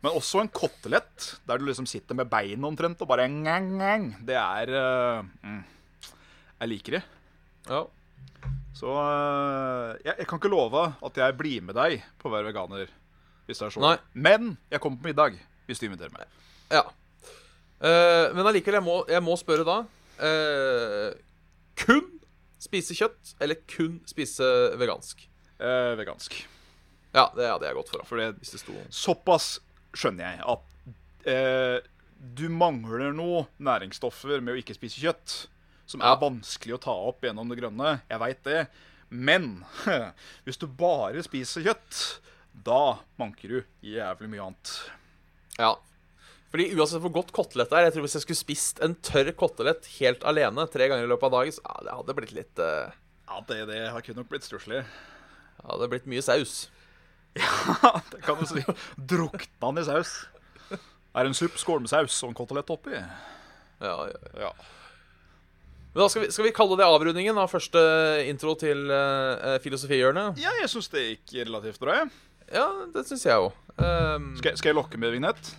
Men 0.01 0.15
også 0.17 0.41
en 0.41 0.49
kotelett 0.49 1.27
der 1.45 1.61
du 1.61 1.67
liksom 1.67 1.85
sitter 1.89 2.17
med 2.17 2.29
beina 2.31 2.65
omtrent 2.67 3.01
og 3.03 3.09
bare 3.11 3.27
ngang, 3.29 3.67
ngang. 3.77 4.07
Det 4.25 4.37
er 4.37 4.71
uh, 4.73 5.25
mm. 5.45 5.59
Jeg 6.61 6.71
liker 6.71 6.97
det. 6.97 7.03
ja. 7.69 7.83
Så 8.73 8.87
uh, 8.87 9.91
jeg, 10.01 10.15
jeg 10.23 10.25
kan 10.29 10.39
ikke 10.39 10.49
love 10.49 10.81
at 11.05 11.17
jeg 11.21 11.35
blir 11.37 11.61
med 11.67 11.75
deg 11.77 11.99
på 12.17 12.29
å 12.29 12.33
være 12.33 12.47
veganer. 12.49 12.89
Hvis 13.45 13.59
det 13.59 13.67
er 13.67 13.73
sånn. 13.75 13.83
Nei. 13.85 13.97
Men 14.15 14.55
jeg 14.71 14.81
kommer 14.81 15.01
på 15.03 15.11
middag 15.11 15.37
hvis 15.67 15.81
du 15.81 15.85
inviterer 15.89 16.13
meg. 16.15 16.39
ja. 16.73 16.85
Uh, 17.81 18.29
men 18.37 18.45
allikevel, 18.45 18.77
jeg, 18.77 18.85
må- 18.85 19.05
jeg 19.09 19.23
må 19.25 19.33
spørre 19.41 19.65
da. 19.65 19.77
kun 21.81 22.07
spise 22.61 22.93
kjøtt, 22.93 23.31
eller 23.41 23.57
kun 23.69 23.95
spise 24.05 24.45
vegansk? 24.77 25.23
Vegansk. 25.97 26.35
Ja, 27.13 27.25
det 27.33 27.49
hadde 27.49 27.65
jeg 27.69 27.77
gått 27.79 27.89
for. 27.89 28.05
For 28.05 28.21
det, 28.21 28.29
såpass 28.93 29.55
skjønner 29.97 30.27
jeg 30.27 30.45
at 30.53 31.27
eh, 31.29 31.89
du 32.21 32.45
mangler 32.53 33.11
noe 33.15 33.45
næringsstoffer 33.61 34.41
med 34.43 34.55
å 34.55 34.61
ikke 34.61 34.77
spise 34.77 35.01
kjøtt. 35.01 35.35
Som 35.89 35.99
Ja. 36.05 36.13
er 36.13 36.21
vanskelig 36.21 36.77
å 36.77 36.81
ta 36.85 36.93
opp 37.09 37.25
gjennom 37.25 37.49
det 37.51 37.57
grønne. 37.59 37.97
Jeg 38.07 38.19
veit 38.21 38.43
det. 38.47 38.67
Men 39.09 39.65
hvis 40.45 40.59
du 40.61 40.67
bare 40.67 41.23
spiser 41.25 41.65
kjøtt, 41.65 42.21
da 42.53 42.99
manker 43.19 43.49
du 43.57 43.57
jævlig 43.83 44.29
mye 44.31 44.45
annet. 44.45 44.75
Ja. 45.59 45.73
Fordi 46.51 46.69
uansett 46.75 46.99
hvor 47.03 47.13
godt 47.15 47.31
kotelett 47.35 47.71
er 47.71 47.85
Jeg 47.85 47.93
tror 47.95 48.03
hvis 48.03 48.15
jeg 48.17 48.23
skulle 48.25 48.39
spist 48.41 48.79
en 48.83 48.95
tørr 48.99 49.31
kotelett 49.39 49.87
helt 49.99 50.23
alene 50.27 50.65
tre 50.71 50.87
ganger 50.91 51.07
i 51.07 51.11
løpet 51.11 51.27
av 51.29 51.35
dagen, 51.37 51.55
så 51.55 51.63
ja, 51.63 51.75
det 51.87 51.97
hadde 51.99 52.15
blitt 52.17 52.33
litt 52.35 52.59
uh... 52.63 52.91
Ja, 53.31 53.39
det, 53.47 53.59
det 53.71 53.81
har 53.91 54.03
kunne 54.03 54.23
nok 54.23 54.31
blitt 54.33 54.47
stusslig. 54.47 54.81
Det 54.83 55.67
hadde 55.69 55.87
blitt 55.91 56.09
mye 56.11 56.23
saus. 56.25 56.65
Det 57.35 58.21
kan 58.25 58.39
du 58.39 58.45
si. 58.49 58.63
Drukna 58.97 59.69
han 59.69 59.79
i 59.79 59.85
saus. 59.87 60.13
Er 61.15 61.27
en 61.27 61.35
supp 61.35 61.57
skål 61.59 61.81
med 61.83 61.91
saus 61.91 62.15
og 62.23 62.31
en 62.31 62.37
kotelett 62.37 62.69
oppi. 62.71 62.93
Ja, 62.95 63.95
ja, 64.07 64.11
ja. 64.11 64.47
Ja. 64.47 64.51
Men 65.91 66.05
da 66.05 66.07
skal 66.11 66.23
vi, 66.23 66.29
skal 66.31 66.45
vi 66.47 66.53
kalle 66.55 66.77
det 66.79 66.85
avrundingen 66.87 67.35
av 67.41 67.49
første 67.51 67.81
intro 68.31 68.53
til 68.59 68.85
uh, 68.87 69.57
Filosofihjørnet? 69.63 70.37
Ja, 70.39 70.53
jeg 70.61 70.69
syns 70.71 70.87
det 70.93 71.01
gikk 71.09 71.33
relativt 71.49 71.81
bra. 71.83 71.97
Ja, 72.51 72.67
det 72.93 73.03
syns 73.09 73.25
jeg 73.27 73.35
òg. 73.43 73.51
Um, 73.75 74.29
Skal, 74.39 74.55
skal 74.59 74.71
jeg 74.71 74.77
lokke 74.79 74.99
med 75.01 75.11
vignett? 75.15 75.51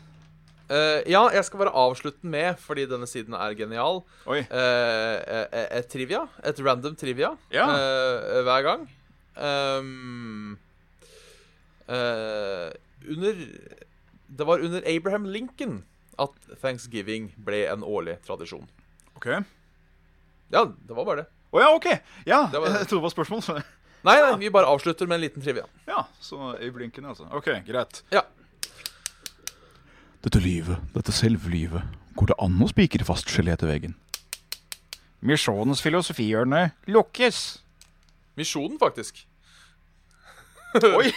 Uh, 0.73 1.05
ja, 1.05 1.21
jeg 1.37 1.45
skal 1.45 1.61
bare 1.61 1.75
avslutte 1.77 2.23
den 2.25 2.33
med, 2.33 2.57
fordi 2.65 2.87
denne 2.89 3.09
siden 3.11 3.37
er 3.37 3.53
genial, 3.59 4.01
eh, 4.33 5.67
et 5.69 5.89
trivia. 5.93 6.23
Et 6.49 6.61
random 6.65 6.97
trivia 6.97 7.35
Ja. 7.53 7.67
hver 8.47 8.65
gang. 8.65 8.87
Um, 9.37 10.57
under 11.89 13.35
Det 14.37 14.45
var 14.47 14.59
under 14.65 14.83
Abraham 14.97 15.27
Lincoln 15.27 15.83
at 16.19 16.33
thanksgiving 16.63 17.31
ble 17.37 17.65
en 17.73 17.83
årlig 17.85 18.19
tradisjon. 18.27 18.67
OK. 19.17 19.27
Ja, 20.53 20.65
det 20.65 20.95
var 20.97 21.05
bare 21.05 21.17
det. 21.23 21.27
ja, 21.53 21.69
OK. 21.75 21.87
Ja, 22.27 22.49
Det 22.53 22.61
var- 22.61 22.69
jeg 22.79 22.89
trodde 22.89 23.01
det 23.03 23.03
var 23.03 23.11
spørsmål. 23.17 23.43
så- 23.43 23.63
Nei, 24.05 24.17
nei, 24.19 24.37
vi 24.39 24.49
bare 24.51 24.67
avslutter 24.67 25.07
med 25.07 25.15
en 25.15 25.21
liten 25.21 25.43
trivia. 25.43 25.63
Ja, 25.87 26.05
så 26.21 26.57
i 26.61 26.71
blinken, 26.71 27.05
altså. 27.07 27.29
OK, 27.33 27.47
greit. 27.67 28.03
Ja. 28.11 28.23
Dette 30.23 30.41
livet, 30.43 30.79
dette 30.95 31.13
selvlivet, 31.15 31.83
går 32.17 32.27
det 32.33 32.37
an 32.39 32.59
å 32.63 32.69
spikre 32.71 33.05
fast 33.07 33.27
gelé 33.31 33.55
til 33.59 33.69
veggen? 33.71 33.95
Misjonens 35.23 35.81
filosofihjørne 35.83 36.73
lukkes. 36.91 37.61
Misjonen, 38.37 38.79
faktisk. 38.79 39.25
Oi! 40.99 41.11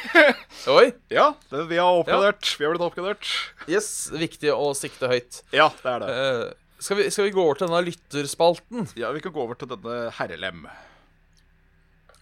Oi. 0.68 0.86
Ja, 1.14 1.30
det, 1.52 1.62
vi 1.70 1.78
har 1.80 2.00
oppgradert. 2.02 2.50
Vi 2.60 2.66
har 2.66 2.74
blitt 2.76 2.84
oppgradert. 2.86 3.30
Yes, 3.72 3.88
viktig 4.12 4.52
å 4.52 4.72
sikte 4.76 5.08
høyt. 5.12 5.42
Ja, 5.56 5.70
det 5.84 5.92
er 5.94 6.04
det. 6.04 6.10
Uh, 6.16 6.80
skal, 6.84 7.00
vi, 7.00 7.06
skal 7.14 7.28
vi 7.30 7.34
gå 7.36 7.44
over 7.46 7.60
til 7.62 7.70
denne 7.70 7.84
lytterspalten? 7.88 8.90
Ja, 9.00 9.14
Vi 9.16 9.24
kan 9.24 9.34
gå 9.36 9.44
over 9.46 9.56
til 9.60 9.72
denne 9.72 10.10
herrelem. 10.18 10.66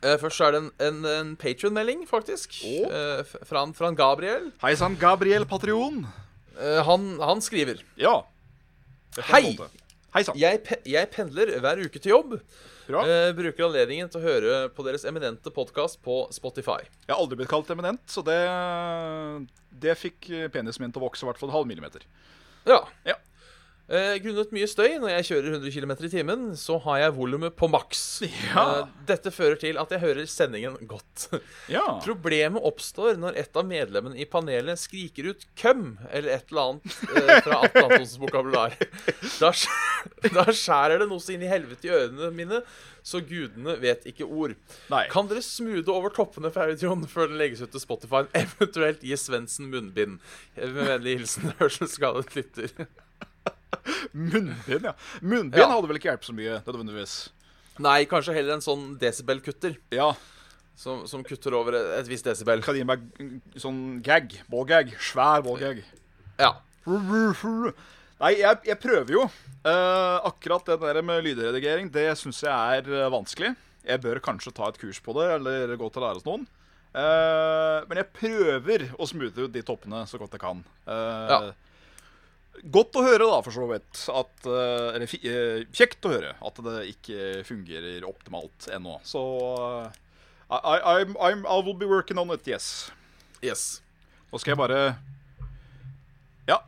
Uh, 0.03 0.17
først 0.21 0.37
så 0.37 0.49
er 0.49 0.55
det 0.57 0.61
en, 0.65 0.69
en, 0.89 0.99
en 1.13 1.31
Patrion-melding, 1.41 2.03
faktisk. 2.09 2.59
Oh. 2.69 2.85
Uh, 2.91 3.23
fra, 3.47 3.63
en- 3.65 3.73
fra 3.77 3.89
en 3.89 3.97
Gabriel. 3.97 4.51
Hei 4.61 4.75
sann, 4.79 4.99
Gabriel 5.01 5.47
Patrion. 5.49 6.03
Han, 6.85 7.15
han 7.17 7.39
skriver 7.41 7.79
Ja. 7.97 8.19
Hei! 9.31 9.55
Hei 10.13 10.21
sann. 10.21 10.35
jeg, 10.37 10.59
pe 10.67 10.75
jeg 10.85 11.09
pendler 11.09 11.49
hver 11.63 11.79
uke 11.81 11.97
til 11.97 12.11
jobb. 12.13 12.35
Eh, 13.07 13.31
bruker 13.37 13.63
anledningen 13.69 14.09
til 14.11 14.19
å 14.19 14.23
høre 14.25 14.55
på 14.75 14.83
deres 14.83 15.05
eminente 15.07 15.51
podkast 15.55 16.01
på 16.03 16.25
Spotify. 16.35 16.81
Jeg 17.05 17.13
har 17.13 17.21
aldri 17.21 17.39
blitt 17.39 17.51
kalt 17.51 17.69
eminent, 17.71 18.01
så 18.11 18.23
det 18.25 18.39
Det 19.83 19.95
fikk 19.97 20.27
penisen 20.51 20.83
min 20.83 20.91
til 20.91 21.01
å 21.01 21.07
vokse 21.07 21.23
i 21.23 21.29
hvert 21.29 21.39
fall 21.39 21.49
en 21.49 21.55
halv 21.55 21.67
millimeter. 21.69 22.03
Ja. 22.67 22.83
Ja. 23.07 23.15
Eh, 23.91 24.15
grunnet 24.23 24.53
mye 24.55 24.67
støy 24.71 24.93
når 25.01 25.09
jeg 25.11 25.25
kjører 25.27 25.55
100 25.57 25.73
km 25.75 25.91
i 26.07 26.09
timen, 26.13 26.43
så 26.55 26.77
har 26.85 27.01
jeg 27.01 27.15
volumet 27.17 27.55
på 27.59 27.67
maks. 27.67 28.03
Ja. 28.23 28.63
Eh, 28.63 28.93
dette 29.09 29.33
fører 29.35 29.59
til 29.59 29.75
at 29.81 29.91
jeg 29.91 29.99
hører 30.03 30.29
sendingen 30.29 30.77
godt. 30.87 31.27
Ja. 31.71 31.81
Problemet 32.03 32.63
oppstår 32.65 33.15
når 33.19 33.37
et 33.39 33.55
av 33.57 33.65
medlemmene 33.67 34.17
i 34.19 34.25
panelet 34.29 34.79
skriker 34.79 35.29
ut 35.31 35.45
'køm' 35.57 35.95
eller 36.11 36.35
et 36.35 36.51
eller 36.51 36.63
annet 36.63 36.97
eh, 37.07 37.29
fra 37.45 37.59
Atle 37.63 37.83
Antonsens 37.85 38.17
vokabular. 38.21 38.75
Da, 39.41 39.51
da 40.35 40.43
skjærer 40.51 41.01
det 41.01 41.07
noe 41.09 41.21
så 41.23 41.33
inn 41.35 41.43
i 41.43 41.49
helvete 41.49 41.87
i 41.87 41.93
ørene 41.95 42.29
mine, 42.35 42.59
så 43.03 43.19
gudene 43.23 43.75
vet 43.81 44.05
ikke 44.07 44.27
ord. 44.27 44.55
Nei. 44.91 45.05
Kan 45.11 45.27
dere 45.31 45.43
smoothe 45.43 45.91
over 45.91 46.13
toppene 46.13 46.51
for 46.53 46.71
audioen 46.71 47.07
før 47.09 47.31
den 47.31 47.39
legges 47.41 47.63
ut 47.63 47.73
til 47.73 47.83
Spotify? 47.83 48.23
Eventuelt 48.37 49.03
gi 49.03 49.17
Svendsen 49.19 49.71
munnbind. 49.73 50.19
Med 50.59 50.77
vennlig 50.79 51.17
hilsen 51.21 51.55
hørselsskadet 51.59 52.35
lytter. 52.37 52.87
Munnbind, 54.13 54.85
ja. 54.89 54.93
Munnbind 55.21 55.57
Ja. 55.61 55.69
hadde 55.71 55.89
vel 55.89 55.97
ikke 55.99 56.11
hjulpet 56.11 56.29
så 56.29 56.35
mye, 56.37 56.59
nødvendigvis. 56.67 57.15
Nei, 57.81 58.03
kanskje 58.05 58.35
heller 58.35 58.53
en 58.59 58.61
sånn 58.65 58.93
desibelkutter. 59.01 59.77
Ja. 59.95 60.11
Som, 60.77 61.03
som 61.09 61.23
kutter 61.25 61.53
over 61.57 61.73
et, 61.77 61.87
et 61.99 62.07
visst 62.09 62.25
desibel. 62.25 62.61
Kan 62.65 62.77
gi 62.77 62.83
meg 62.85 63.01
sånn 63.61 63.99
gag. 64.05 64.35
Ballgag. 64.49 64.93
Svær 65.01 65.41
ballgag. 65.45 65.81
Ja. 66.41 66.51
Nei, 66.85 68.31
jeg, 68.39 68.59
jeg 68.69 68.79
prøver 68.81 69.15
jo. 69.17 69.25
Uh, 69.65 70.19
akkurat 70.29 70.65
det 70.69 70.77
der 70.81 71.01
med 71.05 71.23
lydredigering, 71.25 71.89
det 71.93 72.09
syns 72.19 72.41
jeg 72.43 72.51
er 72.81 72.87
eh, 72.91 73.09
vanskelig. 73.11 73.53
Jeg 73.83 74.01
bør 74.03 74.19
kanskje 74.23 74.51
ta 74.55 74.67
et 74.71 74.77
kurs 74.79 74.99
på 75.03 75.15
det, 75.17 75.25
eller 75.37 75.73
gå 75.79 75.89
til 75.91 76.01
å 76.01 76.05
lære 76.05 76.19
hos 76.21 76.27
noen. 76.27 76.45
Uh, 76.93 77.81
men 77.89 77.99
jeg 78.03 78.11
prøver 78.15 78.85
å 79.01 79.07
smoothe 79.09 79.47
ut 79.47 79.53
de 79.55 79.63
toppene 79.65 80.03
så 80.07 80.19
godt 80.21 80.35
jeg 80.37 80.43
kan. 80.43 80.61
Uh, 80.85 81.31
Ja. 81.33 81.39
Godt 82.63 82.95
å 82.95 83.03
høre, 83.03 83.25
da, 83.25 83.39
for 83.43 83.51
så 83.55 83.65
vidt. 83.67 84.03
At, 84.13 84.45
eh, 84.45 84.95
eller 84.95 85.07
eh, 85.09 85.63
kjekt 85.73 86.05
å 86.05 86.11
høre 86.13 86.35
at 86.37 86.59
det 86.67 86.75
ikke 86.93 87.41
fungerer 87.47 88.05
optimalt 88.07 88.67
ennå. 88.71 88.99
Så 89.07 89.23
eh, 89.81 89.97
I, 90.53 90.59
I, 90.61 90.77
I'm, 91.01 91.15
I'm, 91.17 91.41
I 91.49 91.57
will 91.65 91.73
be 91.75 91.89
working 91.89 92.19
on 92.21 92.29
it, 92.35 92.45
yes. 92.47 92.91
Yes. 93.41 93.81
Nå 94.31 94.39
skal 94.39 94.53
jeg 94.53 94.61
bare 94.61 94.79
Ja. 96.47 96.59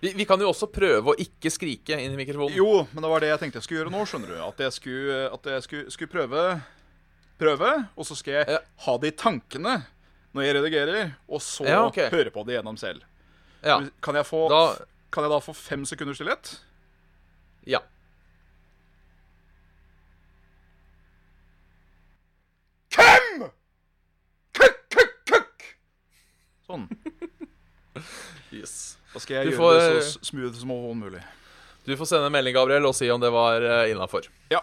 Vi, 0.00 0.12
vi 0.12 0.24
kan 0.28 0.40
jo 0.44 0.50
også 0.52 0.68
prøve 0.70 1.14
å 1.14 1.18
ikke 1.18 1.50
skrike 1.50 1.96
inn 1.96 2.12
i 2.12 2.20
mikrofonen. 2.20 2.54
Jo, 2.56 2.84
men 2.92 3.02
det 3.02 3.10
var 3.10 3.24
det 3.24 3.32
jeg 3.32 3.40
tenkte 3.42 3.62
jeg 3.62 3.66
skulle 3.66 3.80
gjøre 3.82 3.94
nå, 3.96 4.04
skjønner 4.06 4.34
du. 4.36 4.38
At 4.44 4.60
jeg 4.66 4.76
skulle, 4.76 5.18
at 5.32 5.50
jeg 5.56 5.66
skulle, 5.68 5.92
skulle 5.96 6.12
prøve 6.12 6.46
Prøve, 7.36 7.68
og 8.00 8.06
så 8.08 8.14
skal 8.16 8.32
jeg 8.38 8.46
Ja. 8.48 8.58
ha 8.86 8.92
de 8.96 9.10
tankene 9.12 9.74
når 10.32 10.44
jeg 10.46 10.54
redigerer, 10.56 11.10
og 11.28 11.42
så 11.44 11.66
Ja, 11.68 11.82
okay. 11.84 12.08
høre 12.08 12.30
på 12.32 12.44
det 12.48 12.54
gjennom 12.56 12.78
selv. 12.80 13.02
Ja. 13.66 13.80
Kan, 14.04 14.14
jeg 14.18 14.26
få, 14.28 14.44
Da 14.52 14.62
kan 15.12 15.26
jeg 15.26 15.32
da 15.32 15.38
få 15.42 15.52
fem 15.58 15.84
sekunder 15.88 16.14
stillhet? 16.14 16.52
Ja. 17.66 17.80
Hvem? 22.96 23.46
Kukk, 24.56 24.78
kukk, 24.94 25.16
kukk! 25.32 25.66
Sånn. 26.68 26.86
Yes. 28.56 28.96
Da 29.12 29.20
skal 29.20 29.34
jeg 29.40 29.48
Du 29.48 29.50
gjøre 29.52 29.58
får- 29.60 29.74
det 29.98 30.04
så 30.06 30.20
smooth 30.30 30.54
som 30.56 30.70
overhodet 30.72 31.00
mulig. 31.00 31.22
Du 31.86 31.92
får 31.98 32.08
sende 32.08 32.28
en 32.30 32.34
melding, 32.34 32.54
Gabriel, 32.56 32.86
og 32.88 32.94
si 32.96 33.08
om 33.12 33.20
det 33.20 33.28
var 33.34 33.60
uh, 33.62 33.82
innafor. 33.90 34.24
Ja. 34.52 34.62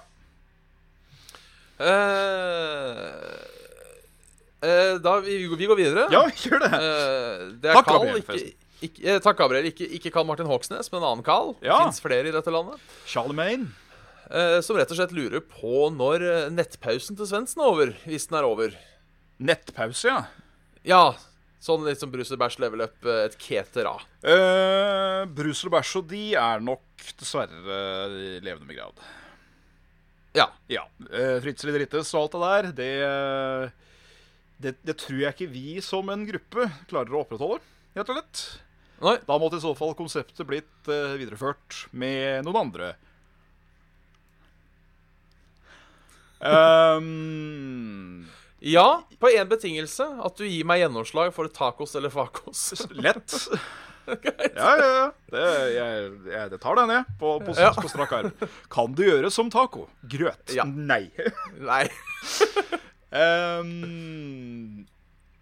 da 5.04 5.14
vi, 5.26 5.38
vi 5.52 5.68
går 5.70 5.78
videre. 5.80 6.08
Ja, 6.14 6.24
gjør 6.32 6.64
det. 6.64 6.72
Uh, 6.74 7.54
det 7.62 7.70
er 7.70 7.78
Takk, 7.78 7.86
Carl, 7.90 8.08
Gabriel, 8.08 8.24
ikke. 8.24 8.54
Ikke, 8.88 9.04
eh, 9.08 9.20
takk, 9.24 9.38
Gabriel. 9.40 9.70
Ikke, 9.72 9.88
ikke 9.98 10.12
Carl 10.14 10.28
Martin 10.30 10.50
Hoksnes, 10.50 10.92
men 10.92 11.02
en 11.02 11.10
annen 11.12 11.26
Carl. 11.26 11.56
Ja. 11.66 11.80
Fins 11.86 12.02
flere 12.04 12.30
i 12.30 12.36
dette 12.36 12.54
landet. 12.54 12.82
Charlemagne. 13.10 13.72
eh, 14.32 14.60
som 14.66 14.78
rett 14.80 14.92
og 14.94 14.98
slett 15.00 15.14
lurer 15.16 15.44
på 15.44 15.88
når 15.94 16.24
eh, 16.28 16.50
nettpausen 16.54 17.18
til 17.20 17.30
Svendsen 17.30 17.62
er 17.64 17.70
over. 17.70 17.94
Hvis 18.08 18.28
den 18.30 18.40
er 18.40 18.48
over. 18.48 18.76
Nettpause, 19.44 20.08
ja. 20.10 20.24
Ja, 20.88 21.04
sånn 21.64 21.86
litt 21.88 22.02
som 22.02 22.12
Brussel 22.12 22.40
Bæsj 22.40 22.60
level 22.64 22.86
up, 22.86 22.96
eh, 23.08 23.26
et 23.28 23.38
ketera. 23.40 23.96
Uh, 24.24 25.24
Brussel 25.32 25.72
Bæsj 25.74 25.98
og 26.02 26.10
de 26.12 26.24
er 26.40 26.64
nok 26.64 27.06
dessverre 27.20 27.78
i 28.12 28.40
levende 28.44 28.76
grad. 28.76 29.00
Ja. 30.36 30.50
Ja. 30.72 30.84
Uh, 31.08 31.40
Fritzel 31.44 31.72
i 31.72 31.78
Drittes 31.78 32.12
og 32.16 32.26
alt 32.26 32.36
det 32.36 32.44
der, 32.44 32.70
det, 32.80 33.74
det, 34.64 34.76
det 34.88 34.98
tror 35.00 35.22
jeg 35.22 35.36
ikke 35.36 35.52
vi 35.54 35.78
som 35.86 36.10
en 36.12 36.26
gruppe 36.28 36.68
klarer 36.90 37.16
å 37.16 37.24
opprettholde, 37.24 37.64
rett 37.96 38.12
og 38.12 38.20
slett. 38.20 38.46
Nei. 39.04 39.18
Da 39.28 39.36
måtte 39.42 39.60
i 39.60 39.64
så 39.64 39.74
fall 39.76 39.94
konseptet 40.00 40.48
blitt 40.48 40.88
uh, 40.92 41.14
videreført 41.20 41.86
med 41.92 42.46
noen 42.48 42.62
andre. 42.68 42.94
Um, 46.44 48.28
Ja, 48.64 49.04
på 49.20 49.28
én 49.36 49.48
betingelse. 49.52 50.06
At 50.24 50.38
du 50.40 50.46
gir 50.48 50.64
meg 50.68 50.80
gjennomslag 50.84 51.34
for 51.36 51.48
tacos 51.52 51.96
eller 52.00 52.12
facos. 52.14 52.70
lett. 53.06 53.34
Ja, 54.04 54.72
ja, 54.76 54.88
ja. 54.98 55.04
Det, 55.32 55.44
jeg, 55.72 56.08
jeg, 56.28 56.50
det 56.52 56.58
tar 56.60 56.76
den, 56.76 56.90
ned 56.92 57.12
på, 57.22 57.38
på, 57.40 57.54
Ja. 57.56 57.70
på 57.72 57.88
strak 57.88 58.12
arm. 58.18 58.34
Kan 58.68 58.92
du 58.98 59.00
gjøre 59.06 59.30
som 59.32 59.48
taco? 59.48 59.86
Grøt? 60.12 60.52
Ja. 60.52 60.66
Nei. 60.68 61.06
Nei. 61.64 61.86
Um, 63.16 64.84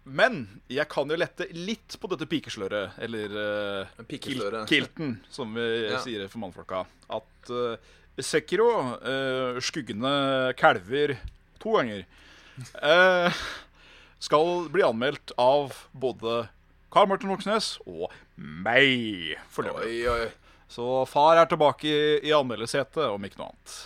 men 0.04 0.60
jeg 0.72 0.88
kan 0.90 1.08
jo 1.10 1.16
lette 1.20 1.46
litt 1.54 1.94
på 2.02 2.08
dette 2.10 2.26
pikesløret, 2.30 2.96
eller 3.04 3.34
uh, 3.38 4.04
Pikesløret. 4.08 4.64
kilten, 4.72 5.16
som 5.30 5.54
vi 5.54 5.66
Ja. 5.92 6.00
sier 6.02 6.24
for 6.28 6.42
mannfolka. 6.42 6.84
At 7.12 7.52
uh, 7.54 7.76
Sekiro, 8.22 8.68
uh, 8.98 9.60
skuggene 9.62 10.52
kalver 10.58 11.16
to 11.62 11.76
ganger, 11.78 12.04
Uh, 12.84 13.32
skal 14.20 14.66
bli 14.68 14.82
anmeldt 14.84 15.32
av 15.40 15.72
både 15.96 16.42
Karl 16.92 17.08
Martin 17.08 17.30
Voksnes 17.32 17.78
og 17.88 18.12
meg. 18.36 19.38
For 19.48 19.64
det. 19.64 19.72
Oi, 19.80 20.02
oi. 20.12 20.26
Så 20.68 20.84
far 21.08 21.40
er 21.40 21.48
tilbake 21.48 21.88
i, 21.88 22.02
i 22.28 22.34
anmeldersetet, 22.36 23.00
om 23.08 23.24
ikke 23.24 23.40
noe 23.40 23.48
annet. 23.54 23.78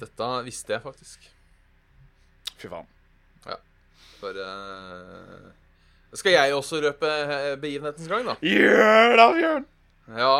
Dette 0.00 0.30
visste 0.48 0.72
jeg 0.78 0.82
faktisk. 0.84 1.28
Fy 2.56 2.72
faen. 2.72 2.88
For 4.22 4.38
uh... 4.38 5.50
Skal 6.14 6.34
jeg 6.36 6.52
også 6.54 6.78
røpe 6.84 7.08
eh, 7.08 7.54
begivenhetens 7.60 8.08
gang, 8.10 8.26
da? 8.28 8.34
Gjør 8.44 9.14
det, 9.16 9.28
Bjørn! 9.38 9.62
Ja. 10.18 10.34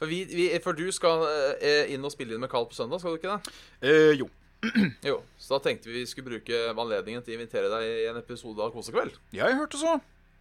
For, 0.00 0.08
vi, 0.08 0.22
vi, 0.30 0.46
for 0.64 0.76
du 0.78 0.86
skal 0.96 1.26
eh, 1.60 1.92
inn 1.92 2.04
og 2.08 2.12
spille 2.14 2.34
inn 2.34 2.40
med 2.42 2.50
Carl 2.52 2.64
på 2.70 2.76
søndag, 2.78 3.02
skal 3.02 3.12
du 3.12 3.20
ikke 3.20 3.34
det? 3.36 3.52
Eh, 3.84 4.14
jo. 4.22 4.30
Jo. 5.10 5.18
Så 5.36 5.52
da 5.52 5.60
tenkte 5.66 5.90
vi 5.90 5.98
vi 6.00 6.06
skulle 6.08 6.38
bruke 6.38 6.62
anledningen 6.72 7.20
til 7.24 7.34
å 7.34 7.36
invitere 7.36 7.68
deg 7.68 7.84
i 7.84 8.06
en 8.08 8.16
episode 8.22 8.64
av 8.64 8.72
Kosekveld. 8.72 9.18
Jeg 9.36 9.58
hørte 9.60 9.76
så. 9.82 9.98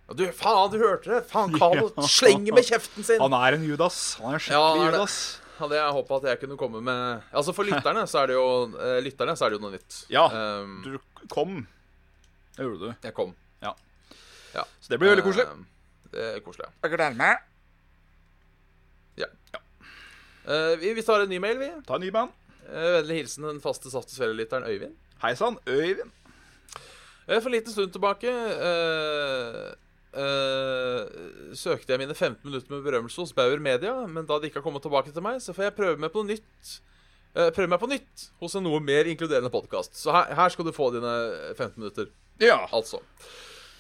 Ja, 0.08 0.16
du, 0.20 0.24
faen, 0.36 0.72
du 0.72 0.80
hørte 0.80 1.12
det! 1.12 1.22
Faen, 1.28 1.52
Carl 1.60 1.82
Ja. 2.00 2.08
slenger 2.08 2.56
med 2.56 2.68
kjeften 2.72 3.04
sin! 3.08 3.20
Han 3.20 3.36
er 3.36 3.60
en 3.60 3.68
Judas. 3.68 4.00
Han 4.24 4.32
er 4.32 4.40
en 4.40 4.56
Ja, 4.56 4.64
er. 4.80 4.86
Judas. 4.88 5.18
Hadde 5.60 5.76
jeg 5.78 5.96
håpa 6.00 6.18
at 6.18 6.32
jeg 6.32 6.40
kunne 6.42 6.56
komme 6.58 6.80
med 6.82 7.28
Altså 7.30 7.54
For 7.54 7.68
lytterne 7.68 8.08
så 8.10 8.24
er 8.24 8.32
det 8.32 8.36
jo 8.40 8.48
Lytterne 9.06 9.36
så 9.38 9.46
er 9.46 9.52
det 9.54 9.60
jo 9.60 9.64
noe 9.68 9.76
nytt. 9.76 10.00
Ja. 10.12 10.24
Um, 10.34 10.80
Du 10.88 11.28
kom. 11.36 11.60
Det 12.54 12.68
gjorde 12.68 12.80
du. 12.84 12.94
jeg 13.04 13.14
kom. 13.18 13.34
Så 14.54 14.92
det 14.92 15.00
blir 15.00 15.14
veldig 15.14 15.24
koselig. 15.26 15.48
Um, 15.50 15.66
det 16.12 16.24
er 16.36 16.40
koselig. 16.44 16.68
ja. 16.68 16.72
Jeg 16.84 16.98
gleder 16.98 17.18
meg. 17.18 17.42
Eh, 20.44 20.74
vi, 20.80 20.94
vi 20.94 21.04
tar 21.08 21.24
en 21.24 21.30
ny 21.32 21.40
mail, 21.40 21.56
vi. 21.60 21.70
Ta 21.88 21.96
en 21.96 22.04
ny 22.04 22.10
band. 22.12 22.34
Uh, 22.68 22.98
Vennlig 22.98 23.22
hilsen 23.22 23.48
den 23.48 23.62
faste 23.64 23.92
Saft 23.92 24.12
og 24.20 24.68
Øyvind. 24.68 24.96
Hei 25.24 25.36
sann, 25.40 25.58
Øyvind. 25.68 26.12
Eh, 27.28 27.40
For 27.40 27.48
en 27.48 27.56
liten 27.56 27.72
stund 27.72 27.92
tilbake 27.92 28.28
øh, 28.28 29.72
øh, 30.20 31.56
søkte 31.56 31.94
jeg 31.94 32.00
mine 32.00 32.16
15 32.16 32.42
minutter 32.44 32.76
med 32.76 32.84
berømmelse 32.84 33.22
hos 33.22 33.34
Bauer 33.34 33.60
Media, 33.60 34.06
men 34.06 34.26
da 34.28 34.34
de 34.34 34.46
ikke 34.50 34.60
har 34.60 34.66
kommet 34.68 34.82
tilbake 34.82 35.12
til 35.12 35.24
meg, 35.24 35.40
så 35.42 35.54
får 35.54 35.64
jeg 35.64 35.76
prøve 35.78 35.98
meg 35.98 36.12
på 36.12 36.24
noe 36.24 36.34
nytt. 36.36 36.74
Eh, 37.36 37.50
prøve 37.56 37.72
meg 37.72 37.82
på 37.82 37.90
nytt 37.92 38.28
hos 38.42 38.58
en 38.58 38.66
noe 38.68 38.82
mer 38.84 39.10
inkluderende 39.10 39.52
podkast. 39.54 39.96
Så 40.00 40.14
her, 40.16 40.34
her 40.38 40.54
skal 40.54 40.68
du 40.68 40.74
få 40.76 40.90
dine 40.96 41.14
15 41.56 41.78
minutter. 41.80 42.12
Ja. 42.42 42.64
Altså. 42.72 43.02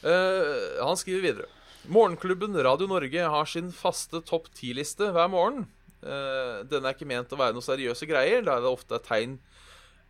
Uh, 0.03 0.79
han 0.83 0.99
skriver 0.99 1.23
videre. 1.23 1.51
Morgenklubben 1.91 2.55
Radio 2.63 2.87
Norge 2.87 3.29
har 3.35 3.47
sin 3.49 3.71
faste 3.75 4.21
topp 4.27 4.49
10-liste 4.55 5.11
hver 5.15 5.29
morgen. 5.31 5.65
Uh, 6.03 6.63
denne 6.67 6.91
er 6.91 6.97
ikke 6.97 7.07
ment 7.07 7.31
å 7.31 7.39
være 7.39 7.55
noe 7.55 7.63
seriøse 7.63 8.07
greier, 8.09 8.43
da 8.43 8.57
det 8.59 8.67
ofte 8.67 8.97
er 8.97 9.03
tegn 9.05 9.37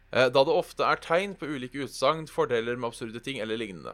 uh, 0.10 0.26
Da 0.34 0.42
det 0.42 0.56
ofte 0.56 0.88
er 0.90 1.02
tegn 1.02 1.36
på 1.38 1.50
ulike 1.50 1.86
utsagn, 1.86 2.26
fordeler 2.30 2.80
med 2.80 2.90
absurde 2.90 3.22
ting 3.22 3.42
eller 3.44 3.60
lignende. 3.62 3.94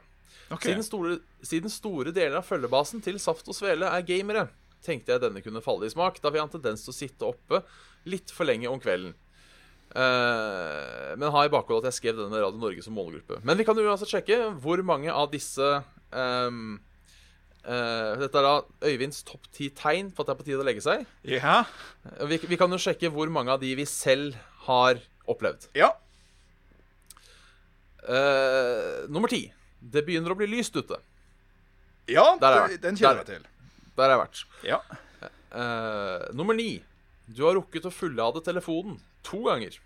Ok. 0.49 0.65
Siden, 0.65 0.85
store, 0.85 1.17
siden 1.45 1.71
store 1.71 2.13
deler 2.15 2.39
av 2.39 2.47
følgebasen 2.47 3.03
til 3.05 3.19
Saft 3.21 3.51
og 3.51 3.57
Svele 3.57 3.91
er 3.91 4.07
gamere, 4.07 4.47
tenkte 4.85 5.13
jeg 5.13 5.21
denne 5.21 5.43
kunne 5.45 5.61
falle 5.61 5.85
i 5.85 5.93
smak, 5.93 6.21
da 6.23 6.31
vi 6.31 6.39
har 6.39 6.47
en 6.47 6.55
tendens 6.55 6.85
til 6.85 6.93
å 6.93 6.97
sitte 6.97 7.27
oppe 7.27 7.61
litt 8.09 8.31
for 8.33 8.49
lenge 8.49 8.71
om 8.71 8.79
kvelden. 8.81 9.13
Eh, 9.89 11.15
men 11.17 11.31
ha 11.33 11.45
i 11.45 11.49
bakhodet 11.49 11.87
at 11.87 11.89
jeg 11.89 11.97
skrev 11.97 12.19
denne 12.19 12.29
med 12.33 12.43
Radio 12.43 12.61
Norge 12.61 12.83
som 12.85 12.93
målgruppe. 12.97 13.39
Men 13.47 13.57
vi 13.57 13.65
kan 13.65 13.77
jo 13.77 13.89
altså 13.89 14.09
sjekke 14.09 14.37
hvor 14.61 14.83
mange 14.85 15.09
av 15.13 15.31
disse 15.33 15.73
um, 16.13 16.77
Uh, 17.59 18.15
Dette 18.17 18.39
er 18.39 18.45
da 18.45 18.87
Øyvinds 18.87 19.19
topp 19.27 19.43
ti 19.53 19.67
tegn 19.75 20.13
på 20.15 20.23
at 20.23 20.29
det 20.29 20.31
er 20.33 20.37
på 20.39 20.45
tide 20.47 20.61
å 20.63 20.65
legge 20.65 20.81
seg. 20.81 21.03
Ja. 21.27 21.65
Eh, 22.07 22.23
Vi, 22.31 22.37
vi 22.49 22.57
kan 22.57 22.71
jo 22.71 22.79
sjekke 22.81 23.11
hvor 23.13 23.29
mange 23.29 23.51
av 23.51 23.59
de 23.61 23.73
vi 23.77 23.85
selv 23.85 24.37
har 24.63 25.01
opplevd. 25.29 25.67
Ja. 25.77 25.91
Uh, 28.07 29.05
nummer 29.11 29.29
ti. 29.29 29.43
Det 29.79 30.05
begynner 30.07 30.33
å 30.33 30.39
bli 30.39 30.47
lyst 30.49 30.79
ute. 30.79 30.97
Ja, 32.09 32.31
er 32.39 32.79
den 32.81 32.97
kjenner 32.97 33.21
jeg 33.21 33.29
til. 33.35 33.45
Der 33.99 34.07
har 34.07 34.15
jeg 34.15 34.23
vært. 34.23 34.41
Ja. 34.65 34.79
Uh, 35.51 36.25
nummer 36.33 36.57
ni. 36.57 36.79
Du 37.27 37.43
har 37.45 37.59
rukket 37.59 37.85
å 37.85 37.93
fullade 37.93 38.41
telefonen 38.41 38.97
to 39.27 39.41
ganger. 39.47 39.77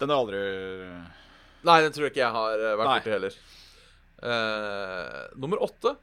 Den 0.00 0.12
har 0.12 0.22
aldri 0.22 0.40
Nei, 1.66 1.80
den 1.82 1.92
tror 1.94 2.04
jeg 2.06 2.12
ikke 2.14 2.22
jeg 2.22 2.34
har 2.36 2.60
eh, 2.62 2.74
vært 2.78 2.90
borti 2.92 3.10
heller. 3.14 3.36
Uh, 4.22 5.24
nummer 5.40 5.58
åtte. 5.66 5.96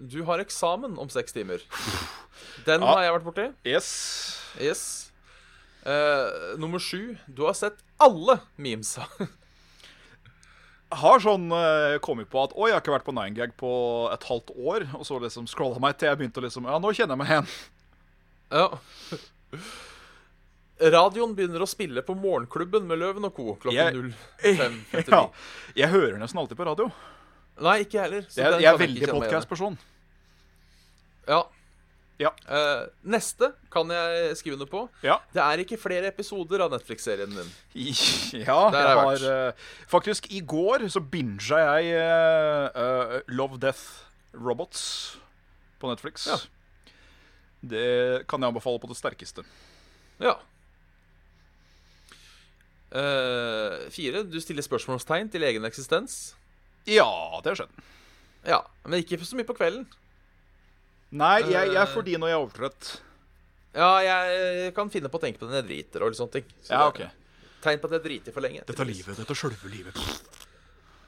Du 0.00 0.18
har 0.28 0.42
eksamen 0.42 0.98
om 1.00 1.08
seks 1.12 1.32
timer. 1.34 1.62
Den 2.66 2.82
Ja. 2.84 2.90
har 2.94 3.02
jeg 3.06 3.14
vært 3.16 3.24
borti. 3.28 3.46
Yes. 3.66 3.88
Yes. 4.60 4.82
Uh, 5.86 6.58
nummer 6.60 6.78
sju. 6.82 7.16
Du 7.26 7.46
har 7.46 7.56
sett 7.56 7.80
alle 7.98 8.40
memesa. 8.60 9.06
Har 10.90 11.20
sånn 11.22 11.48
uh, 11.54 11.96
kommet 12.02 12.28
på 12.32 12.40
at 12.42 12.52
Oi, 12.58 12.68
jeg 12.68 12.74
har 12.76 12.82
ikke 12.82 12.96
vært 12.96 13.06
på 13.06 13.14
9gag 13.14 13.52
på 13.60 13.72
et 14.12 14.24
halvt 14.26 14.50
år. 14.58 14.88
Og 14.98 15.06
så 15.06 15.20
liksom 15.22 15.46
scrolla 15.50 15.78
meg 15.82 15.96
til 16.00 16.10
jeg 16.10 16.18
begynte 16.20 16.42
å 16.42 16.44
liksom 16.44 16.66
Ja, 16.68 16.80
nå 16.82 16.90
kjenner 16.92 17.14
jeg 17.14 17.22
meg 17.22 17.30
igjen. 17.30 17.48
ja. 18.60 18.68
Radioen 20.80 21.34
begynner 21.36 21.60
å 21.60 21.68
spille 21.68 22.02
på 22.06 22.14
Morgenklubben 22.16 22.86
med 22.88 23.00
Løven 23.02 23.28
og 23.28 23.36
co. 23.36 23.54
Klokken 23.60 24.12
05.59. 24.40 25.10
Ja. 25.12 25.24
Jeg 25.76 25.92
hører 25.92 26.18
nesten 26.20 26.40
alltid 26.40 26.56
på 26.56 26.66
radio. 26.68 26.88
Nei, 27.60 27.80
ikke 27.84 28.00
heller. 28.00 28.24
Jeg, 28.24 28.44
heller. 28.44 28.62
jeg 28.62 28.72
er 28.72 28.80
veldig 28.80 29.08
podkast-person. 29.10 29.80
Ja. 31.28 31.42
Ja. 32.20 32.30
Uh, 32.44 32.84
neste 33.08 33.50
kan 33.72 33.88
jeg 33.92 34.34
skrive 34.36 34.58
under 34.58 34.68
på. 34.68 34.82
Ja. 35.04 35.18
Det 35.32 35.40
er 35.40 35.62
ikke 35.62 35.78
flere 35.80 36.10
episoder 36.12 36.64
av 36.64 36.72
Netflix-serien 36.74 37.32
din. 37.32 37.52
Ja, 38.44 38.58
Der 38.72 38.88
jeg 38.90 38.98
har 39.00 39.24
eh, 39.30 39.64
Faktisk, 39.88 40.28
i 40.32 40.42
går 40.44 40.84
så 40.92 41.00
binga 41.00 41.60
jeg 41.64 41.96
uh, 41.96 43.16
Love, 43.32 43.60
Death, 43.60 44.04
Robots 44.36 45.16
på 45.80 45.88
Netflix. 45.88 46.28
Ja. 46.28 46.36
Det 47.60 47.88
kan 48.28 48.40
jeg 48.40 48.52
anbefale 48.52 48.80
på 48.80 48.88
det 48.88 48.96
sterkeste. 49.00 49.44
Ja. 50.20 50.36
Eh, 52.90 53.76
fire. 53.94 54.24
Du 54.26 54.38
stiller 54.42 54.62
spørsmålstegn 54.66 55.30
til 55.30 55.44
egen 55.46 55.66
eksistens. 55.68 56.34
Ja, 56.90 57.06
det 57.44 57.52
har 57.52 57.60
skjedd. 57.62 57.84
Ja, 58.48 58.60
men 58.88 59.02
ikke 59.02 59.18
så 59.22 59.36
mye 59.38 59.46
på 59.46 59.54
kvelden. 59.58 59.86
Nei, 61.12 61.40
jeg, 61.42 61.52
jeg 61.70 61.76
Eh. 61.76 61.82
er 61.82 61.86
fordi 61.90 62.16
når 62.16 62.30
jeg 62.32 62.36
er 62.38 62.44
overtrøtt. 62.46 62.90
Ja, 63.74 63.90
jeg 64.02 64.74
kan 64.74 64.90
finne 64.90 65.08
på 65.10 65.18
å 65.18 65.22
tenke 65.22 65.38
på 65.38 65.46
den 65.46 65.60
jeg 65.60 65.68
driter 65.68 66.02
og 66.02 66.10
litt 66.10 66.18
sånne 66.18 66.32
ting. 66.40 66.44
Så 66.62 66.70
Ja, 66.74 66.86
ok. 66.88 67.02
Tegn 67.62 67.78
på 67.82 67.86
at 67.90 67.92
jeg 67.98 68.02
driter 68.06 68.32
for 68.34 68.40
lenge. 68.42 68.64
Dette 68.66 68.80
er 68.82 68.88
livet. 68.88 69.16
Dette 69.20 69.30
er 69.30 69.38
sjølve 69.38 69.70
livet. 69.70 69.94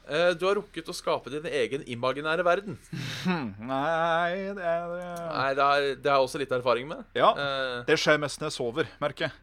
Uh, 0.03 0.33
du 0.35 0.45
har 0.45 0.55
rukket 0.59 0.89
å 0.91 0.93
skape 0.95 1.31
din 1.31 1.45
egen 1.47 1.83
imaginære 1.87 2.43
verden. 2.43 2.75
Nei, 3.59 4.53
det 4.53 4.63
er 4.67 4.87
Nei, 5.31 5.53
det 5.55 5.63
har, 5.63 5.81
det 5.95 6.11
har 6.11 6.19
jeg 6.19 6.27
også 6.27 6.39
litt 6.43 6.51
erfaring 6.51 6.87
med. 6.91 7.03
Ja. 7.15 7.31
uh, 7.33 7.83
Det 7.87 7.95
skjer 7.99 8.19
mest 8.19 8.39
når 8.43 8.51
jeg 8.51 8.57
sover, 8.59 8.89
merker 9.03 9.27
jeg. 9.29 9.33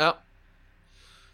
ja. 0.00 0.12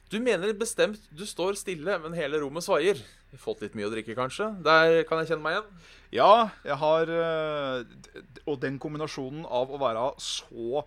Du 0.08 0.16
mener 0.24 0.54
bestemt 0.56 1.02
du 1.12 1.26
står 1.28 1.58
stille, 1.60 1.98
men 2.00 2.16
hele 2.16 2.40
rommet 2.40 2.64
svaier. 2.64 3.00
Fått 3.36 3.60
litt 3.60 3.74
mye 3.76 3.90
å 3.90 3.92
drikke, 3.92 4.16
kanskje? 4.16 4.46
Der 4.64 5.02
kan 5.08 5.20
jeg 5.20 5.34
kjenne 5.34 5.44
meg 5.44 5.58
igjen. 5.58 5.82
Ja, 6.16 6.48
jeg 6.64 6.78
har 6.80 7.10
eh, 7.12 8.22
Og 8.48 8.56
den 8.62 8.78
kombinasjonen 8.80 9.44
av 9.44 9.68
å 9.68 9.80
være 9.80 10.06
så 10.24 10.86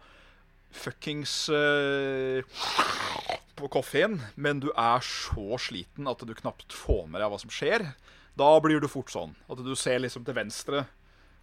fuckings 0.73 1.35
eh, 1.53 2.41
på 3.59 3.69
koffein, 3.69 4.17
men 4.39 4.63
du 4.63 4.71
er 4.71 5.03
så 5.05 5.59
sliten 5.61 6.09
at 6.09 6.23
du 6.25 6.33
knapt 6.33 6.73
får 6.73 7.05
med 7.11 7.21
deg 7.21 7.29
hva 7.29 7.39
som 7.43 7.53
skjer, 7.53 7.85
da 8.39 8.49
blir 8.63 8.81
du 8.81 8.87
fort 8.89 9.11
sånn. 9.13 9.35
At 9.51 9.61
du 9.61 9.73
ser 9.77 10.01
liksom 10.01 10.25
til 10.25 10.37
venstre, 10.39 10.85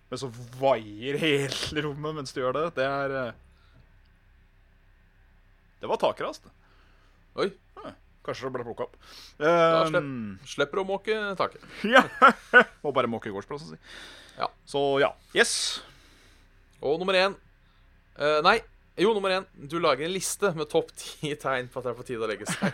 men 0.08 0.18
så 0.18 0.32
vaier 0.58 1.20
hele 1.20 1.84
rommet 1.84 2.16
mens 2.18 2.34
du 2.34 2.40
gjør 2.40 2.56
det. 2.56 2.66
Det 2.80 2.88
er 2.88 3.16
eh, 3.22 3.36
Det 5.78 5.86
var 5.92 6.00
takrast. 6.02 6.48
Oi. 7.38 7.52
Kanskje 8.28 8.48
det 8.48 8.54
ble 8.58 8.66
plukka 8.68 8.88
opp. 8.88 8.96
Da 9.40 9.84
slipper 9.88 10.04
du 10.04 10.48
Slipper 10.52 10.82
å 10.82 10.88
måke 10.88 11.18
taket. 11.40 11.64
ja. 11.94 12.04
Må 12.84 12.92
bare 12.96 13.10
måke 13.10 13.32
gårdsplassen 13.32 13.74
sin. 13.74 13.84
Ja. 14.38 14.50
Så 14.68 14.82
ja. 15.02 15.14
Yes. 15.34 15.54
Og 16.84 17.00
nummer 17.00 17.16
én 17.18 17.32
uh, 17.34 18.40
Nei. 18.46 18.60
Jo, 18.98 19.12
nummer 19.14 19.30
én. 19.30 19.46
Du 19.70 19.78
lager 19.78 20.08
en 20.08 20.14
liste 20.14 20.50
med 20.58 20.66
topp 20.72 20.90
ti 20.98 21.30
tegn 21.38 21.68
på 21.70 21.78
at 21.78 21.86
det 21.86 21.92
er 21.92 21.98
på 21.98 22.06
tide 22.06 22.26
å 22.26 22.28
legge 22.28 22.48
seg. 22.50 22.64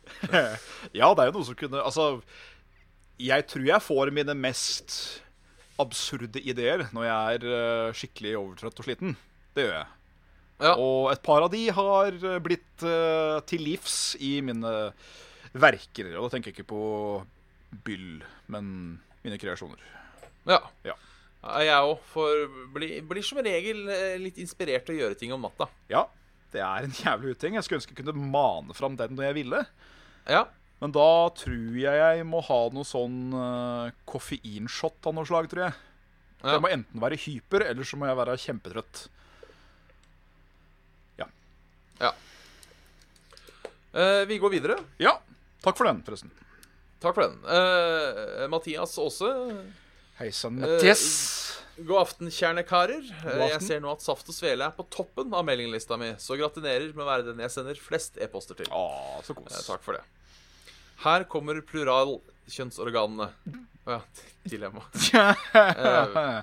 ja, 1.00 1.08
det 1.08 1.24
er 1.24 1.30
jo 1.30 1.36
noe 1.38 1.46
som 1.48 1.56
kunne 1.56 1.80
Altså, 1.80 2.08
jeg 3.16 3.46
tror 3.48 3.64
jeg 3.64 3.86
får 3.86 4.12
mine 4.12 4.36
mest 4.36 4.98
absurde 5.80 6.42
ideer 6.44 6.84
når 6.92 7.06
jeg 7.08 7.38
er 7.38 7.46
eh, 7.56 7.94
skikkelig 7.96 8.34
overtrøtt 8.42 8.82
og 8.82 8.88
sliten. 8.90 9.16
Det 9.56 9.64
gjør 9.64 9.78
jeg. 9.78 9.88
Ja. 10.60 10.74
Og 10.76 11.10
et 11.12 11.22
par 11.24 11.42
av 11.44 11.50
de 11.52 11.62
har 11.74 12.12
eh, 12.12 12.40
blitt 12.42 12.84
uh, 12.86 13.40
til 13.48 13.64
livs 13.66 14.14
i 14.22 14.36
mine 14.44 14.92
verker. 15.52 16.12
Og 16.16 16.26
da 16.26 16.34
tenker 16.34 16.52
jeg 16.52 16.60
ikke 16.60 16.70
på 16.72 16.82
byll, 17.86 18.22
men 18.52 18.68
mine 19.24 19.40
kreasjoner. 19.40 19.80
ja. 20.50 20.60
Ja. 20.86 20.98
Jeg 21.42 21.74
òg 21.74 22.18
blir, 22.70 23.00
blir 23.02 23.24
som 23.26 23.40
regel 23.42 23.88
eh, 23.90 24.18
litt 24.22 24.36
inspirert 24.38 24.84
til 24.86 24.94
å 24.94 25.00
gjøre 25.00 25.16
ting 25.18 25.32
om 25.34 25.42
natta. 25.42 25.66
Ja, 25.90 26.04
det 26.54 26.62
er 26.62 26.86
en 26.86 26.94
jævlig 26.94 27.34
uting. 27.34 27.56
Jeg 27.58 27.66
skulle 27.66 27.80
ønske 27.80 27.96
jeg 27.96 28.04
kunne 28.04 28.30
mane 28.30 28.76
fram 28.78 28.94
den 28.98 29.16
når 29.18 29.26
jeg 29.26 29.38
ville. 29.40 29.64
Ja. 30.30 30.44
Men 30.82 30.94
da 30.94 31.08
tror 31.38 31.74
jeg 31.78 31.98
jeg 31.98 32.26
må 32.26 32.42
ha 32.46 32.60
noe 32.74 32.86
sånn 32.86 33.34
uh, 33.34 33.90
koffeinshot 34.06 35.10
av 35.10 35.16
noe 35.18 35.26
slag, 35.26 35.50
tror 35.50 35.66
jeg. 35.66 35.74
Ja. 36.42 36.54
Jeg 36.56 36.62
må 36.62 36.70
enten 36.74 37.02
være 37.02 37.18
hyper, 37.22 37.66
eller 37.70 37.86
så 37.86 37.98
må 37.98 38.06
jeg 38.06 38.18
være 38.18 38.38
kjempetrøtt. 38.44 39.02
Eh, 43.92 44.24
vi 44.26 44.38
går 44.40 44.50
videre. 44.54 44.78
Ja, 45.02 45.18
takk 45.64 45.76
for 45.78 45.84
den, 45.88 46.02
forresten. 46.06 46.30
Takk 47.02 47.14
for 47.16 47.26
den. 47.26 47.38
Eh, 47.44 48.46
Mathias 48.52 48.94
Aase. 49.02 49.28
Hei 50.18 50.30
sann, 50.32 50.58
Eh, 50.62 50.68
Mathias. 50.76 51.02
God 51.78 52.02
aften, 52.02 52.28
kjernekarer. 52.30 53.02
karer 53.22 53.42
aften. 53.42 53.48
Jeg 53.50 53.62
ser 53.66 53.80
nå 53.80 53.92
at 53.92 54.02
Saft 54.04 54.28
og 54.28 54.34
Svele 54.36 54.64
er 54.66 54.74
på 54.76 54.84
toppen 54.92 55.32
av 55.34 55.44
meldinglista 55.44 55.96
mi, 55.98 56.10
så 56.20 56.36
gratulerer 56.38 56.92
med 56.94 57.04
å 57.04 57.08
være 57.08 57.24
den 57.30 57.38
jeg 57.40 57.50
sender 57.50 57.74
flest 57.80 58.16
e-poster 58.20 58.54
til. 58.58 58.66
Ah, 58.70 59.20
så 59.24 59.34
kos. 59.34 59.52
Eh, 59.52 59.62
Takk 59.66 59.82
for 59.82 59.92
det. 59.96 60.02
Her 61.02 61.24
kommer 61.24 61.60
pluralkjønnsorganene. 61.60 63.30
Å 63.86 63.96
ja, 63.96 64.00
dilemma. 64.46 64.84
Eh, 65.54 66.42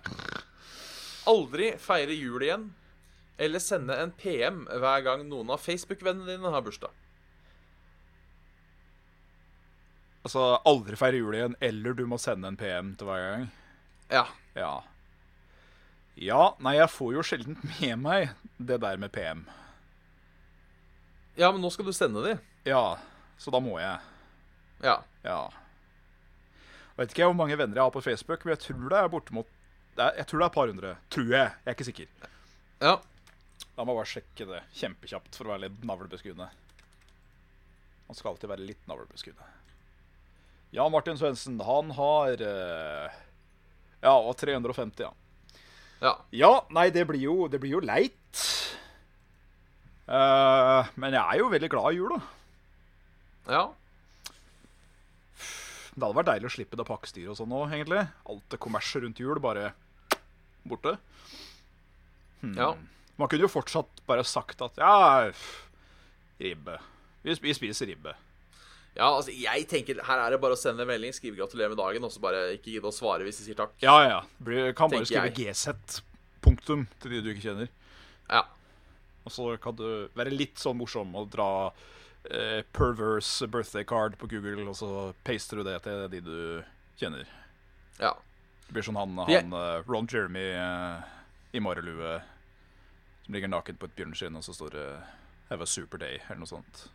aldri 1.30 1.74
feire 1.78 2.16
jul 2.18 2.42
igjen, 2.42 2.70
eller 3.40 3.62
sende 3.64 3.96
en 4.04 4.12
PM 4.20 4.66
hver 4.68 5.04
gang 5.06 5.24
noen 5.30 5.50
av 5.56 5.62
Facebook-vennene 5.64 6.28
dine 6.34 6.52
har 6.54 6.64
bursdag. 6.66 6.92
Altså, 10.28 10.42
aldri 10.68 10.98
feire 11.00 11.22
jul 11.22 11.36
igjen, 11.38 11.56
eller 11.64 11.96
du 11.96 12.04
må 12.10 12.18
sende 12.20 12.50
en 12.52 12.58
PM 12.60 12.92
til 13.00 13.08
hver 13.08 13.22
gang. 13.24 13.46
Ja. 14.12 14.26
Ja. 14.58 14.74
Ja, 16.20 16.42
nei, 16.60 16.74
jeg 16.76 16.92
får 16.92 17.14
jo 17.16 17.24
sjelden 17.24 17.56
med 17.80 18.02
meg 18.04 18.34
det 18.60 18.82
der 18.84 19.00
med 19.00 19.14
PM. 19.16 19.46
ja, 21.40 21.48
men 21.56 21.62
nå 21.64 21.70
skal 21.72 21.88
du 21.88 21.94
sende 21.96 22.20
de. 22.26 22.34
Ja, 22.68 22.98
så 23.40 23.52
da 23.56 23.62
må 23.64 23.78
jeg. 23.80 24.02
Ja. 24.84 24.98
Ja. 25.24 25.40
Vet 27.00 27.14
ikke 27.14 27.30
hvor 27.30 27.38
mange 27.40 27.56
venner 27.56 27.80
jeg 27.80 27.86
har 27.88 27.96
på 27.96 28.04
Facebook, 28.04 28.44
men 28.44 28.58
jeg 28.58 28.66
tror 28.66 28.90
det 28.92 28.98
er 29.00 29.08
bortimot 29.12 29.48
Jeg 30.00 30.26
tror 30.28 30.40
det 30.40 30.44
er 30.46 30.50
et 30.52 30.56
par 30.56 30.68
hundre. 30.68 30.92
Tror 31.12 31.32
jeg. 31.32 31.48
Jeg 31.64 31.72
er 31.72 31.76
ikke 31.78 31.88
sikker. 31.88 32.12
Ja. 32.84 32.98
La 33.78 33.86
meg 33.88 33.96
bare 33.96 34.10
sjekke 34.12 34.48
det 34.50 34.64
kjempekjapt 34.76 35.38
for 35.40 35.48
å 35.48 35.54
være 35.54 35.68
litt 35.68 35.86
navlebeskuende. 35.88 36.50
Man 38.10 38.18
skal 38.18 38.34
alltid 38.34 38.52
være 38.52 38.68
litt 38.68 38.90
navlebeskuende. 38.90 39.48
Jan 40.76 40.92
Martin 40.94 41.18
Svendsen, 41.18 41.58
han 41.66 41.94
har 41.98 42.42
eh, 42.46 43.18
Ja, 44.04 44.14
og 44.14 44.36
350, 44.38 45.08
ja. 45.08 45.14
Ja. 46.00 46.14
Ja, 46.32 46.52
nei, 46.72 46.90
det 46.96 47.06
blir 47.10 47.24
jo, 47.24 47.48
det 47.52 47.60
blir 47.60 47.76
jo 47.78 47.82
leit. 47.84 48.44
Uh, 50.10 50.88
men 50.98 51.14
jeg 51.14 51.22
er 51.22 51.42
jo 51.42 51.50
veldig 51.52 51.70
glad 51.70 51.94
i 51.94 52.00
jul, 52.00 52.14
da. 52.16 52.22
Ja. 53.50 53.64
Det 55.96 56.06
hadde 56.06 56.16
vært 56.16 56.30
deilig 56.32 56.48
å 56.48 56.54
slippe 56.54 56.80
det 56.80 56.88
pakkestyret 56.88 57.34
og 57.34 57.40
sånn 57.42 57.52
nå, 57.52 57.66
egentlig. 57.68 58.06
Alt 58.32 58.46
det 58.54 58.62
kommerset 58.64 59.04
rundt 59.04 59.20
jul 59.20 59.42
bare 59.44 59.74
borte. 60.68 60.96
ja. 62.56 62.74
Man 63.20 63.28
kunne 63.28 63.46
jo 63.46 63.52
fortsatt 63.52 64.02
bare 64.08 64.24
sagt 64.28 64.62
at 64.64 64.80
ja, 64.80 65.30
ribbe. 66.40 66.78
Vi, 67.26 67.36
vi 67.44 67.56
spiser 67.58 67.90
ribbe. 67.92 68.16
Ja, 68.96 69.10
altså, 69.12 69.32
jeg 69.32 69.68
tenker 69.70 70.00
Her 70.04 70.22
er 70.24 70.34
det 70.34 70.40
bare 70.42 70.56
å 70.56 70.60
sende 70.60 70.84
en 70.84 70.90
melding, 70.90 71.14
skrive 71.16 71.38
'gratulerer 71.38 71.74
med 71.74 71.80
dagen', 71.80 72.06
og 72.06 72.12
så 72.12 72.22
bare 72.24 72.46
ikke 72.56 72.74
gidde 72.74 72.90
å 72.90 72.96
svare 72.96 73.28
hvis 73.28 73.42
de 73.42 73.50
sier 73.50 73.60
takk. 73.60 73.76
Ja, 73.84 73.98
ja. 74.08 74.22
Kan 74.76 74.92
bare 74.92 75.08
skrive 75.08 75.32
GZ, 75.36 76.02
punktum, 76.44 76.88
til 77.00 77.16
de 77.16 77.22
du 77.24 77.30
ikke 77.34 77.46
kjenner. 77.50 77.70
Ja. 78.30 78.46
Og 79.28 79.36
så 79.36 79.52
kan 79.62 79.76
du 79.78 80.10
være 80.18 80.34
litt 80.34 80.60
sånn 80.60 80.80
morsom 80.80 81.14
og 81.20 81.30
dra 81.32 81.52
eh, 82.32 82.64
perverse 82.76 83.48
birthday 83.48 83.86
card 83.88 84.18
på 84.20 84.32
Google, 84.32 84.66
og 84.68 84.76
så 84.80 85.12
paster 85.28 85.60
du 85.60 85.68
det 85.68 85.78
til 85.86 86.08
de 86.16 86.24
du 86.26 86.42
kjenner. 87.00 87.28
ja. 88.00 88.16
Det 88.70 88.76
blir 88.76 88.86
sånn 88.86 89.00
han, 89.00 89.16
han 89.26 89.54
eh, 89.58 89.88
Ron 89.90 90.06
Jeremy 90.06 90.44
eh, 90.54 91.08
i 91.58 91.62
marelue 91.64 92.20
ligger 93.30 93.48
naken 93.52 93.78
på 93.78 93.86
et 93.86 93.96
bjørnskinn, 93.96 94.36
og 94.36 94.44
så 94.44 94.54
står 94.54 94.70
det 94.72 94.86
'Have 95.50 95.62
a 95.62 95.66
super 95.66 95.98
day', 95.98 96.20
eller 96.30 96.40
noe 96.40 96.48
sånt. 96.48 96.88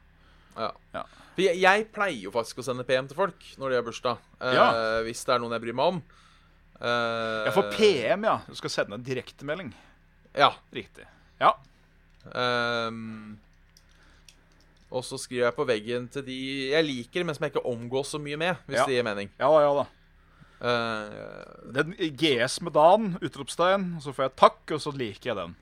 Ja. 0.57 0.71
Ja. 0.95 1.03
For 1.35 1.43
jeg, 1.43 1.61
jeg 1.61 1.87
pleier 1.93 2.23
jo 2.23 2.31
faktisk 2.31 2.59
å 2.59 2.65
sende 2.65 2.85
PM 2.85 3.09
til 3.09 3.17
folk 3.17 3.41
når 3.59 3.69
de 3.71 3.75
har 3.75 3.83
bursdag. 3.83 4.19
eh, 4.41 4.55
Ja. 4.55 5.03
Hvis 5.03 5.25
det 5.25 5.35
er 5.35 5.39
noen 5.39 5.53
jeg 5.53 5.61
bryr 5.63 5.75
meg 5.75 5.87
om. 5.87 6.03
Eh, 6.81 7.45
Ja, 7.47 7.51
for 7.51 7.71
PM, 7.73 8.25
ja. 8.25 8.39
Du 8.49 8.55
skal 8.55 8.71
sende 8.71 8.95
en 8.95 9.03
direktemelding. 9.03 9.75
Ja. 10.35 10.51
Riktig. 10.73 11.05
Ja. 11.41 11.53
Um, 12.35 13.39
og 14.91 15.03
så 15.05 15.19
skriver 15.19 15.45
jeg 15.49 15.55
på 15.57 15.67
veggen 15.67 16.09
til 16.09 16.23
de 16.25 16.71
jeg 16.71 16.85
liker, 16.87 17.25
men 17.25 17.35
som 17.35 17.45
jeg 17.45 17.53
ikke 17.55 17.67
omgås 17.67 18.15
så 18.15 18.19
mye 18.23 18.37
med, 18.39 18.57
hvis 18.67 18.79
Ja. 18.79 18.87
det 18.87 18.95
gir 18.95 19.03
mening. 19.03 19.31
Ja 19.39 19.51
ja 19.61 19.75
da. 19.75 19.87
uh, 20.63 21.73
Den 21.73 21.93
GS 22.17 22.61
med 22.63 22.73
dagen, 22.73 23.19
utropstegn, 23.21 24.01
så 24.01 24.13
får 24.15 24.25
jeg 24.29 24.37
takk, 24.37 24.71
og 24.73 24.81
så 24.81 24.93
liker 24.97 25.31
jeg 25.35 25.37
den. 25.37 25.57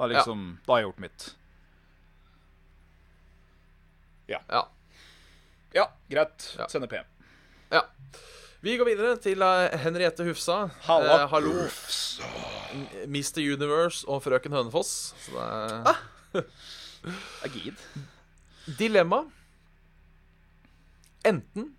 Da, 0.00 0.06
liksom, 0.08 0.44
da 0.64 0.72
har 0.72 0.80
jeg 0.80 0.86
gjort 0.88 1.02
mitt. 1.04 1.24
ja. 4.30 4.40
Ja, 5.76 5.84
greit. 6.10 6.46
Ja. 6.58 6.66
Sender 6.72 6.88
PM. 6.90 7.04
ja. 7.70 7.84
Vi 8.60 8.74
går 8.76 8.84
videre 8.90 9.14
til 9.22 9.40
eh, 9.40 9.72
Henriette 9.80 10.24
Hufsa. 10.26 10.56
Halla. 10.84 11.14
Eh, 11.22 11.28
hallo. 11.32 11.52
Hufsa. 11.62 12.26
Mr. 13.08 13.38
Universe 13.54 14.02
og 14.10 14.20
Frøken 14.24 14.52
Hønefoss. 14.52 14.90
Så 15.24 15.32
det 15.32 15.44
er 16.36 16.44
Agid. 17.46 17.80
Dilemma. 18.78 19.22
Enten 21.24 21.70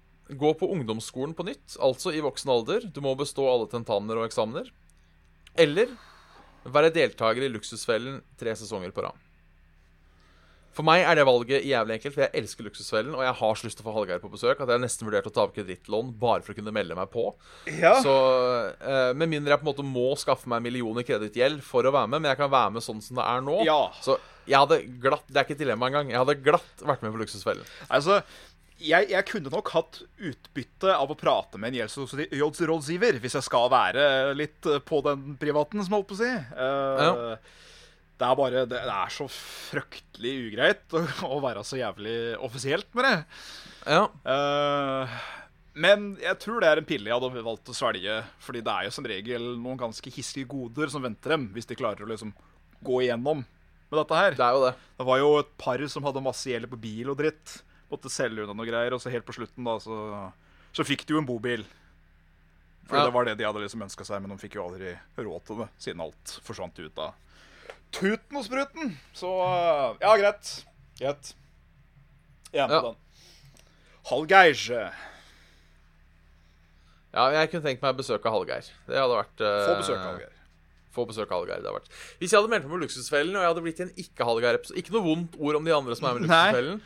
gå 0.41 0.53
på 0.57 0.71
ungdomsskolen 0.73 1.35
på 1.37 1.45
nytt, 1.45 1.75
altså 1.83 2.13
i 2.15 2.21
voksen 2.23 2.49
alder. 2.53 2.87
Du 2.89 3.01
må 3.05 3.13
bestå 3.19 3.45
alle 3.51 3.67
tentamener 3.69 4.21
og 4.21 4.25
eksamener. 4.29 4.71
Eller 5.59 5.91
være 6.69 6.93
deltaker 6.93 7.45
i 7.45 7.51
Luksusfellen 7.51 8.21
tre 8.39 8.55
sesonger 8.57 8.93
på 8.93 9.05
rad. 9.07 9.27
For 10.71 10.87
meg 10.87 11.01
er 11.03 11.17
det 11.19 11.25
valget 11.27 11.65
jævlig 11.67 11.97
enkelt, 11.97 12.13
for 12.15 12.23
jeg 12.23 12.41
elsker 12.41 12.63
Luksusfellen, 12.63 13.15
og 13.17 13.25
jeg 13.25 13.35
har 13.41 13.57
så 13.59 13.67
lyst 13.67 13.77
til 13.81 13.83
å 13.83 13.89
få 13.89 13.95
Hallgeir 13.97 14.21
på 14.23 14.29
besøk 14.31 14.61
at 14.63 14.69
jeg 14.71 14.79
nesten 14.79 15.07
vurdert 15.07 15.27
å 15.27 15.33
ta 15.35 15.43
opp 15.43 15.55
kredittlån 15.57 16.13
bare 16.21 16.45
for 16.45 16.53
å 16.53 16.57
kunne 16.61 16.71
melde 16.75 16.95
meg 16.95 17.09
på. 17.11 17.25
Ja. 17.67 17.97
Så 17.99 18.13
eh, 18.79 19.11
Med 19.17 19.33
mindre 19.33 19.51
jeg 19.51 19.59
på 19.59 19.67
en 19.67 19.71
måte 19.73 19.83
må 19.87 20.13
skaffe 20.19 20.47
meg 20.51 20.63
millioner 20.63 21.03
kredittgjeld 21.07 21.59
for 21.67 21.83
å 21.83 21.91
være 21.91 22.13
med, 22.13 22.23
men 22.23 22.31
jeg 22.31 22.39
kan 22.39 22.53
være 22.53 22.77
med 22.77 22.85
sånn 22.87 23.03
som 23.03 23.19
det 23.19 23.25
er 23.33 23.43
nå. 23.43 23.57
Ja. 23.67 23.81
Så 23.99 24.15
jeg 24.47 24.57
hadde 24.57 24.79
glatt 25.03 25.27
Det 25.27 25.37
er 25.37 25.45
ikke 25.45 25.57
et 25.57 25.61
dilemma 25.61 25.91
engang. 25.91 26.09
Jeg 26.09 26.21
hadde 26.23 26.39
glatt 26.47 26.85
vært 26.87 27.03
med 27.03 27.13
på 27.13 27.19
Luksusfellen. 27.25 27.67
Altså, 27.91 28.21
jeg, 28.81 29.09
jeg 29.13 29.27
kunne 29.29 29.51
nok 29.53 29.71
hatt 29.75 30.01
utbytte 30.17 30.93
av 30.95 31.11
å 31.11 31.17
prate 31.17 31.59
med 31.61 31.71
en 31.71 31.81
gjeldsrådgiver, 31.81 33.19
hvis 33.23 33.37
jeg 33.37 33.47
skal 33.47 33.69
være 33.71 34.05
litt 34.37 34.67
eh, 34.69 34.81
på 34.83 35.01
den 35.05 35.35
privaten, 35.41 35.81
som 35.81 35.93
jeg 35.93 35.99
holdt 35.99 36.11
på 36.11 36.17
å 36.17 36.21
si. 36.23 36.31
Uh, 36.55 37.01
Ja. 37.01 37.37
Det 38.21 38.27
er 38.27 38.37
bare 38.37 38.59
Det, 38.69 38.77
det 38.85 38.93
er 38.93 39.09
så 39.09 39.25
fryktelig 39.33 40.31
ugreit 40.51 40.93
å, 40.97 41.01
å 41.25 41.39
være 41.41 41.63
så 41.65 41.79
jævlig 41.79 42.17
offisielt 42.45 42.89
med 42.97 43.07
det. 43.07 43.15
Ja. 43.89 44.03
Uh, 44.21 45.21
men 45.71 46.11
jeg 46.19 46.37
tror 46.43 46.61
det 46.61 46.69
er 46.69 46.81
en 46.81 46.87
pille 46.87 47.09
jeg 47.09 47.15
hadde 47.15 47.45
valgt 47.45 47.71
å 47.71 47.75
svelge. 47.75 48.19
Fordi 48.43 48.61
det 48.61 48.75
er 48.75 48.87
jo 48.87 48.93
som 48.93 49.07
regel 49.09 49.47
noen 49.55 49.79
ganske 49.79 50.13
hissige 50.13 50.49
goder 50.51 50.91
som 50.93 51.03
venter 51.05 51.37
dem, 51.37 51.49
hvis 51.55 51.69
de 51.69 51.79
klarer 51.79 52.05
å 52.05 52.11
liksom 52.11 52.35
gå 52.85 53.01
igjennom 53.05 53.41
med 53.41 53.99
dette 53.99 54.21
her. 54.21 54.37
Det 54.37 54.45
er 54.45 54.55
jo 54.57 54.63
det. 54.67 54.73
Det 54.99 55.07
var 55.09 55.21
jo 55.21 55.33
et 55.41 55.51
par 55.61 55.83
som 55.91 56.07
hadde 56.07 56.25
masse 56.25 56.49
gjeld 56.49 56.69
på 56.71 56.81
bil 56.81 57.11
og 57.13 57.19
dritt. 57.23 57.57
Måtte 57.91 58.09
selge 58.13 58.45
unna 58.45 58.55
noe 58.55 58.67
greier, 58.69 58.93
og 58.95 59.01
så 59.03 59.11
helt 59.11 59.25
på 59.27 59.35
slutten 59.35 59.67
da, 59.67 59.75
så, 59.83 59.97
så 60.71 60.85
fikk 60.87 61.03
de 61.07 61.17
jo 61.17 61.21
en 61.21 61.27
bobil. 61.27 61.65
For 62.87 62.97
Ja. 62.97 63.05
det 63.07 63.13
var 63.13 63.27
det 63.27 63.37
de 63.39 63.45
hadde 63.47 63.61
liksom 63.63 63.83
ønska 63.85 64.03
seg, 64.07 64.21
men 64.23 64.31
de 64.33 64.39
fikk 64.41 64.55
jo 64.57 64.63
aldri 64.65 64.95
råd 65.19 65.43
til 65.47 65.59
det, 65.63 65.67
siden 65.79 66.01
alt 66.03 66.33
forsvant 66.47 66.79
ut 66.79 66.97
av 67.03 67.13
tuten 67.91 68.39
og 68.39 68.45
spruten. 68.47 68.93
Så 69.15 69.29
ja, 70.01 70.15
greit. 70.19 70.51
Greit. 70.99 71.33
Jeg 72.51 72.63
er 72.63 72.67
med 72.67 72.75
Ja. 72.77 72.81
den. 72.81 72.97
Hallgeir. 74.09 74.91
Ja, 77.11 77.25
jeg 77.35 77.49
kunne 77.51 77.65
tenkt 77.65 77.81
meg 77.83 77.97
besøk 77.99 78.23
av 78.25 78.33
Hallgeir. 78.37 78.67
Det 78.87 78.95
hadde 78.95 79.17
vært 79.19 79.43
uh... 79.43 79.55
Få 79.67 79.75
besøk 79.81 79.97
av 79.99 80.05
Hallgeir. 80.07 80.35
Få 80.95 81.05
besøk 81.09 81.31
av 81.31 81.41
Hallgeir. 81.41 81.59
Det 81.59 81.67
hadde 81.67 81.77
vært. 81.81 81.91
Hvis 82.21 82.31
jeg 82.31 82.39
hadde 82.39 82.51
meldt 82.53 82.67
meg 82.67 82.73
på 82.75 82.81
Luksusfellen, 82.85 83.35
og 83.35 83.43
jeg 83.43 83.51
hadde 83.51 83.63
blitt 83.67 83.81
i 83.81 83.85
en 83.87 83.93
ikke-Hallgeir-episode 84.05 84.79
Ikke 84.79 84.95
noe 84.95 85.03
vondt 85.09 85.35
ord 85.39 85.59
om 85.59 85.67
de 85.67 85.75
andre 85.75 85.97
som 85.99 86.07
er 86.07 86.19
med 86.19 86.27
i 86.27 86.31
Nei. 86.31 86.77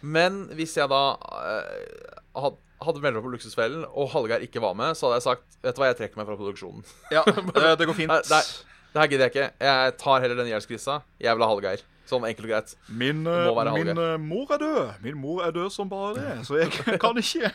Men 0.00 0.42
hvis 0.56 0.76
jeg 0.78 0.88
da 0.90 1.02
uh, 1.20 2.50
hadde 2.84 3.02
meldt 3.04 3.18
meg 3.18 3.24
på 3.26 3.32
Luksusfellen, 3.34 3.84
og 3.90 4.10
Hallgeir 4.14 4.44
ikke 4.46 4.62
var 4.64 4.76
med, 4.78 4.96
så 4.96 5.08
hadde 5.08 5.20
jeg 5.20 5.28
sagt 5.28 5.60
Vet 5.60 5.76
du 5.76 5.82
hva, 5.82 5.90
jeg 5.90 6.00
trekker 6.00 6.20
meg 6.20 6.28
fra 6.30 6.38
produksjonen. 6.40 6.84
Ja, 7.12 7.24
det, 7.56 7.72
det 7.80 7.88
går 7.90 7.98
fint. 7.98 8.12
Nei. 8.32 8.42
Det 8.90 8.98
her 8.98 9.10
gidder 9.12 9.28
jeg 9.28 9.34
ikke. 9.34 9.48
Jeg 9.62 9.96
tar 10.00 10.22
heller 10.24 10.38
den 10.40 10.48
gjeldskrisa. 10.50 11.00
Jeg 11.22 11.36
vil 11.36 11.44
ha 11.46 11.50
Hallgeir. 11.52 11.82
Sånn 12.10 12.24
enkelt 12.26 12.48
og 12.48 12.50
greit. 12.50 12.72
Min, 12.90 13.22
være 13.26 13.74
min 13.76 13.92
eh, 13.94 14.14
mor 14.18 14.54
er 14.56 14.62
død. 14.62 14.94
Min 15.04 15.18
mor 15.20 15.44
er 15.46 15.52
død 15.54 15.68
som 15.74 15.90
bare 15.90 16.16
det, 16.16 16.30
så 16.48 16.58
jeg 16.58 16.72
kan 17.02 17.18
ikke 17.20 17.52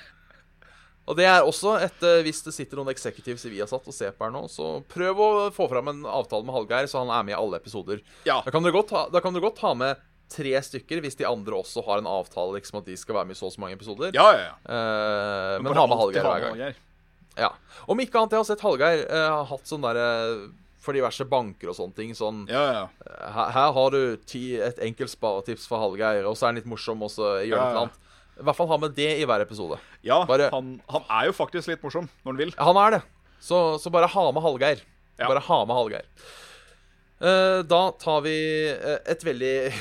Og 1.09 1.17
det 1.19 1.25
er 1.27 1.43
også 1.43 1.75
et 1.83 2.05
eh, 2.07 2.21
Hvis 2.23 2.39
det 2.45 2.55
sitter 2.55 2.79
noen 2.79 2.93
executives 2.93 3.43
i 3.49 3.51
Viasat 3.51 3.89
og 3.91 3.97
ser 3.97 4.15
på 4.15 4.23
her 4.23 4.31
nå, 4.31 4.45
så 4.51 4.77
prøv 4.91 5.19
å 5.19 5.29
få 5.55 5.67
fram 5.71 5.91
en 5.91 6.05
avtale 6.07 6.47
med 6.47 6.55
Hallgeir, 6.55 6.87
så 6.87 7.03
han 7.03 7.11
er 7.11 7.27
med 7.27 7.35
i 7.35 7.39
alle 7.41 7.59
episoder. 7.59 7.99
Ja. 8.27 8.39
Da 8.45 8.53
kan 8.53 8.63
du 8.63 8.71
godt 8.71 8.95
ha, 8.95 9.07
da 9.11 9.23
kan 9.23 9.35
du 9.35 9.43
godt 9.43 9.59
ha 9.65 9.73
med 9.75 9.99
tre 10.31 10.51
stykker 10.65 11.01
hvis 11.03 11.15
de 11.19 11.25
andre 11.29 11.53
også 11.59 11.83
har 11.85 12.01
en 12.01 12.07
avtale 12.09 12.57
liksom 12.57 12.79
at 12.81 12.85
de 12.89 12.95
skal 12.97 13.15
være 13.19 13.29
med 13.29 13.35
i 13.37 13.39
så 13.39 13.45
og 13.49 13.53
så 13.53 13.61
mange 13.61 13.77
episoder. 13.77 14.11
Ja, 14.15 14.25
ja, 14.33 14.43
ja. 14.49 14.53
Uh, 14.65 15.55
men 15.61 15.69
men 15.71 15.77
ha 15.79 15.85
med 15.91 15.97
Hallgeir 16.01 16.25
hver 16.27 16.45
gang. 16.47 16.75
Ja. 17.37 17.49
Om 17.91 17.99
ikke 17.99 18.19
annet, 18.21 18.31
jeg 18.37 18.39
har 18.43 18.47
sett 18.47 18.63
Hallgeir 18.65 19.03
uh, 19.11 19.43
hatt 19.49 19.67
sånn 19.69 19.83
derre 19.85 20.05
for 20.85 20.93
diverse 20.93 21.25
banker 21.25 21.71
og 21.71 21.75
sånne 21.77 21.95
ting. 21.97 22.11
Sånn 22.17 22.43
Ja, 22.49 22.61
ja. 22.71 22.83
her, 23.33 23.49
her 23.55 23.71
har 23.73 23.93
du 23.95 24.17
ti, 24.29 24.43
et 24.61 24.77
enkelt 24.85 25.09
sparetips 25.11 25.65
for 25.69 25.81
Hallgeir, 25.81 26.23
og 26.29 26.37
så 26.37 26.45
er 26.45 26.53
han 26.53 26.59
litt 26.61 26.69
morsom, 26.69 27.01
og 27.05 27.09
så 27.13 27.39
gjør 27.41 27.57
han 27.57 27.69
Ja, 27.69 27.71
ja. 27.73 27.83
annet. 27.87 28.01
I 28.35 28.43
hvert 28.45 28.57
fall 28.59 28.67
ha 28.67 28.77
med 28.83 28.93
det 28.97 29.09
i 29.21 29.25
hver 29.25 29.41
episode. 29.45 29.77
ja 30.03 30.17
Bare- 30.27 30.49
han, 30.51 30.73
han 30.91 31.05
er 31.09 31.29
jo 31.29 31.35
faktisk 31.37 31.69
litt 31.71 31.81
morsom 31.85 32.09
når 32.25 32.31
han 32.33 32.37
vil. 32.41 32.51
Han 32.59 32.77
er 32.81 32.97
det. 32.97 33.01
Så, 33.39 33.61
så 33.81 33.89
bare 33.93 34.09
ha 34.11 34.25
med 34.35 34.43
Hallgeir. 34.43 34.81
Bare 35.21 35.39
ha 35.39 35.59
med 35.65 35.75
Hallgeir. 35.77 36.09
Uh, 37.21 37.61
da 37.63 37.81
tar 37.95 38.21
vi 38.25 38.33
eh, 38.73 38.97
et 39.07 39.21
veldig 39.23 39.51
eh, 39.69 39.77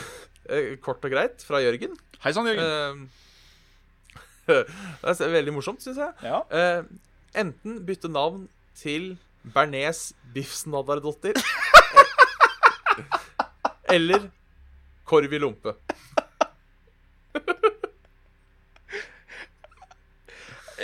kort 0.85 1.05
og 1.05 1.11
greit 1.15 1.45
fra 1.47 1.61
Jørgen. 1.65 1.95
Hei 2.25 2.33
sann, 2.37 2.47
Jørgen. 2.49 3.09
Eh, 4.49 4.63
det 5.05 5.15
er 5.15 5.33
veldig 5.39 5.55
morsomt, 5.57 5.81
syns 5.85 5.97
jeg. 6.03 6.13
ja. 6.27 6.43
Eh, 6.53 6.83
enten 7.41 7.79
bytte 7.89 8.11
navn 8.13 8.45
til 8.79 9.15
Bernes 9.55 10.13
Biffsnadderdotter 10.35 11.35
eller 13.95 14.29
Korvi 15.09 15.39
Lompe. 15.43 15.75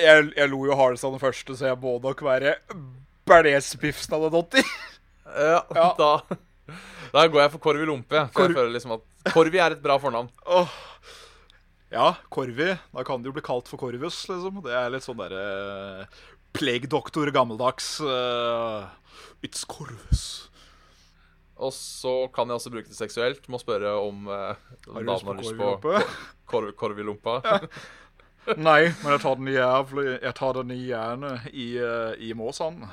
Jeg, 0.01 0.31
jeg 0.37 0.49
lo 0.49 0.61
jo 0.69 0.77
hardest 0.79 1.05
av 1.05 1.13
den 1.17 1.21
første, 1.23 1.57
så 1.59 1.67
jeg 1.73 1.79
må 1.83 1.97
nok 2.03 2.23
være 2.25 2.55
Bernes 3.29 3.73
Biffsnaddedotter. 3.81 4.65
Ja, 5.31 5.61
Ja. 5.77 5.89
Da, 5.99 6.11
da 7.13 7.25
går 7.27 7.41
jeg 7.45 7.51
for 7.57 7.63
korv 7.63 7.83
i 7.83 7.87
Lompe. 7.89 8.23
For 8.31 8.41
Korv- 8.41 8.53
jeg 8.55 8.57
føler 8.61 8.73
liksom 8.77 8.95
at 8.97 9.05
Korvi 9.29 9.61
er 9.61 9.77
et 9.77 9.83
bra 9.85 9.99
fornavn. 10.01 10.31
Oh. 10.49 10.73
Ja, 11.93 12.15
Korvi. 12.33 12.73
Da 12.95 13.05
kan 13.05 13.23
det 13.23 13.31
jo 13.31 13.37
bli 13.37 13.45
kalt 13.45 13.69
for 13.69 13.81
Korvus, 13.81 14.23
liksom. 14.31 14.63
Det 14.65 14.75
er 14.77 14.93
litt 14.95 15.05
sånn 15.05 15.19
derre 15.21 15.45
uh, 16.07 16.21
Plague-doktor 16.57 17.31
gammeldags. 17.35 17.99
Uh, 18.01 18.89
it's 19.45 19.67
Korvus. 19.69 20.25
Og 21.61 21.75
så 21.77 22.15
kan 22.33 22.49
jeg 22.49 22.57
også 22.57 22.73
bruke 22.73 22.89
det 22.89 22.97
seksuelt. 22.97 23.49
Må 23.53 23.61
spørre 23.61 23.93
om 24.01 24.29
uh, 24.31 24.55
Har 24.89 25.03
du 25.05 25.11
lyst 25.11 25.27
på 25.27 25.35
damen 25.35 25.35
har 25.35 25.43
lyst 25.43 25.51
Korvi 25.51 25.59
på 25.61 25.97
Lompe? 25.97 26.05
kor 26.51 26.71
Korvilompa. 26.79 27.41
Nei, 28.57 28.89
men 29.03 29.13
jeg 29.13 29.21
tar 29.21 29.35
den 29.37 29.51
jævlig 29.53 30.05
Jeg 30.15 30.33
tar 30.39 30.55
den 30.57 30.71
gjerne 30.73 31.35
i, 31.53 31.67
uh, 31.77 32.15
i 32.17 32.33
Måsan. 32.39 32.87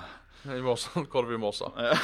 I 0.44 0.60
Måsan. 0.66 1.08
Korv 1.14 1.32
i 1.34 1.40
Måsa. 1.40 1.72
Ja. 1.78 1.96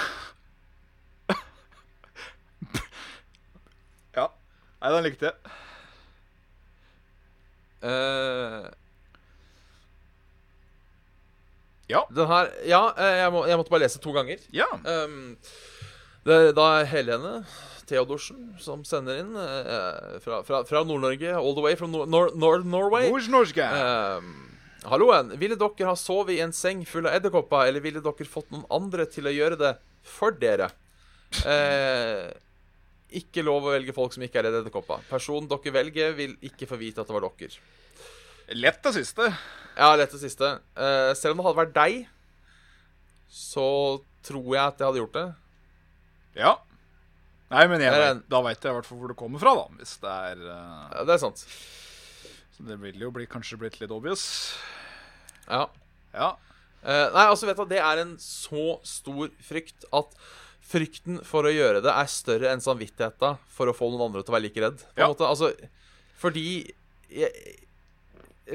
Nei, 4.84 4.92
den 4.92 5.06
likte 5.08 5.30
jeg. 5.30 5.52
Uh, 7.84 8.72
Ja. 11.92 12.06
den 12.16 12.28
her 12.28 12.50
Ja, 12.66 12.82
eh, 12.96 13.18
jeg, 13.22 13.32
må, 13.34 13.44
jeg 13.46 13.60
måtte 13.60 13.72
bare 13.74 13.84
lese 13.84 14.00
to 14.02 14.14
ganger. 14.16 14.40
Ja. 14.56 14.68
Um, 14.84 15.36
det 16.24 16.36
er 16.36 16.54
da 16.56 16.68
Helene 16.88 17.34
Theodorsen 17.90 18.54
som 18.64 18.86
sender 18.88 19.20
inn 19.20 19.34
uh, 19.36 20.16
fra, 20.24 20.40
fra, 20.48 20.62
fra 20.68 20.84
Nord-Norge, 20.88 21.34
all 21.36 21.56
the 21.58 21.64
way 21.66 21.76
from 21.76 21.92
Nor 21.92 22.32
Nor 22.36 22.64
Norway. 22.64 23.10
Nord-norske. 23.12 23.68
Um, 23.68 24.32
halloen. 24.88 25.34
Ville 25.40 25.60
dere 25.60 25.90
ha 25.92 25.96
sovet 26.00 26.38
i 26.38 26.42
en 26.44 26.56
seng 26.56 26.86
full 26.88 27.08
av 27.08 27.20
edderkopper, 27.20 27.68
eller 27.68 27.84
ville 27.84 28.04
dere 28.04 28.30
fått 28.32 28.52
noen 28.56 28.64
andre 28.72 29.06
til 29.12 29.28
å 29.28 29.36
gjøre 29.36 29.60
det 29.60 29.74
for 30.08 30.36
dere? 30.40 30.72
Eh, 31.48 32.32
ikke 33.20 33.44
lov 33.46 33.68
å 33.68 33.74
velge 33.76 33.96
folk 33.96 34.16
som 34.16 34.24
ikke 34.26 34.42
er 34.42 34.48
redd 34.48 34.60
edderkopper. 34.62 35.04
Personen 35.10 35.50
dere 35.52 35.74
velger, 35.76 36.16
vil 36.18 36.36
ikke 36.46 36.68
få 36.70 36.80
vite 36.82 37.04
at 37.04 37.10
det 37.10 37.16
var 37.16 37.28
dere. 37.28 37.62
Lett 38.60 38.82
det 38.84 38.94
siste. 38.98 39.30
Ja, 39.78 39.94
lett 39.98 40.12
det 40.14 40.22
siste. 40.22 40.50
Uh, 40.78 41.14
selv 41.18 41.34
om 41.34 41.42
det 41.42 41.48
hadde 41.48 41.62
vært 41.62 41.78
deg, 41.78 42.04
så 43.34 43.68
tror 44.26 44.50
jeg 44.54 44.62
at 44.64 44.80
jeg 44.80 44.88
hadde 44.90 45.02
gjort 45.02 45.18
det. 45.18 45.26
Ja. 46.38 46.54
Nei, 47.54 47.66
men 47.70 47.82
jeg 47.84 48.06
en- 48.10 48.24
da 48.30 48.42
veit 48.42 48.62
jeg 48.62 48.72
i 48.72 48.78
hvert 48.78 48.88
fall 48.90 49.00
hvor 49.02 49.14
det 49.14 49.20
kommer 49.20 49.42
fra, 49.42 49.54
da. 49.58 49.66
Hvis 49.80 49.98
det 50.02 50.14
er 50.14 50.44
uh... 50.44 50.86
Ja, 50.94 51.04
det 51.08 51.16
er 51.16 51.24
sant. 51.24 51.44
Så 52.54 52.66
det 52.68 52.78
vil 52.82 53.02
jo 53.02 53.12
bli, 53.14 53.26
kanskje 53.30 53.60
blitt 53.62 53.80
litt 53.82 53.94
obvious. 53.94 54.26
Ja. 55.48 55.68
Ja. 56.14 56.34
Uh, 56.84 57.10
nei, 57.14 57.26
altså, 57.30 57.48
vet 57.48 57.58
du, 57.58 57.66
det 57.70 57.82
er 57.82 58.02
en 58.02 58.16
så 58.22 58.78
stor 58.86 59.32
frykt 59.42 59.86
at 59.96 60.18
frykten 60.74 61.20
for 61.28 61.46
å 61.46 61.54
gjøre 61.54 61.82
det 61.86 61.92
er 61.94 62.10
større 62.12 62.50
enn 62.54 62.62
samvittigheten 62.64 63.38
for 63.54 63.70
å 63.70 63.76
få 63.78 63.92
noen 63.94 64.08
andre 64.10 64.24
til 64.26 64.34
å 64.34 64.38
være 64.38 64.48
like 64.48 64.64
redd. 64.66 64.80
På 64.82 64.98
en 64.98 65.04
Ja. 65.06 65.12
måte, 65.14 65.28
altså, 65.30 65.52
fordi 66.18 66.46
jeg, 67.14 67.32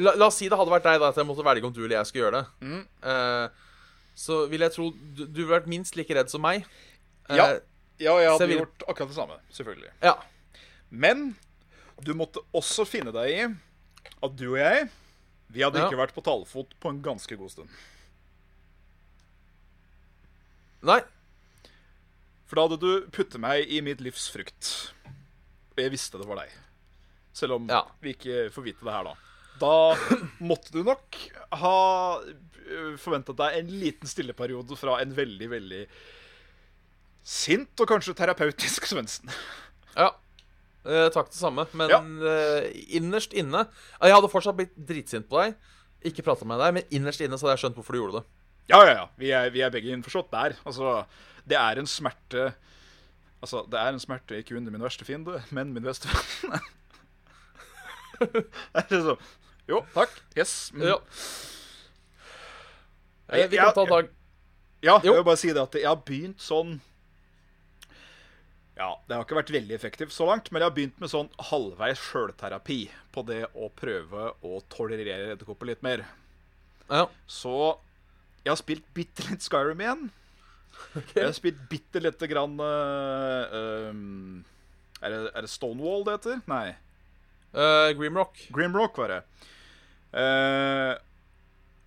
la, 0.03 0.13
la 0.19 0.27
oss 0.27 0.37
si 0.41 0.49
det 0.51 0.59
hadde 0.59 0.73
vært 0.75 0.87
deg, 0.89 1.01
da, 1.01 1.09
at 1.13 1.17
jeg 1.21 1.27
måtte 1.29 1.47
velge 1.47 1.67
om 1.69 1.73
du 1.73 1.85
eller 1.85 1.99
jeg 2.01 2.11
skulle 2.11 2.25
gjøre 2.27 2.41
det. 2.43 2.69
Mm. 2.69 2.85
Eh, 3.13 3.49
så 4.19 4.41
vil 4.51 4.61
jeg 4.67 4.75
tro 4.75 4.91
du, 4.91 5.25
du 5.27 5.41
ville 5.45 5.53
vært 5.55 5.69
minst 5.71 5.95
like 5.97 6.11
redd 6.19 6.31
som 6.33 6.43
meg. 6.43 6.65
Eh, 7.31 7.37
Ja. 7.37 7.49
Ja, 7.99 8.13
jeg 8.23 8.31
hadde 8.31 8.47
vil- 8.47 8.59
gjort 8.61 8.83
akkurat 8.89 9.09
det 9.11 9.17
samme. 9.17 9.39
Selvfølgelig. 9.53 9.91
ja. 10.03 10.17
Men 10.91 11.37
du 12.03 12.15
måtte 12.15 12.39
også 12.55 12.87
finne 12.87 13.11
deg 13.13 13.31
i 13.31 13.43
at 14.23 14.37
du 14.37 14.53
og 14.53 14.59
jeg 14.59 14.89
Vi 15.51 15.63
hadde 15.65 15.79
Ja. 15.81 15.89
ikke 15.89 15.97
vært 15.99 16.13
på 16.15 16.23
talefot 16.23 16.75
på 16.81 16.91
en 16.91 17.01
ganske 17.03 17.37
god 17.37 17.51
stund. 17.51 17.69
Nei. 20.83 21.01
For 22.49 22.57
da 22.57 22.65
hadde 22.67 22.81
du 22.81 23.07
puttet 23.13 23.41
meg 23.43 23.69
i 23.69 23.81
mitt 23.85 24.01
livs 24.01 24.29
frukt. 24.33 24.71
Og 25.77 25.83
jeg 25.85 25.93
visste 25.93 26.19
det 26.21 26.27
var 26.31 26.41
deg. 26.43 26.53
Selv 27.37 27.59
om 27.59 27.69
Ja. 27.71 27.83
vi 28.03 28.15
ikke 28.17 28.49
får 28.51 28.65
vite 28.65 28.85
det 28.89 28.93
her, 28.95 29.05
da. 29.05 29.15
Da 29.61 29.95
måtte 30.41 30.73
du 30.73 30.83
nok 30.87 31.17
ha 31.53 31.75
forventa 33.01 33.35
deg 33.37 33.59
en 33.63 33.71
liten 33.81 34.09
stilleperiode 34.11 34.77
fra 34.77 34.99
en 35.03 35.13
veldig, 35.17 35.49
veldig 35.51 35.83
sint 37.29 37.81
og 37.83 37.89
kanskje 37.91 38.15
terapeutisk 38.17 38.87
Svendsen. 38.91 39.31
Ja. 39.97 40.11
Eh, 40.89 41.09
takk 41.13 41.29
det 41.33 41.37
samme. 41.41 41.67
Men 41.77 41.91
Ja. 41.93 42.01
eh, 42.01 42.71
innerst 42.97 43.33
inne 43.37 43.67
Jeg 44.01 44.13
hadde 44.15 44.31
fortsatt 44.33 44.57
blitt 44.57 44.75
dritsint 44.77 45.29
på 45.29 45.43
deg. 45.43 45.57
Ikke 46.05 46.23
prata 46.25 46.47
med 46.47 46.61
deg, 46.63 46.75
men 46.75 46.83
innerst 46.95 47.21
inne 47.21 47.37
så 47.37 47.47
hadde 47.49 47.59
jeg 47.59 47.65
skjønt 47.67 47.77
hvorfor 47.81 47.93
du 47.93 47.99
gjorde 48.01 48.21
det. 48.23 48.27
Ja, 48.69 48.83
ja, 48.85 48.93
ja. 48.93 49.05
Vi 49.17 49.31
er, 49.33 49.51
vi 49.55 49.63
er 49.65 49.73
begge 49.73 49.93
innforstått 49.95 50.31
der. 50.33 50.57
Altså, 50.69 51.03
det 51.49 51.57
er 51.57 51.81
en 51.81 51.89
smerte 51.89 52.51
Altså, 53.39 53.63
det 53.71 53.79
er 53.79 53.95
en 53.95 54.03
smerte 54.03 54.35
ikke 54.41 54.57
under 54.59 54.75
min 54.75 54.83
verste 54.83 55.07
fiende, 55.07 55.39
men 55.55 55.71
min 55.71 55.85
beste 55.87 56.11
venn. 56.11 56.57
Det 58.19 58.33
sånn? 58.35 58.89
liksom 58.91 59.21
Jo, 59.71 59.85
takk. 59.95 60.17
Yes. 60.35 60.55
Mm. 60.75 60.89
Ja. 60.89 60.97
Jeg, 63.29 63.51
vi 63.53 63.61
kan 63.61 63.75
ta 63.77 63.85
dag 63.87 64.09
Ja, 64.83 64.97
jeg 65.05 65.13
vil 65.13 65.27
bare 65.27 65.39
si 65.39 65.53
det 65.53 65.63
at 65.63 65.77
jeg 65.77 65.87
har 65.87 66.01
begynt 66.03 66.41
sånn 66.43 66.79
Ja, 68.79 68.95
det 69.07 69.15
har 69.15 69.27
ikke 69.27 69.39
vært 69.39 69.53
veldig 69.53 69.75
effektivt 69.77 70.15
så 70.15 70.27
langt, 70.27 70.51
men 70.51 70.63
jeg 70.63 70.71
har 70.71 70.75
begynt 70.75 71.01
med 71.03 71.13
sånn 71.13 71.31
halvveis 71.51 72.01
sjølterapi 72.09 72.81
på 73.15 73.25
det 73.29 73.43
å 73.55 73.71
prøve 73.75 74.33
å 74.47 74.61
tolerere 74.71 75.33
edderkopper 75.35 75.67
litt 75.71 75.83
mer. 75.83 76.05
Ja. 76.87 77.09
Så 77.27 77.57
jeg 78.49 78.55
har 78.55 78.61
spilt 78.63 78.87
bitte 78.97 79.27
litt 79.29 79.45
Skyrim 79.45 79.83
igjen. 79.85 80.07
Jeg 81.13 81.21
har 81.21 81.35
spilt 81.37 81.59
bitte 81.69 82.01
lite 82.01 82.29
grann 82.31 82.55
uh, 82.57 83.91
um, 83.91 84.39
er, 85.03 85.13
det, 85.13 85.19
er 85.37 85.45
det 85.45 85.51
Stonewall 85.53 86.07
det 86.07 86.15
heter? 86.17 86.39
Nei. 86.49 86.71
Uh, 87.53 87.91
Grimrock. 87.99 88.41
Grimrock 88.55 88.97
var 89.03 89.13
det. 89.13 89.19
Uh, 90.17 90.95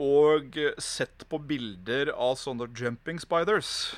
og 0.02 0.60
sett 0.82 1.26
på 1.30 1.40
bilder 1.50 2.12
av 2.14 2.38
sånne 2.38 2.68
jumping 2.78 3.18
spiders. 3.22 3.96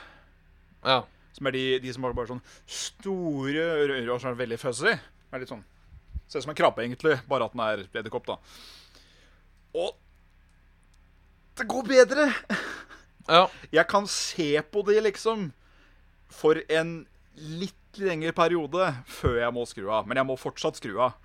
Ja. 0.87 1.01
Som 1.35 1.49
er 1.49 1.57
de, 1.57 1.65
de 1.83 1.91
som 1.95 2.07
har 2.07 2.15
bare 2.15 2.31
sånn 2.31 2.43
store 2.63 3.67
ører 3.83 4.07
og 4.07 4.23
sånn 4.23 4.39
veldig 4.39 4.61
fuzzy. 4.61 4.95
Er 4.95 5.43
litt 5.43 5.51
sånn 5.51 5.65
Ser 6.31 6.39
ut 6.39 6.45
som 6.45 6.53
en 6.53 6.57
krabbe, 6.57 6.81
egentlig, 6.81 7.17
bare 7.29 7.45
at 7.45 7.53
den 7.53 7.61
er 7.61 7.81
edderkopp, 7.99 8.23
da. 8.25 8.37
Og 9.75 9.91
det 11.59 11.69
går 11.69 11.87
bedre! 11.89 12.29
Ja. 13.29 13.47
Jeg 13.71 13.87
kan 13.87 14.07
se 14.09 14.49
på 14.71 14.83
de, 14.87 14.97
liksom, 15.05 15.51
for 16.33 16.59
en 16.67 17.03
litt 17.37 17.99
lengre 18.01 18.33
periode 18.35 18.89
før 19.09 19.39
jeg 19.39 19.55
må 19.55 19.65
skru 19.69 19.87
av. 19.87 20.07
Men 20.09 20.19
jeg 20.19 20.27
må 20.27 20.37
fortsatt 20.39 20.79
skru 20.79 20.97
av. 20.97 21.17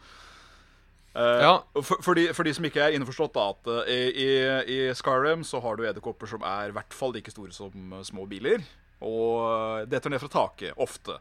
Uh, 1.17 1.41
Ja. 1.43 1.55
for, 1.75 1.99
for, 2.05 2.15
de, 2.15 2.29
for 2.37 2.47
de 2.47 2.53
som 2.55 2.67
ikke 2.69 2.85
er 2.85 2.95
innforstått, 2.95 3.35
da, 3.35 3.49
at 3.51 3.71
eh, 3.89 4.11
i, 4.13 4.29
i, 4.71 4.79
Skyrim 4.95 5.43
så 5.43 5.59
har 5.65 5.79
du 5.79 5.87
edderkopper 5.89 6.31
som 6.31 6.45
er 6.47 6.71
i 6.71 6.77
hvert 6.77 6.95
fall 6.95 7.17
like 7.17 7.33
store 7.33 7.55
som 7.57 7.97
eh, 7.97 8.05
små 8.07 8.29
biler. 8.31 8.63
Og 9.03 9.89
detter 9.91 10.13
ned 10.13 10.23
fra 10.23 10.31
taket, 10.31 10.77
ofte. 10.79 11.17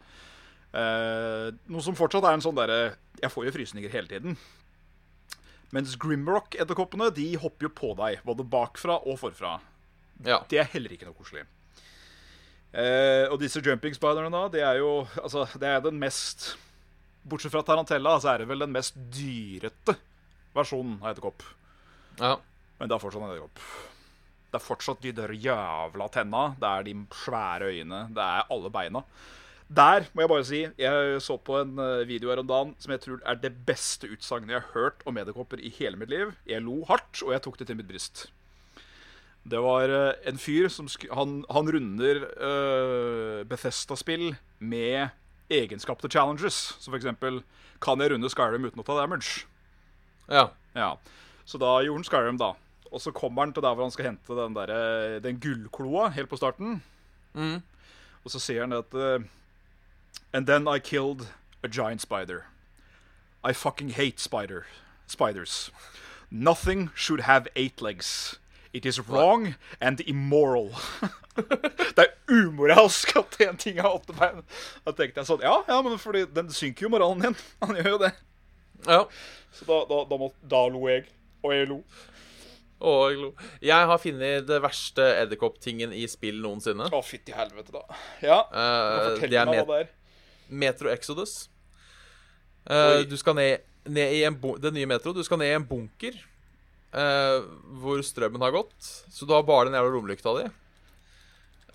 Uh, 0.67 1.55
noe 1.71 1.81
som 1.81 1.95
fortsatt 1.97 2.25
er 2.27 2.35
en 2.35 2.41
sånn 2.43 2.57
derre 2.57 2.97
Jeg 3.21 3.31
får 3.31 3.45
jo 3.47 3.53
frysninger 3.55 3.93
hele 3.93 4.09
tiden. 4.11 4.35
Mens 5.75 5.97
Grimrock-edderkoppene 5.99 7.09
de 7.15 7.27
hopper 7.41 7.67
jo 7.67 7.73
på 7.75 7.89
deg, 7.99 8.21
både 8.27 8.45
bakfra 8.47 8.99
og 9.03 9.19
forfra. 9.19 9.57
ja. 10.23 10.39
Det 10.49 10.61
er 10.61 10.69
heller 10.71 10.93
ikke 10.95 11.09
noe 11.09 11.17
koselig. 11.17 11.43
Eh, 12.71 13.25
og 13.31 13.39
disse 13.41 13.61
jumping 13.63 13.95
spiderne, 13.95 14.29
da, 14.31 14.47
det 14.51 14.61
er 14.61 14.79
jo 14.81 15.07
Altså, 15.23 15.45
det 15.57 15.69
er 15.71 15.79
den 15.81 15.97
mest 16.01 16.57
Bortsett 17.27 17.51
fra 17.51 17.63
Tarantella, 17.65 18.17
så 18.19 18.33
er 18.33 18.43
det 18.43 18.47
vel 18.51 18.59
den 18.63 18.71
mest 18.75 18.95
dyrete 19.11 19.95
versjonen 20.55 20.97
av 21.01 21.11
edderkopp. 21.11 21.43
ja. 22.21 22.37
Men 22.77 22.87
det 22.89 22.93
er 22.93 23.01
fortsatt 23.01 23.23
en 23.23 23.31
edderkopp. 23.31 23.61
Det 24.51 24.57
er 24.59 24.63
fortsatt 24.63 24.99
de 25.01 25.11
der 25.17 25.31
jævla 25.33 26.05
tenna. 26.13 26.43
Det 26.61 26.69
er 26.69 26.83
de 26.85 26.93
svære 27.23 27.71
øyene. 27.73 28.03
Det 28.13 28.21
er 28.21 28.51
alle 28.53 28.69
beina. 28.69 29.01
Der 29.67 30.05
må 30.15 30.23
jeg 30.23 30.31
bare 30.31 30.45
si 30.47 30.59
Jeg 30.79 31.21
så 31.23 31.35
på 31.43 31.57
en 31.59 31.75
eh, 31.83 32.07
video 32.07 32.31
her 32.31 32.39
om 32.39 32.47
dagen 32.47 32.73
som 32.79 32.93
jeg 32.93 33.01
tror 33.03 33.19
er 33.27 33.39
det 33.41 33.51
beste 33.67 34.07
utsagnet 34.07 34.53
jeg 34.53 34.63
har 34.63 34.73
hørt 34.73 35.03
om 35.05 35.17
edderkopper 35.19 35.59
i 35.59 35.71
hele 35.75 35.99
mitt 35.99 36.11
liv. 36.11 36.31
Jeg 36.47 36.63
lo 36.63 36.85
hardt, 36.87 37.19
og 37.25 37.33
jeg 37.35 37.43
tok 37.43 37.59
det 37.59 37.67
til 37.67 37.79
mitt 37.79 37.89
bryst. 37.89 38.29
Det 39.47 39.59
var 39.63 39.91
eh, 39.91 40.15
en 40.27 40.39
fyr 40.39 40.71
som 40.71 40.87
han, 41.11 41.41
han 41.51 41.71
runder 41.71 42.23
uh, 42.39 43.43
Bethesda-spill 43.47 44.37
med 44.59 45.11
egenskapte 45.51 46.09
challenges. 46.11 46.77
Så 46.79 46.91
for 46.91 46.99
eksempel 46.99 47.43
Kan 47.83 48.01
jeg 48.01 48.11
runde 48.11 48.31
Skyrim 48.31 48.65
uten 48.65 48.81
å 48.81 48.87
ta 48.87 48.95
damage? 48.97 49.45
Ja. 50.31 50.49
Ja. 50.75 50.95
Så 51.45 51.59
da 51.59 51.77
gjorde 51.83 52.01
han 52.01 52.07
Skyrim, 52.07 52.39
da. 52.39 52.53
Og 52.87 53.03
så 53.03 53.11
kommer 53.11 53.43
han 53.43 53.53
til 53.53 53.63
der 53.63 53.75
hvor 53.75 53.83
han 53.83 53.93
skal 53.93 54.13
hente 54.13 54.35
den, 54.35 54.55
der, 54.55 55.19
den 55.23 55.39
gullkloa 55.43 56.07
helt 56.15 56.31
på 56.31 56.39
starten. 56.39 56.79
Mm. 57.35 57.59
Og 58.23 58.31
så 58.33 58.41
ser 58.43 58.65
han 58.65 58.75
at 58.75 58.95
eh, 58.97 59.27
And 60.33 60.47
then 60.47 60.67
I 60.67 60.79
killed 60.79 61.27
a 61.63 61.67
giant 61.67 62.01
spider. 62.01 62.45
I 63.43 63.53
fucking 63.53 63.89
hate 63.89 64.19
spider 64.19 64.65
spiders. 65.07 65.71
Nothing 66.29 66.91
should 66.93 67.21
have 67.21 67.47
eight 67.55 67.81
legs. 67.81 68.37
It 68.73 68.85
is 68.85 68.99
wrong 68.99 69.55
and 69.81 70.01
immoral. 70.01 70.71
det 71.95 72.03
er 72.03 72.13
umoralsk 72.27 73.15
at 73.15 73.37
en 73.41 73.57
ting 73.57 73.79
har 73.81 73.95
åtte 73.95 74.13
bein. 74.13 74.43
Da 74.85 74.91
tenkte 74.91 75.21
jeg 75.21 75.29
sånn 75.29 75.41
Ja, 75.45 75.61
ja, 75.67 75.79
men 75.81 75.97
fordi 76.01 76.25
den 76.35 76.51
synker 76.53 76.85
jo 76.85 76.91
moralen 76.93 77.23
din. 77.23 77.37
Han 77.63 77.79
gjør 77.79 77.89
jo 77.95 78.01
det. 78.03 78.11
ja. 78.85 79.01
Så 79.55 79.65
da, 79.65 79.79
da, 79.89 80.03
da, 80.09 80.19
må, 80.19 80.29
da 80.43 80.65
lo 80.69 80.83
jeg. 80.91 81.07
Og 81.41 81.55
jeg 81.55 81.69
lo. 81.71 81.79
Å, 82.77 82.93
jeg 83.63 83.89
har 83.89 84.01
funnet 84.01 84.45
det 84.45 84.59
verste 84.61 85.05
edderkopptingen 85.23 85.95
i 85.97 86.03
spill 86.09 86.37
noensinne. 86.43 86.89
Å, 86.93 87.01
fytti 87.05 87.33
helvete, 87.33 87.73
da. 87.73 88.01
Ja. 88.21 88.41
uh, 88.51 89.13
Fortell 89.15 89.33
det 89.33 89.41
er 89.41 89.49
meg 89.49 89.63
hva 89.63 89.69
det 89.71 89.79
er. 89.85 89.89
Metro 90.47 90.91
Exodus. 90.93 91.39
Uh, 92.69 93.01
du 93.07 93.17
skal 93.17 93.37
ned, 93.39 93.65
ned 93.89 94.13
i 94.13 94.21
en 94.27 94.37
det 94.61 94.73
nye 94.75 94.89
Metro. 94.89 95.15
Du 95.15 95.23
skal 95.25 95.41
ned 95.41 95.51
i 95.51 95.57
en 95.57 95.65
bunker 95.67 96.15
uh, 96.93 97.41
hvor 97.81 98.03
strømmen 98.05 98.45
har 98.45 98.53
gått. 98.55 98.77
Så 99.09 99.25
du 99.25 99.33
har 99.33 99.47
bare 99.47 99.71
den 99.71 99.79
jævla 99.79 99.97
romlykta 99.97 100.37
di. 100.37 100.47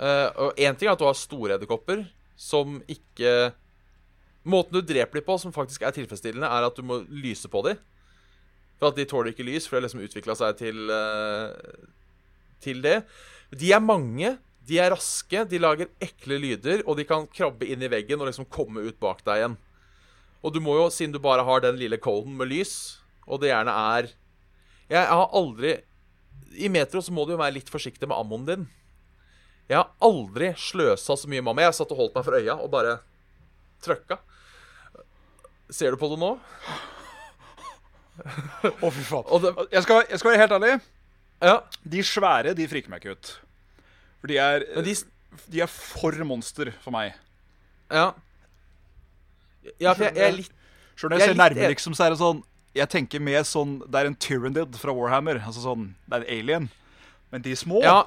Eh, 0.03 0.29
og 0.41 0.59
én 0.59 0.75
ting 0.75 0.89
er 0.89 0.97
at 0.97 1.01
du 1.01 1.07
har 1.07 1.19
store 1.19 1.59
edderkopper 1.59 2.07
som 2.39 2.81
ikke 2.91 3.53
Måten 4.43 4.75
du 4.75 4.81
dreper 4.83 5.21
dem 5.21 5.23
på, 5.23 5.37
som 5.39 5.53
faktisk 5.55 5.85
er 5.87 5.93
tilfredsstillende, 5.95 6.49
er 6.51 6.65
at 6.67 6.75
du 6.75 6.83
må 6.83 6.97
lyse 7.07 7.47
på 7.47 7.61
dem. 7.63 7.79
For 8.83 8.91
at 8.91 8.97
de 8.99 9.05
tåler 9.07 9.31
ikke 9.31 9.45
lys, 9.47 9.69
for 9.69 9.77
det 9.77 9.79
har 9.79 9.85
liksom 9.87 10.01
utvikla 10.03 10.35
seg 10.35 10.57
til, 10.59 10.79
eh, 10.91 11.53
til 12.65 12.81
det. 12.83 12.97
De 13.55 13.69
er 13.71 13.79
mange, 13.79 14.33
de 14.67 14.79
er 14.83 14.91
raske, 14.91 15.45
de 15.47 15.61
lager 15.63 15.87
ekle 16.03 16.35
lyder, 16.43 16.83
og 16.83 16.97
de 16.99 17.05
kan 17.07 17.29
krabbe 17.31 17.69
inn 17.71 17.79
i 17.79 17.91
veggen 17.93 18.19
og 18.19 18.27
liksom 18.27 18.49
komme 18.51 18.83
ut 18.83 18.99
bak 18.99 19.23
deg 19.23 19.39
igjen. 19.39 19.55
Og 20.43 20.51
du 20.51 20.59
må 20.59 20.75
jo, 20.81 20.89
siden 20.91 21.15
du 21.15 21.21
bare 21.23 21.45
har 21.47 21.63
den 21.63 21.79
lille 21.79 22.01
colden 22.03 22.35
med 22.35 22.51
lys, 22.51 22.99
og 23.31 23.39
det 23.45 23.53
gjerne 23.53 23.71
er 23.71 24.11
Jeg 24.91 25.07
har 25.07 25.29
aldri 25.31 25.77
I 26.59 26.69
Metro 26.69 27.01
så 27.01 27.13
må 27.15 27.23
du 27.25 27.37
jo 27.37 27.39
være 27.39 27.55
litt 27.55 27.71
forsiktig 27.71 28.09
med 28.09 28.19
ammoen 28.19 28.49
din. 28.49 28.65
Jeg 29.71 29.79
har 29.79 29.93
aldri 30.03 30.51
sløsa 30.59 31.15
så 31.17 31.31
mye 31.31 31.41
med 31.41 31.55
ammo. 31.55 31.63
Jeg 31.63 31.79
satt 31.79 31.95
og 31.95 32.01
holdt 32.03 32.19
meg 32.19 32.27
for 32.27 32.35
øya 32.37 32.59
og 32.59 32.73
bare 32.75 32.99
trøkka. 33.81 34.19
Ser 35.71 35.95
du 35.95 36.03
på 36.03 36.11
det 36.11 36.19
nå? 36.19 36.35
Å, 38.83 38.91
fy 38.93 39.03
faen. 39.09 39.25
Det, 39.43 39.53
Jeg 39.73 39.83
skal, 39.87 40.03
jeg 40.11 40.21
skal 40.21 40.31
være 40.35 40.43
helt 40.45 40.55
ærlig. 40.59 40.73
ja, 41.43 41.55
De 41.95 42.03
svære 42.07 42.53
de 42.59 42.67
friker 42.69 42.93
meg 42.93 43.03
ikke 43.03 43.17
ut. 43.17 43.31
For 44.21 44.31
de 44.33 44.39
er, 44.39 44.67
de 44.85 44.95
de 45.49 45.63
er 45.65 45.71
for 45.73 46.13
monster 46.29 46.69
for 46.85 46.93
meg. 46.93 47.15
Ja. 47.91 48.11
Ja, 49.81 49.95
for 49.95 50.05
jeg, 50.05 50.17
jeg 50.19 50.27
er 50.27 50.35
litt 50.37 50.51
Sjøl 50.99 51.13
når 51.13 51.17
Jeg 51.17 51.23
jeg, 51.23 51.29
er 51.31 51.33
ser 51.33 51.39
nærmere, 51.41 51.69
liksom, 51.73 51.95
så 51.97 52.05
er 52.05 52.13
det 52.13 52.19
sånn 52.21 52.41
Jeg 52.77 52.89
tenker 52.93 53.23
mer 53.23 53.45
sånn 53.47 53.77
Det 53.87 54.01
er 54.01 54.09
en 54.11 54.17
Tyrandid 54.19 54.77
fra 54.81 54.93
Warhammer. 54.97 55.39
Altså 55.41 55.63
sånn 55.65 55.87
Det 56.05 56.19
er 56.19 56.25
en 56.27 56.33
alien. 56.39 56.67
Men 57.33 57.45
de 57.47 57.55
små 57.57 57.81
Ja. 57.85 58.01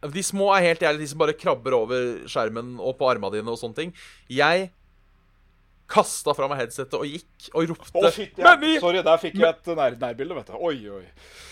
De 0.00 0.22
små 0.24 0.48
er 0.56 0.64
helt 0.64 0.80
jævlig, 0.84 1.04
de 1.04 1.08
som 1.12 1.20
bare 1.20 1.34
krabber 1.36 1.74
over 1.76 2.04
skjermen 2.30 2.74
og 2.80 2.94
på 2.96 3.08
armene 3.10 3.34
dine 3.36 3.52
og 3.52 3.58
sånne 3.60 3.76
ting. 3.76 3.90
Jeg 4.32 4.70
kasta 5.90 6.34
fra 6.36 6.48
meg 6.50 6.62
headsetet 6.62 6.96
og 6.98 7.06
gikk 7.08 7.50
og 7.54 7.72
ropte 7.72 7.98
oh, 7.98 8.10
shit, 8.14 8.36
ja. 8.38 8.52
Men 8.52 8.68
i 8.68 8.78
Sorry, 8.82 9.02
der 9.06 9.20
fikk 9.22 9.38
jeg 9.40 9.48
et 9.50 9.70
nær, 9.74 9.96
nærbilde, 10.00 10.36
vet 10.38 10.52
du. 10.52 10.58
Oi, 10.58 10.76
oi. 11.00 11.04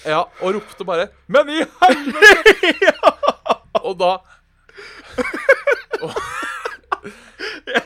Ja, 0.06 0.24
og 0.40 0.58
ropte 0.58 0.86
bare 0.86 1.08
Men 1.26 1.50
i 1.52 1.62
helvete! 1.82 2.92
Og 3.88 3.98
da 3.98 4.18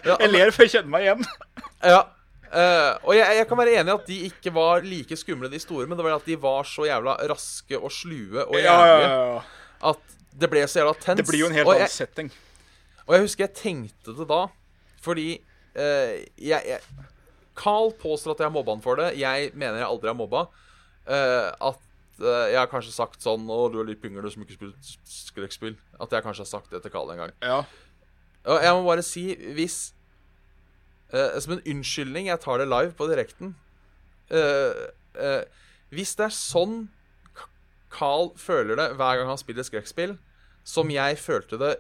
Ja, 0.05 0.17
Jeg 0.23 0.33
ler 0.33 0.53
for 0.53 0.67
jeg 0.67 0.77
kjenner 0.77 0.93
meg 0.93 1.07
igjen. 1.07 1.25
Ja. 1.83 2.03
Uh, 2.53 3.09
og 3.09 3.15
jeg, 3.17 3.37
jeg 3.39 3.47
kan 3.49 3.59
være 3.59 3.77
enig 3.81 3.89
i 3.89 3.95
at 3.95 4.09
de 4.11 4.17
ikke 4.29 4.51
var 4.53 4.83
like 4.85 5.17
skumle, 5.17 5.49
de 5.49 5.61
store, 5.63 5.87
men 5.89 5.97
det 5.97 6.05
var 6.05 6.19
at 6.19 6.27
de 6.29 6.37
var 6.37 6.67
så 6.69 6.85
jævla 6.85 7.15
raske 7.31 7.79
og 7.79 7.89
slue 7.95 8.43
og 8.45 8.59
jævlige 8.59 9.07
ja, 9.09 9.23
ja. 9.33 9.39
at 9.89 10.19
det 10.43 10.51
ble 10.53 10.67
så 10.69 10.83
jævla 10.83 10.93
tens. 11.01 11.23
Det 11.23 11.27
blir 11.31 11.41
jo 11.41 11.49
en 11.49 11.57
helt 11.57 11.73
annen 11.73 11.93
setting. 11.95 12.29
Og 13.07 13.17
jeg 13.17 13.25
husker 13.25 13.47
jeg 13.47 13.55
tenkte 13.57 14.15
det 14.19 14.29
da, 14.29 14.43
fordi 15.03 15.27
jeg, 15.75 16.61
jeg 16.69 16.81
Carl 17.59 17.93
påstår 18.01 18.35
at 18.35 18.43
jeg 18.43 18.49
har 18.49 18.55
mobba 18.55 18.75
han 18.75 18.85
for 18.85 18.99
det. 18.99 19.13
Jeg 19.21 19.53
mener 19.55 19.81
jeg 19.83 19.89
aldri 19.89 20.11
har 20.11 20.19
mobba. 20.19 20.47
Eh, 21.07 21.49
at 21.53 22.23
eh, 22.23 22.53
jeg 22.53 22.59
har 22.59 22.71
kanskje 22.71 22.95
sagt 22.95 23.25
sånn 23.25 23.49
'Å, 23.49 23.69
du 23.73 23.81
er 23.81 23.91
litt 23.91 24.03
pingle 24.03 24.31
som 24.31 24.45
ikke 24.45 24.57
spiller 24.57 24.77
skrekkspill'. 25.05 25.79
At 26.01 26.13
jeg 26.13 26.25
kanskje 26.25 26.47
har 26.47 26.53
sagt 26.53 26.71
det 26.71 26.83
til 26.83 26.95
Carl 26.95 27.11
en 27.13 27.25
gang. 27.25 27.35
Ja. 27.43 27.65
Og 28.45 28.63
jeg 28.63 28.75
må 28.75 28.83
bare 28.87 29.05
si, 29.07 29.37
hvis 29.55 29.95
uh, 31.15 31.39
Som 31.39 31.53
en 31.55 31.63
unnskyldning, 31.63 32.27
jeg 32.27 32.41
tar 32.43 32.59
det 32.59 32.67
live 32.67 32.91
på 32.99 33.07
direkten 33.07 33.55
uh, 34.35 34.91
uh, 35.15 35.45
Hvis 35.95 36.17
det 36.19 36.27
er 36.27 36.35
sånn 36.35 36.89
Carl 37.93 38.33
føler 38.35 38.75
det 38.81 38.89
hver 38.99 39.21
gang 39.21 39.29
han 39.31 39.39
spiller 39.39 39.63
skrekkspill, 39.63 40.17
som 40.65 40.91
jeg 40.91 41.21
følte 41.23 41.61
det 41.61 41.77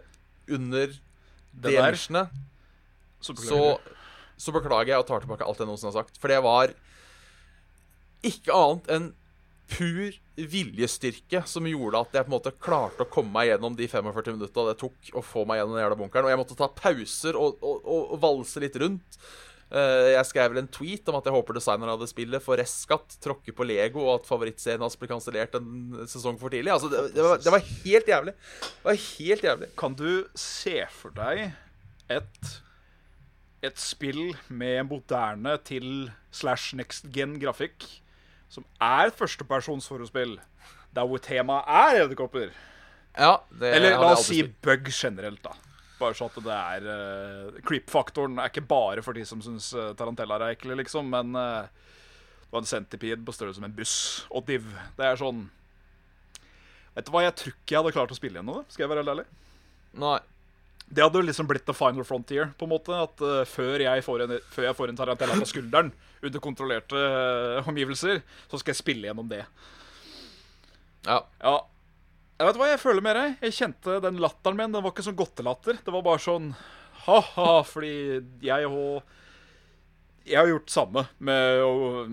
under 0.46 0.94
Det 1.50 1.72
det 1.72 1.72
der. 3.22 3.38
beklager, 3.38 3.78
Så, 3.78 3.94
så, 4.36 4.46
så 4.46 4.54
beklager 4.58 4.94
jeg 4.94 5.02
og 5.02 5.08
tar 5.08 5.24
tilbake 5.24 5.46
alt 5.46 5.62
jeg 5.62 5.70
noensinne 5.70 5.92
har 5.94 6.02
sagt. 6.02 6.18
For 6.20 6.32
det 6.32 6.40
var 6.44 6.74
ikke 8.26 8.54
annet 8.54 8.90
enn 8.94 9.10
pur 9.72 10.18
viljestyrke 10.36 11.42
som 11.48 11.66
gjorde 11.68 12.00
at 12.02 12.16
jeg 12.16 12.26
på 12.26 12.30
en 12.30 12.34
måte 12.34 12.52
klarte 12.60 13.04
å 13.04 13.12
komme 13.12 13.32
meg 13.34 13.50
gjennom 13.50 13.76
de 13.78 13.86
45 13.88 14.36
minutta 14.36 14.66
det 14.68 14.76
tok 14.80 15.12
å 15.16 15.22
få 15.24 15.46
meg 15.48 15.60
gjennom 15.60 15.76
den 15.76 15.84
jævla 15.84 15.98
bunkeren. 16.02 16.28
Og 16.28 16.32
jeg 16.32 16.40
måtte 16.42 16.58
ta 16.58 16.68
pauser 16.76 17.38
og, 17.38 17.56
og, 17.62 17.80
og, 17.82 18.12
og 18.16 18.20
valse 18.22 18.62
litt 18.62 18.76
rundt. 18.80 19.18
Eh, 19.72 20.10
jeg 20.12 20.28
skrev 20.28 20.52
vel 20.52 20.62
en 20.62 20.72
tweet 20.72 21.06
om 21.08 21.16
at 21.16 21.28
jeg 21.28 21.36
håper 21.36 21.56
designeren 21.56 21.94
av 21.94 22.02
det 22.02 22.10
spillet 22.10 22.44
får 22.44 22.60
restskatt, 22.60 23.16
tråkker 23.24 23.56
på 23.56 23.64
Lego, 23.68 24.02
og 24.04 24.18
at 24.18 24.28
favorittserien 24.28 24.84
hans 24.84 24.98
blir 25.00 25.12
kansellert 25.14 25.56
en 25.56 26.02
sesong 26.10 26.36
for 26.40 26.52
tidlig. 26.52 26.74
Altså, 26.74 26.90
det, 26.92 27.06
det, 27.16 27.24
var, 27.24 27.40
det 27.40 27.54
var 27.54 27.64
helt 27.70 28.12
jævlig. 28.12 28.36
Det 28.66 28.90
var 28.90 29.00
helt 29.06 29.48
jævlig. 29.48 29.70
Kan 29.80 29.96
du 29.96 30.10
se 30.36 30.76
for 30.98 31.16
deg 31.16 31.46
et 32.12 32.52
et 33.62 33.78
spill 33.78 34.32
med 34.50 34.88
moderne 34.90 35.56
til 35.66 36.10
slash 36.34 36.74
next 36.78 37.06
gen 37.14 37.36
grafikk 37.42 37.86
som 38.52 38.64
er 38.82 39.08
et 39.08 39.16
førstepersonsforspill, 39.16 40.36
der 40.92 41.08
hvor 41.08 41.20
temaet 41.24 41.68
er 41.72 42.02
edderkopper? 42.02 42.50
Ja, 43.16 43.36
Eller 43.60 43.96
la 43.96 44.12
oss 44.12 44.26
si 44.28 44.42
bug 44.44 44.90
generelt, 44.92 45.40
da. 45.44 45.54
Bare 46.00 46.16
så 46.16 46.26
at 46.28 46.36
det 46.42 46.56
er 46.56 46.86
uh, 46.88 47.60
Creep-faktoren 47.64 48.40
er 48.40 48.50
ikke 48.50 48.64
bare 48.66 49.04
for 49.04 49.16
de 49.16 49.24
som 49.28 49.40
syns 49.44 49.70
uh, 49.76 49.92
tarantellaer 49.96 50.48
er 50.48 50.56
ekle, 50.56 50.76
liksom, 50.80 51.08
men 51.12 51.36
uh, 51.36 51.64
det 51.64 52.52
var 52.52 52.64
en 52.64 52.68
centipede 52.68 53.24
på 53.24 53.36
størrelse 53.36 53.62
med 53.62 53.70
en 53.70 53.76
buss 53.76 53.96
og 54.28 54.44
div. 54.48 54.66
Det 54.98 55.08
er 55.08 55.20
sånn 55.20 55.46
Vet 56.92 57.06
du 57.08 57.14
hva, 57.14 57.22
jeg 57.24 57.32
tror 57.40 57.54
ikke 57.54 57.72
jeg 57.72 57.80
hadde 57.80 57.94
klart 57.96 58.10
å 58.12 58.16
spille 58.18 58.36
gjennom 58.36 58.58
det, 58.58 58.74
skal 58.74 58.84
jeg 58.84 58.90
være 58.90 59.00
helt 59.00 59.12
ærlig. 59.14 59.22
Nei. 60.02 60.18
Det 60.92 61.00
hadde 61.00 61.22
liksom 61.24 61.48
blitt 61.48 61.64
the 61.64 61.72
final 61.72 62.04
frontier, 62.04 62.50
på 62.58 62.66
en 62.68 62.72
måte. 62.74 62.92
At 62.92 63.22
uh, 63.24 63.42
før, 63.48 63.80
jeg 63.80 64.04
en, 64.04 64.34
før 64.52 64.66
jeg 64.68 64.76
får 64.76 64.92
en 64.92 64.98
tarantella 64.98 65.38
på 65.40 65.48
skulderen 65.48 65.92
under 66.22 66.42
kontrollerte 66.44 66.98
uh, 67.00 67.68
omgivelser, 67.70 68.20
så 68.50 68.60
skal 68.60 68.74
jeg 68.74 68.82
spille 68.82 69.08
gjennom 69.08 69.30
det. 69.30 69.46
Ja. 71.08 71.22
Ja. 71.40 71.56
Jeg 72.36 72.48
vet 72.48 72.58
hva 72.60 72.68
jeg 72.72 72.82
føler 72.82 73.04
med 73.04 73.16
deg. 73.16 73.34
Jeg 73.46 73.56
kjente 73.56 73.96
den 74.04 74.20
latteren 74.20 74.58
min. 74.58 74.72
Den 74.74 74.84
var 74.84 74.92
ikke 74.92 75.04
sånn 75.06 75.18
godtelatter. 75.18 75.80
Det 75.80 75.94
var 75.94 76.04
bare 76.04 76.22
sånn 76.22 76.52
ha-ha, 77.06 77.50
fordi 77.66 77.94
jeg 78.44 78.68
og 78.68 79.02
Jeg 80.22 80.38
har 80.38 80.46
gjort 80.46 80.70
samme 80.70 81.02
med, 81.18 81.64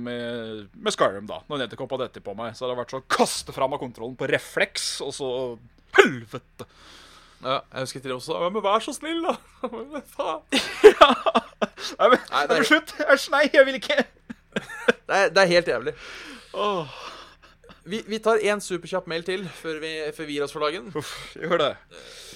med, 0.01 0.69
med 0.73 0.95
Skyrim, 0.95 1.27
da. 1.29 1.43
Når 1.45 1.59
Nettercop 1.61 1.91
hadde 1.93 2.07
dette 2.07 2.23
på 2.25 2.33
meg, 2.33 2.55
så 2.57 2.65
har 2.65 2.71
det 2.71 2.79
vært 2.79 2.95
sånn 2.95 3.05
kaste 3.05 3.53
fra 3.53 3.67
meg 3.69 3.81
kontrollen 3.83 4.15
på 4.17 4.29
refleks, 4.31 4.95
og 5.05 5.13
så 5.13 5.29
Helvete! 5.99 6.65
Ja, 7.43 7.59
jeg 7.71 7.85
husker 7.85 7.99
til 8.03 8.09
det 8.11 8.15
også 8.17 8.39
men 8.51 8.63
vær 8.63 8.81
så 8.83 8.91
snill, 8.93 9.21
da! 9.23 9.35
Men 9.93 10.03
faen. 10.11 10.41
Nei, 11.99 12.07
men, 12.11 12.19
Nei, 12.19 12.31
nei, 12.31 12.41
det 12.47 12.51
er- 12.51 12.57
men 12.59 12.65
slutt! 12.67 12.91
Æsj, 13.13 13.29
nei, 13.31 13.45
jeg 13.53 13.65
vil 13.67 13.77
ikke! 13.79 13.95
Det 13.99 15.15
er, 15.15 15.29
det 15.33 15.41
er 15.41 15.49
helt 15.53 15.67
jævlig. 15.71 15.93
Oh. 16.53 16.87
Vi, 17.89 18.01
vi 18.07 18.19
tar 18.21 18.41
én 18.43 18.59
superkjapp 18.61 19.07
mail 19.09 19.23
til 19.25 19.45
før 19.61 19.79
vi, 19.81 19.91
før 20.13 20.27
vi 20.27 20.35
gir 20.35 20.43
oss 20.45 20.53
for 20.53 20.65
dagen. 20.65 20.89
uff, 20.99 21.13
gjør 21.39 21.57
det. 21.63 21.69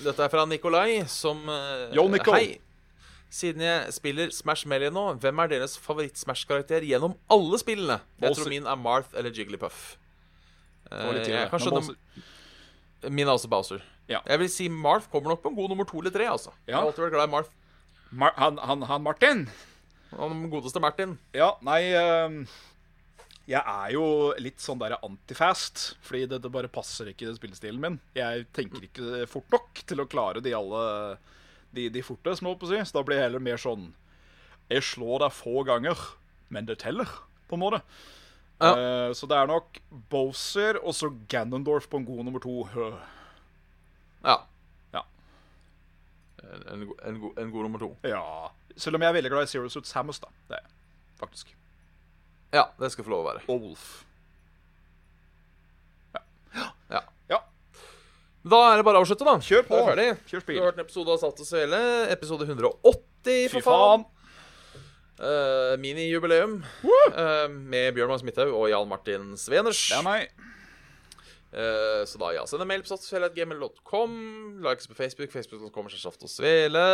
Dette 0.06 0.24
er 0.26 0.32
fra 0.34 0.46
Nikolai, 0.50 1.04
som 1.12 1.44
eh, 1.52 1.92
Yo, 1.98 2.08
Nicole. 2.10 2.40
Hei. 2.40 3.04
Siden 3.34 3.62
jeg 3.66 3.94
spiller 3.96 4.30
Smash 4.34 4.68
Melee 4.70 4.94
nå, 4.94 5.04
hvem 5.22 5.40
er 5.44 5.52
deres 5.56 5.76
favoritt-Smash-karakter 5.82 6.86
gjennom 6.86 7.16
alle 7.34 7.60
spillene? 7.62 8.00
Jeg 8.22 8.38
tror 8.38 8.50
min 8.54 8.68
er 8.70 8.80
Marth 8.80 9.14
eller 9.18 9.34
Jigglypuff. 9.34 9.96
Eh, 10.92 11.08
litt 11.12 11.28
jeg 11.28 11.50
tidlig. 11.50 11.50
kanskje 11.52 11.74
Men 13.04 13.16
Min 13.20 13.28
er 13.28 13.34
også 13.36 13.50
Bowser. 13.52 13.82
Ja. 14.12 14.20
Jeg 14.28 14.42
vil 14.42 14.52
si 14.52 14.68
Marf 14.68 15.08
kommer 15.12 15.32
nok 15.34 15.44
på 15.44 15.52
en 15.52 15.58
god 15.58 15.72
nummer 15.72 15.88
to 15.88 16.02
eller 16.02 16.14
tre. 16.14 16.28
altså 16.28 16.52
Jeg 16.68 16.76
har 16.76 16.84
alltid 16.84 17.06
vært 17.06 17.16
glad 17.16 17.30
i 17.30 17.34
Marf. 17.34 17.52
Mar 18.14 18.36
han, 18.38 18.60
han, 18.62 18.84
han 18.86 19.02
Martin 19.02 19.48
Han 20.20 20.44
godeste 20.52 20.82
Martin. 20.84 21.16
Ja, 21.34 21.54
nei 21.66 21.80
ehm, 21.98 22.44
Jeg 23.50 23.62
er 23.64 23.94
jo 23.96 24.06
litt 24.44 24.62
sånn 24.62 24.82
der 24.82 25.00
antifast, 25.00 25.96
fordi 26.06 26.28
det, 26.30 26.42
det 26.44 26.52
bare 26.54 26.72
passer 26.72 27.10
ikke 27.10 27.28
i 27.32 27.36
spillestilen 27.36 27.82
min. 27.82 27.98
Jeg 28.16 28.46
tenker 28.56 28.86
ikke 28.86 29.24
fort 29.32 29.50
nok 29.56 29.84
til 29.88 30.04
å 30.04 30.10
klare 30.10 30.44
de 30.44 30.54
alle 30.56 30.84
De, 31.74 31.88
de 31.90 32.04
forte, 32.06 32.36
som 32.36 32.46
jeg 32.46 32.54
holdt 32.54 32.62
på 32.62 32.70
å 32.70 32.74
si. 32.76 32.84
Så 32.86 33.00
da 33.00 33.06
blir 33.08 33.20
jeg 33.20 33.30
heller 33.30 33.44
mer 33.44 33.62
sånn 33.62 33.90
Jeg 34.70 34.86
slår 34.94 35.26
deg 35.26 35.40
få 35.40 35.64
ganger, 35.68 36.06
men 36.54 36.68
det 36.70 36.82
teller, 36.84 37.10
på 37.50 37.58
en 37.58 37.64
måte. 37.66 37.82
Ja. 38.62 38.70
Uh, 38.78 39.10
så 39.18 39.28
det 39.28 39.36
er 39.36 39.50
nok 39.50 39.80
Bowser 40.12 40.78
og 40.84 40.94
så 40.96 41.10
Ganondorf 41.32 41.90
på 41.90 42.00
en 42.00 42.06
god 42.08 42.24
nummer 42.28 42.44
to. 42.44 42.68
Øh. 42.70 43.02
Ja. 44.24 44.38
Ja. 44.94 45.02
En, 46.54 46.64
en, 46.76 47.20
go- 47.22 47.34
en, 47.38 47.52
god 47.52 47.68
nummer 47.68 47.82
to. 47.84 47.92
Ja. 48.08 48.24
Selv 48.78 48.98
om 48.98 49.04
jeg 49.06 49.10
er 49.14 49.18
veldig 49.20 49.32
glad 49.34 49.48
i 49.48 49.52
Zero 49.52 49.70
Suits 49.74 49.92
Hammers, 49.98 50.20
da. 50.24 50.30
Det 50.50 50.58
er 50.60 50.64
jeg, 50.64 50.74
faktisk. 51.22 51.54
Ja, 52.54 52.68
det 52.80 52.92
skal 52.94 53.06
få 53.08 53.14
lov 53.16 53.24
å 53.26 53.30
være. 53.32 53.44
Og 53.50 53.62
Wolf. 53.68 53.86
Ja. 56.14 57.02
Ja. 57.32 57.40
Da 58.44 58.60
er 58.74 58.82
det 58.82 58.86
bare 58.86 59.00
å 59.00 59.06
avslutte, 59.06 59.26
da. 59.26 59.38
Kjør 59.42 59.64
på. 59.70 59.78
Da 59.78 59.84
er 59.84 59.90
ferdig. 59.94 60.08
Spill. 60.44 60.60
har 60.60 60.68
hørt 60.70 60.80
en 60.82 60.86
episode 60.86 61.14
av 61.16 61.22
Satt 61.22 61.40
og 61.42 61.48
Svele. 61.48 61.80
Episode 62.14 62.46
180, 62.50 63.48
Fy 63.50 63.54
for 63.56 63.66
faen. 63.70 64.04
faen. 64.04 64.10
Uh, 65.24 65.76
Minijubileum 65.80 66.56
uh, 66.66 67.46
med 67.48 67.94
Bjørn 67.96 68.10
Magnus 68.10 68.24
Midthaug 68.26 68.50
og 68.58 68.66
Jan 68.72 68.90
Martin 68.90 69.30
Sveners. 69.40 69.86
Det 69.94 70.00
er 70.02 70.06
meg. 70.08 70.50
Eh, 71.54 72.06
så 72.10 72.18
da, 72.18 72.32
ja, 72.34 72.44
send 72.50 72.64
en 72.66 72.70
mail 72.70 72.84
på 72.84 72.90
saftosvele.gmail.com. 72.90 74.14
Like 74.66 74.82
oss 74.82 74.90
på 74.90 74.98
Facebook. 74.98 75.32
Facebook.com 75.32 75.90
Saft 75.94 76.26
og 76.26 76.32
Svele. 76.32 76.86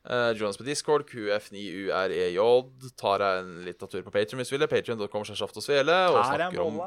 Uh, 0.00 0.30
Jonas 0.36 0.56
på 0.60 0.64
Discord. 0.64 1.06
QF9UREJ. 1.08 2.36
E 2.36 2.90
Tar 3.00 3.22
deg 3.24 3.40
en 3.44 3.54
liten 3.64 3.92
tur 3.92 4.04
på 4.04 4.12
Patreon 4.12 4.42
hvis 4.42 4.52
du 4.52 4.56
vil. 4.58 4.68
Patreon.com 4.68 5.24
Saft 5.30 5.56
og 5.56 5.64
Svele. 5.64 5.96
Og 6.10 6.20
er 6.20 6.28
snakker 6.34 6.64
om, 6.66 6.82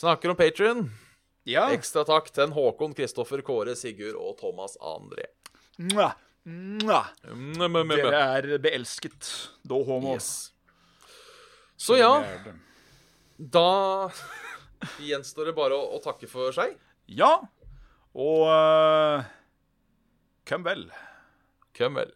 snakker 0.00 0.34
om 0.34 0.38
Patreon. 0.38 0.86
Ja. 1.44 1.66
Ekstra 1.74 2.06
takk 2.08 2.30
til 2.32 2.54
Håkon, 2.56 2.94
Kristoffer, 2.96 3.42
Kåre, 3.44 3.74
Sigurd 3.76 4.16
og 4.16 4.38
Thomas 4.40 4.78
André. 4.80 5.26
Mwah. 5.76 6.14
Mwah. 6.44 7.10
Mwah. 7.34 7.90
Dere 7.90 8.22
er 8.38 8.48
beelsket. 8.64 9.28
Da 9.66 9.82
homo. 9.84 10.14
Yes. 10.14 10.54
Så 11.76 11.98
ja, 11.98 12.14
er 12.22 12.54
da 13.36 13.68
gjenstår 15.02 15.50
det 15.50 15.56
bare 15.56 15.76
å, 15.78 15.94
å 15.96 16.02
takke 16.04 16.28
for 16.30 16.54
seg. 16.56 16.76
Ja. 17.10 17.36
Og 18.14 18.44
uh, 18.48 19.24
hvem 20.48 20.66
vel. 20.66 20.86
Kom 21.74 21.98
vel. 22.00 22.14